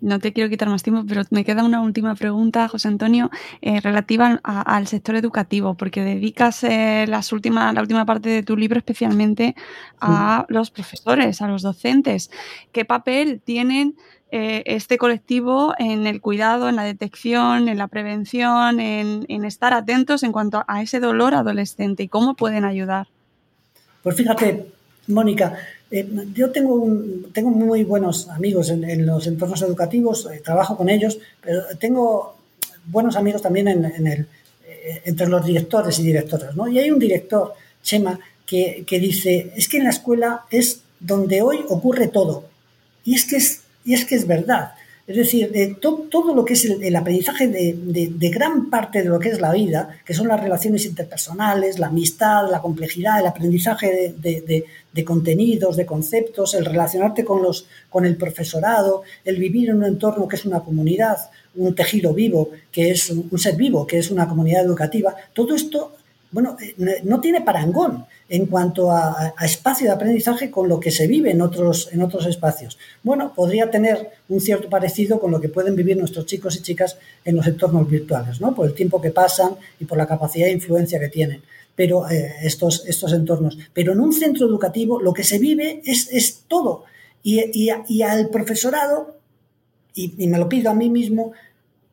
no 0.00 0.18
te 0.18 0.32
quiero 0.32 0.50
quitar 0.50 0.68
más 0.68 0.82
tiempo, 0.82 1.04
pero 1.06 1.22
me 1.30 1.44
queda 1.44 1.62
una 1.62 1.80
última 1.80 2.14
pregunta, 2.16 2.66
José 2.68 2.88
Antonio, 2.88 3.30
eh, 3.60 3.80
relativa 3.80 4.40
al 4.42 4.86
sector 4.88 5.14
educativo, 5.14 5.74
porque 5.76 6.02
dedicas 6.02 6.64
eh, 6.64 7.04
las 7.08 7.30
la 7.30 7.80
última 7.80 8.04
parte 8.04 8.28
de 8.28 8.42
tu 8.42 8.56
libro 8.56 8.78
especialmente 8.78 9.54
a 10.00 10.46
los 10.48 10.70
profesores, 10.72 11.40
a 11.42 11.48
los 11.48 11.62
docentes. 11.62 12.30
¿Qué 12.72 12.84
papel 12.84 13.40
tienen 13.44 13.96
eh, 14.30 14.62
este 14.66 14.98
colectivo 14.98 15.74
en 15.78 16.06
el 16.06 16.20
cuidado, 16.20 16.68
en 16.68 16.76
la 16.76 16.84
detección, 16.84 17.68
en 17.68 17.78
la 17.78 17.88
prevención, 17.88 18.80
en, 18.80 19.44
estar 19.44 19.72
atentos 19.72 20.22
en 20.22 20.32
cuanto 20.32 20.64
a 20.68 20.82
ese 20.82 21.00
dolor 21.00 21.34
adolescente 21.34 22.02
y 22.02 22.08
cómo 22.08 22.34
pueden 22.34 22.64
ayudar? 22.64 23.08
Pues 24.02 24.16
fíjate, 24.16 24.66
Mónica, 25.06 25.58
eh, 25.90 26.06
yo 26.34 26.50
tengo, 26.50 26.86
tengo 27.32 27.50
muy 27.50 27.84
buenos 27.84 28.28
amigos 28.28 28.68
en, 28.70 29.06
los 29.06 29.26
entornos 29.26 29.62
educativos, 29.62 30.28
eh, 30.30 30.40
trabajo 30.44 30.76
con 30.76 30.90
ellos, 30.90 31.18
pero 31.40 31.62
tengo 31.78 32.36
buenos 32.84 33.16
amigos 33.16 33.40
también 33.40 33.68
en, 33.68 34.06
el, 34.06 34.26
eh, 34.66 35.02
entre 35.04 35.28
los 35.28 35.44
directores 35.44 35.98
y 35.98 36.02
directoras. 36.02 36.54
¿no? 36.54 36.68
Y 36.68 36.78
hay 36.78 36.90
un 36.90 36.98
director, 36.98 37.54
Chema, 37.82 38.20
que, 38.44 38.84
que, 38.86 38.98
dice, 38.98 39.52
es 39.56 39.68
que 39.68 39.78
en 39.78 39.84
la 39.84 39.90
escuela 39.90 40.44
es 40.50 40.82
donde 41.00 41.42
hoy 41.42 41.60
ocurre 41.68 42.08
todo. 42.08 42.44
Y 43.04 43.14
es 43.14 43.24
que 43.24 43.36
es, 43.36 43.62
y 43.88 43.94
es, 43.94 44.04
que 44.04 44.16
es 44.16 44.26
verdad. 44.26 44.72
Es 45.06 45.16
decir, 45.16 45.78
todo 45.80 46.34
lo 46.34 46.44
que 46.44 46.52
es 46.52 46.66
el, 46.66 46.94
aprendizaje 46.94 47.48
de, 47.48 48.30
gran 48.30 48.68
parte 48.68 49.02
de 49.02 49.08
lo 49.08 49.18
que 49.18 49.30
es 49.30 49.40
la 49.40 49.52
vida, 49.52 49.98
que 50.04 50.12
son 50.12 50.28
las 50.28 50.38
relaciones 50.38 50.84
interpersonales, 50.84 51.78
la 51.78 51.86
amistad, 51.86 52.50
la 52.50 52.60
complejidad, 52.60 53.20
el 53.20 53.26
aprendizaje 53.26 54.14
de, 54.18 55.04
contenidos, 55.04 55.78
de 55.78 55.86
conceptos, 55.86 56.52
el 56.52 56.66
relacionarte 56.66 57.24
con, 57.24 57.42
los, 57.42 57.66
con 57.88 58.04
el 58.04 58.16
profesorado, 58.16 59.04
el 59.24 59.36
vivir 59.36 59.70
en 59.70 59.76
un 59.76 59.84
entorno 59.86 60.28
que 60.28 60.36
es 60.36 60.44
una 60.44 60.60
comunidad, 60.60 61.16
un 61.56 61.74
tejido 61.74 62.12
vivo, 62.12 62.50
que 62.70 62.90
es 62.90 63.08
un 63.08 63.38
ser 63.38 63.56
vivo, 63.56 63.86
que 63.86 63.96
es 63.96 64.10
una 64.10 64.28
comunidad 64.28 64.66
educativa, 64.66 65.16
todo 65.32 65.54
esto 65.54 65.94
bueno, 66.30 66.58
eh, 66.60 67.00
no 67.04 67.20
tiene 67.20 67.40
parangón 67.40 68.04
en 68.28 68.46
cuanto 68.46 68.90
a, 68.90 69.34
espacio 69.42 69.86
de 69.86 69.92
aprendizaje 69.92 70.50
con 70.50 70.68
lo 70.68 70.78
que 70.78 70.90
se 70.90 71.06
vive 71.06 71.30
en 71.30 71.40
otros, 71.40 71.88
en 71.92 72.02
otros 72.02 72.26
espacios. 72.26 72.78
Bueno, 73.02 73.32
podría 73.34 73.70
tener 73.70 74.10
un 74.28 74.40
cierto 74.40 74.68
parecido 74.68 75.18
con 75.18 75.30
lo 75.30 75.40
que 75.40 75.48
pueden 75.48 75.74
vivir 75.74 75.96
nuestros 75.96 76.26
chicos 76.26 76.56
y 76.56 76.62
chicas 76.62 76.98
en 77.24 77.36
los 77.36 77.46
entornos 77.46 77.88
virtuales, 77.88 78.40
¿no? 78.40 78.54
Por 78.54 78.66
el 78.66 78.74
tiempo 78.74 79.00
que 79.00 79.10
pasan 79.10 79.56
y 79.80 79.84
por 79.84 79.96
la 79.96 80.06
capacidad 80.06 80.46
de 80.46 80.52
influencia 80.52 81.00
que 81.00 81.08
tienen 81.08 81.42
pero 81.78 82.10
eh, 82.10 82.34
estos, 82.42 82.84
estos 82.88 83.12
entornos. 83.12 83.56
Pero 83.72 83.92
en 83.92 84.00
un 84.00 84.12
centro 84.12 84.48
educativo 84.48 85.00
lo 85.00 85.12
que 85.12 85.22
se 85.22 85.38
vive 85.38 85.80
es, 85.84 86.42
todo. 86.48 86.82
Y, 87.22 87.70
al 88.02 88.30
profesorado, 88.30 89.16
y, 89.94 90.26
me 90.26 90.38
lo 90.38 90.48
pido 90.48 90.70
a 90.70 90.74
mí 90.74 90.90
mismo, 90.90 91.34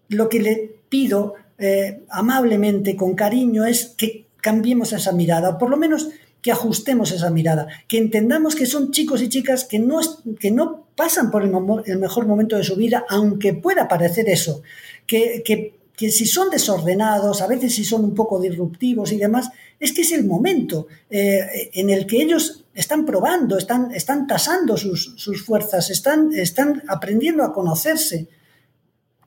lo 0.10 0.28
que 0.28 0.40
le 0.40 0.72
pido 0.90 1.36
eh, 1.60 2.02
amablemente, 2.10 2.96
con 2.96 3.14
cariño, 3.14 3.64
es 3.64 3.94
que 3.96 4.26
cambiemos 4.42 4.92
esa 4.92 5.12
mirada, 5.12 5.50
o 5.50 5.58
por 5.60 5.70
lo 5.70 5.78
menos 5.78 6.10
que 6.46 6.52
ajustemos 6.52 7.12
esa 7.12 7.32
mirada, 7.32 7.68
que 7.88 7.98
entendamos 7.98 8.54
que 8.54 8.68
son 8.68 8.92
chicos 8.92 9.20
y 9.24 9.30
chicas 9.30 9.66
que 9.66 9.80
no, 9.80 10.00
que 10.40 10.52
no 10.52 10.86
pasan 10.96 11.32
por 11.32 11.42
el, 11.42 11.98
mejor 11.98 12.28
momento 12.28 12.56
de 12.56 12.64
su 12.64 12.76
vida, 12.76 13.04
aunque 13.10 13.56
pueda 13.56 13.88
parecer 13.88 14.30
eso, 14.30 14.62
que, 15.08 15.74
si 15.98 16.26
son 16.28 16.52
desordenados, 16.52 17.42
a 17.42 17.48
veces 17.48 17.74
si 17.74 17.84
son 17.84 18.04
un 18.04 18.14
poco 18.14 18.40
disruptivos 18.40 19.12
y 19.12 19.18
demás, 19.18 19.50
es 19.80 19.92
que 19.92 20.04
es 20.04 20.12
el 20.12 20.26
momento 20.26 20.86
eh, 21.10 21.72
en 21.74 21.90
el 21.90 22.06
que 22.06 22.22
ellos 22.22 22.64
están 22.76 23.08
probando, 23.08 23.58
están, 23.58 23.92
están 23.92 24.28
tasando 24.28 24.78
sus, 24.78 25.44
fuerzas, 25.44 25.90
están, 25.90 26.32
están 26.32 26.84
aprendiendo 26.88 27.44
a 27.44 27.54
conocerse. 27.54 28.28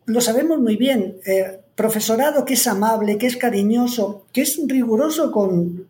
Lo 0.07 0.21
sabemos 0.21 0.61
muy 0.61 0.77
bien. 0.77 1.17
Eh, 1.27 1.63
profesorado 1.79 2.45
que 2.45 2.55
es 2.55 2.67
amable, 2.67 3.19
que 3.19 3.29
es 3.29 3.37
cariñoso, 3.37 4.25
que 4.33 4.43
es 4.43 4.59
riguroso 4.67 5.31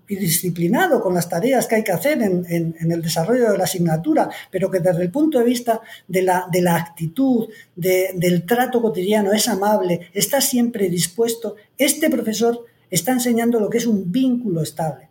y 0.06 0.16
disciplinado 0.16 1.00
con 1.00 1.14
las 1.14 1.30
tareas 1.30 1.66
que 1.66 1.76
hay 1.76 1.82
que 1.82 1.92
hacer 1.92 2.20
en, 2.20 2.76
el 2.78 3.00
desarrollo 3.00 3.50
de 3.50 3.56
la 3.56 3.64
asignatura, 3.64 4.28
pero 4.50 4.70
que 4.70 4.80
desde 4.80 5.00
el 5.00 5.10
punto 5.10 5.38
de 5.38 5.46
vista 5.46 5.80
de 6.06 6.20
la, 6.20 6.46
de 6.52 6.60
la 6.60 6.76
actitud, 6.76 7.48
del 7.74 8.44
trato 8.44 8.82
cotidiano, 8.82 9.32
es 9.32 9.48
amable, 9.48 10.10
está 10.12 10.42
siempre 10.42 10.90
dispuesto, 10.90 11.56
este 11.78 12.10
profesor 12.10 12.66
está 12.90 13.12
enseñando 13.12 13.58
lo 13.58 13.70
que 13.70 13.78
es 13.78 13.86
un 13.86 14.12
vínculo 14.12 14.60
estable. 14.60 15.08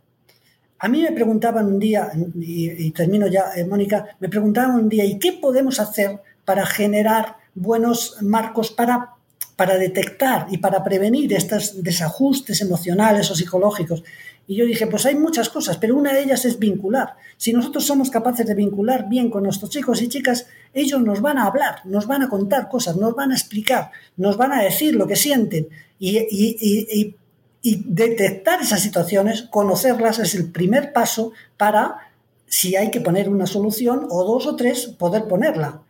A 0.77 0.87
mí 0.89 1.01
me 1.01 1.11
preguntaban 1.11 1.65
un 1.65 1.79
día, 1.79 2.11
y, 2.35 2.91
termino 2.91 3.25
ya, 3.25 3.45
eh, 3.55 3.65
Mónica, 3.65 4.15
me 4.19 4.29
preguntaban 4.29 4.75
un 4.75 4.89
día, 4.89 5.05
¿y 5.05 5.17
qué 5.17 5.33
podemos 5.33 5.79
hacer 5.79 6.19
para 6.45 6.67
generar 6.67 7.37
buenos 7.55 8.17
marcos 8.21 8.69
para 8.69 9.16
para 9.57 9.77
detectar 9.77 10.47
y 10.51 10.59
para 10.59 10.83
prevenir 10.83 11.33
estos 11.33 11.83
desajustes 11.83 12.61
emocionales 12.61 13.29
o 13.31 13.35
psicológicos. 13.35 14.03
Y 14.45 14.55
yo 14.55 14.65
dije, 14.65 14.85
pues 14.85 15.05
hay 15.07 15.15
muchas 15.15 15.49
cosas, 15.49 15.77
pero 15.77 15.97
una 15.97 16.13
de 16.13 16.21
ellas 16.21 16.45
es 16.45 16.59
vincular. 16.59 17.15
Si 17.37 17.51
nosotros 17.51 17.85
somos 17.85 18.11
capaces 18.11 18.45
de 18.45 18.53
vincular 18.53 19.09
bien 19.09 19.29
con 19.31 19.43
nuestros 19.43 19.71
chicos 19.71 20.01
y 20.01 20.07
chicas, 20.07 20.45
ellos 20.73 21.01
nos 21.01 21.21
van 21.21 21.39
a 21.39 21.47
hablar, 21.47 21.81
nos 21.85 22.05
van 22.05 22.21
a 22.21 22.29
contar 22.29 22.69
cosas, 22.69 22.95
nos 22.97 23.15
van 23.15 23.31
a 23.31 23.35
explicar, 23.35 23.91
nos 24.15 24.37
van 24.37 24.53
a 24.53 24.61
decir 24.61 24.95
lo 24.95 25.07
que 25.07 25.15
sienten. 25.15 25.67
Y, 25.99 27.15
y 27.63 27.83
detectar 27.87 28.61
esas 28.61 28.81
situaciones, 28.81 29.41
conocerlas, 29.49 30.19
es 30.19 30.35
el 30.35 30.51
primer 30.51 30.93
paso 30.93 31.31
para, 31.57 32.11
si 32.45 32.75
hay 32.75 32.91
que 32.91 33.01
poner 33.01 33.27
una 33.27 33.47
solución 33.47 34.05
o 34.09 34.23
dos 34.23 34.45
o 34.45 34.55
tres, 34.55 34.85
poder 34.85 35.27
ponerla. 35.27 35.81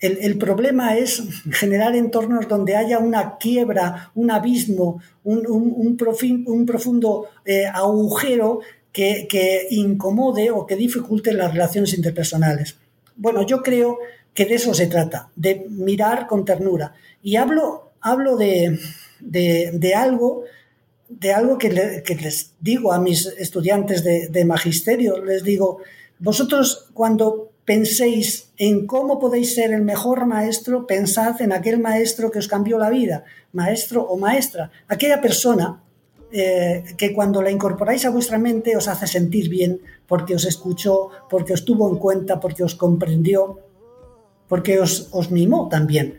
El, 0.00 0.38
problema 0.38 0.96
es 0.96 1.22
generar 1.50 1.94
entornos 1.94 2.48
donde 2.48 2.74
haya 2.74 2.98
una 2.98 3.36
quiebra, 3.36 4.10
un 4.14 4.30
abismo, 4.30 5.02
un, 5.24 5.96
profundo 6.64 7.26
eh, 7.44 7.66
agujero 7.66 8.60
que, 8.92 9.66
incomode 9.70 10.50
o 10.50 10.66
que 10.66 10.76
dificulte 10.76 11.34
las 11.34 11.52
relaciones 11.52 11.92
interpersonales. 11.92 12.76
Bueno, 13.14 13.44
yo 13.44 13.62
creo 13.62 13.98
que 14.32 14.46
de 14.46 14.54
eso 14.54 14.72
se 14.72 14.86
trata, 14.86 15.28
de 15.36 15.66
mirar 15.68 16.26
con 16.26 16.46
ternura. 16.46 16.94
Y 17.22 17.36
hablo, 17.36 17.92
hablo 18.00 18.38
de, 18.38 18.78
algo 19.94 20.44
de 21.10 21.32
algo 21.32 21.58
que, 21.58 21.68
les 21.68 22.54
digo 22.58 22.94
a 22.94 23.00
mis 23.00 23.26
estudiantes 23.26 24.02
de, 24.02 24.28
de 24.28 24.44
magisterio, 24.46 25.22
les 25.22 25.44
digo, 25.44 25.78
vosotros 26.18 26.88
cuando 26.94 27.49
penséis 27.70 28.50
en 28.56 28.84
cómo 28.84 29.20
podéis 29.20 29.54
ser 29.54 29.70
el 29.70 29.82
mejor 29.82 30.26
maestro, 30.26 30.88
pensad 30.88 31.40
en 31.40 31.52
aquel 31.52 31.78
maestro 31.78 32.32
que 32.32 32.40
os 32.40 32.48
cambió 32.48 32.78
la 32.78 32.90
vida, 32.90 33.22
maestro 33.52 34.02
o 34.02 34.18
maestra, 34.18 34.72
aquella 34.88 35.20
persona 35.20 35.80
eh, 36.32 36.82
que 36.98 37.14
cuando 37.14 37.40
la 37.40 37.52
incorporáis 37.52 38.04
a 38.04 38.10
vuestra 38.10 38.38
mente 38.38 38.76
os 38.76 38.88
hace 38.88 39.06
sentir 39.06 39.48
bien 39.48 39.80
porque 40.08 40.34
os 40.34 40.46
escuchó, 40.46 41.10
porque 41.30 41.52
os 41.52 41.64
tuvo 41.64 41.88
en 41.88 41.98
cuenta, 41.98 42.40
porque 42.40 42.64
os 42.64 42.74
comprendió, 42.74 43.60
porque 44.48 44.80
os, 44.80 45.30
mimó 45.30 45.68
también. 45.68 46.18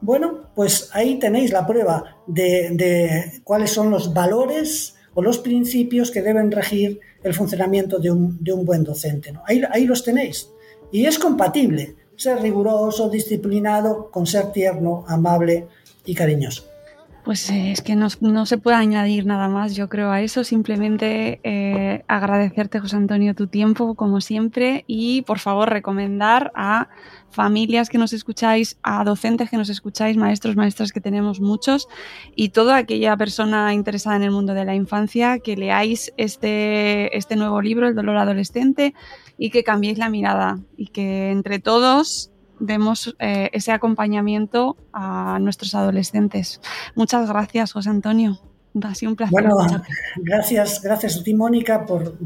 Bueno, 0.00 0.50
pues 0.56 0.90
ahí 0.94 1.20
tenéis 1.20 1.52
la 1.52 1.64
prueba 1.64 2.16
de, 2.26 3.40
cuáles 3.44 3.70
son 3.70 3.92
los 3.92 4.12
valores 4.12 4.96
o 5.14 5.22
los 5.22 5.38
principios 5.38 6.10
que 6.10 6.22
deben 6.22 6.50
regir 6.50 6.98
el 7.22 7.34
funcionamiento 7.34 8.00
de 8.00 8.10
un, 8.10 8.64
buen 8.64 8.82
docente. 8.82 9.32
Ahí 9.46 9.86
los 9.86 10.02
tenéis. 10.02 10.48
Y 10.90 11.06
es 11.06 11.18
compatible 11.18 11.96
ser 12.16 12.40
riguroso, 12.40 13.08
disciplinado, 13.08 14.10
con 14.10 14.26
ser 14.26 14.52
tierno, 14.52 15.04
amable 15.06 15.68
y 16.04 16.14
cariñoso. 16.14 16.64
Pues 17.28 17.50
eh, 17.50 17.72
es 17.72 17.82
que 17.82 17.94
no, 17.94 18.08
se 18.46 18.56
puede 18.56 18.78
añadir 18.78 19.26
nada 19.26 19.48
más, 19.48 19.76
yo 19.76 19.90
creo, 19.90 20.10
a 20.10 20.22
eso. 20.22 20.44
Simplemente 20.44 21.40
eh, 21.44 22.02
agradecerte, 22.08 22.80
José 22.80 22.96
Antonio, 22.96 23.34
tu 23.34 23.48
tiempo, 23.48 23.94
como 23.96 24.22
siempre, 24.22 24.84
y 24.86 25.20
por 25.22 25.38
favor 25.38 25.68
recomendar 25.68 26.50
a 26.54 26.88
familias 27.28 27.90
que 27.90 27.98
nos 27.98 28.14
escucháis, 28.14 28.78
a 28.82 29.04
docentes 29.04 29.50
que 29.50 29.58
nos 29.58 29.68
escucháis, 29.68 30.16
maestros, 30.16 30.56
maestras 30.56 30.90
que 30.90 31.02
tenemos 31.02 31.38
muchos, 31.38 31.86
y 32.34 32.48
toda 32.48 32.78
aquella 32.78 33.14
persona 33.18 33.74
interesada 33.74 34.16
en 34.16 34.22
el 34.22 34.30
mundo 34.30 34.54
de 34.54 34.64
la 34.64 34.74
infancia, 34.74 35.38
que 35.38 35.54
leáis 35.54 36.14
este, 36.16 37.14
este 37.14 37.36
nuevo 37.36 37.60
libro, 37.60 37.88
El 37.88 37.94
dolor 37.94 38.16
adolescente, 38.16 38.94
y 39.38 39.50
que 39.50 39.62
cambiéis 39.64 39.96
la 39.96 40.10
mirada 40.10 40.58
y 40.76 40.88
que 40.88 41.30
entre 41.30 41.60
todos 41.60 42.30
demos 42.58 43.14
eh, 43.20 43.50
ese 43.52 43.70
acompañamiento 43.70 44.76
a 44.92 45.38
nuestros 45.40 45.74
adolescentes. 45.74 46.60
Muchas 46.96 47.28
gracias, 47.28 47.72
José 47.72 47.90
Antonio. 47.90 48.40
Ha 48.82 48.94
sido 48.94 49.10
un 49.10 49.16
placer. 49.16 49.32
Bueno, 49.32 49.56
gracias, 50.16 50.82
gracias 50.82 51.16
a 51.16 51.22
ti, 51.22 51.34
Mónica, 51.34 51.86
por, 51.86 52.16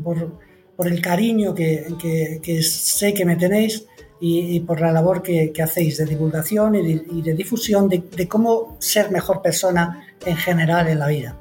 el 0.85 1.01
cariño 1.01 1.55
que, 1.55 2.63
sé 2.63 3.15
que 3.15 3.25
me 3.25 3.37
tenéis 3.37 3.87
y, 4.21 4.59
por 4.61 4.81
la 4.81 4.91
labor 4.91 5.23
que, 5.23 5.53
hacéis 5.63 5.99
de 5.99 6.07
divulgación 6.07 6.75
y 6.75 7.23
de, 7.23 7.35
difusión 7.35 7.89
de 7.89 8.29
cómo 8.29 8.77
ser 8.81 9.11
mejor 9.11 9.43
persona 9.43 10.07
en 10.25 10.37
general 10.37 10.89
en 10.89 10.99
la 10.99 11.09
vida. 11.09 11.39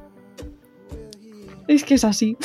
Es 1.67 1.83
que 1.85 1.93
es 1.93 2.03
así. 2.03 2.37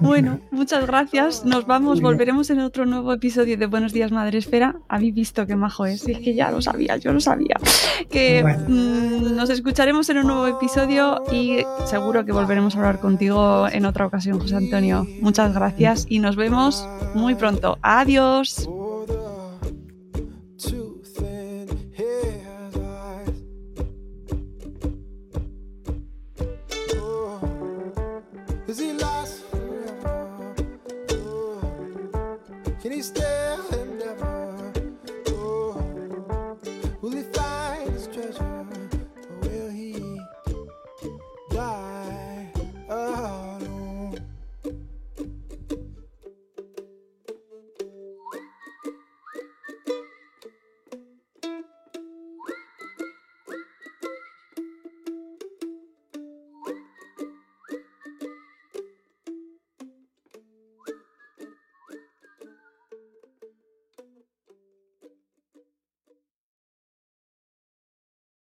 Bueno, 0.00 0.40
muchas 0.50 0.86
gracias. 0.86 1.44
Nos 1.44 1.66
vamos, 1.66 2.00
volveremos 2.00 2.50
en 2.50 2.60
otro 2.60 2.86
nuevo 2.86 3.12
episodio 3.12 3.56
de 3.56 3.66
Buenos 3.66 3.92
Días 3.92 4.12
Madre 4.12 4.38
Esfera. 4.38 4.76
Habéis 4.88 5.14
visto 5.14 5.46
qué 5.46 5.56
majo 5.56 5.86
es, 5.86 6.06
es 6.06 6.18
que 6.18 6.34
ya 6.34 6.50
lo 6.50 6.62
sabía, 6.62 6.96
yo 6.96 7.12
lo 7.12 7.20
sabía. 7.20 7.56
Que 8.10 8.44
mm, 8.44 9.36
nos 9.36 9.50
escucharemos 9.50 10.08
en 10.10 10.18
un 10.18 10.26
nuevo 10.26 10.46
episodio 10.46 11.22
y 11.32 11.58
seguro 11.86 12.24
que 12.24 12.32
volveremos 12.32 12.74
a 12.74 12.78
hablar 12.78 13.00
contigo 13.00 13.68
en 13.68 13.86
otra 13.86 14.06
ocasión, 14.06 14.38
José 14.38 14.56
Antonio. 14.56 15.06
Muchas 15.20 15.54
gracias 15.54 16.06
y 16.08 16.18
nos 16.20 16.36
vemos 16.36 16.88
muy 17.14 17.34
pronto. 17.34 17.78
Adiós. 17.82 18.68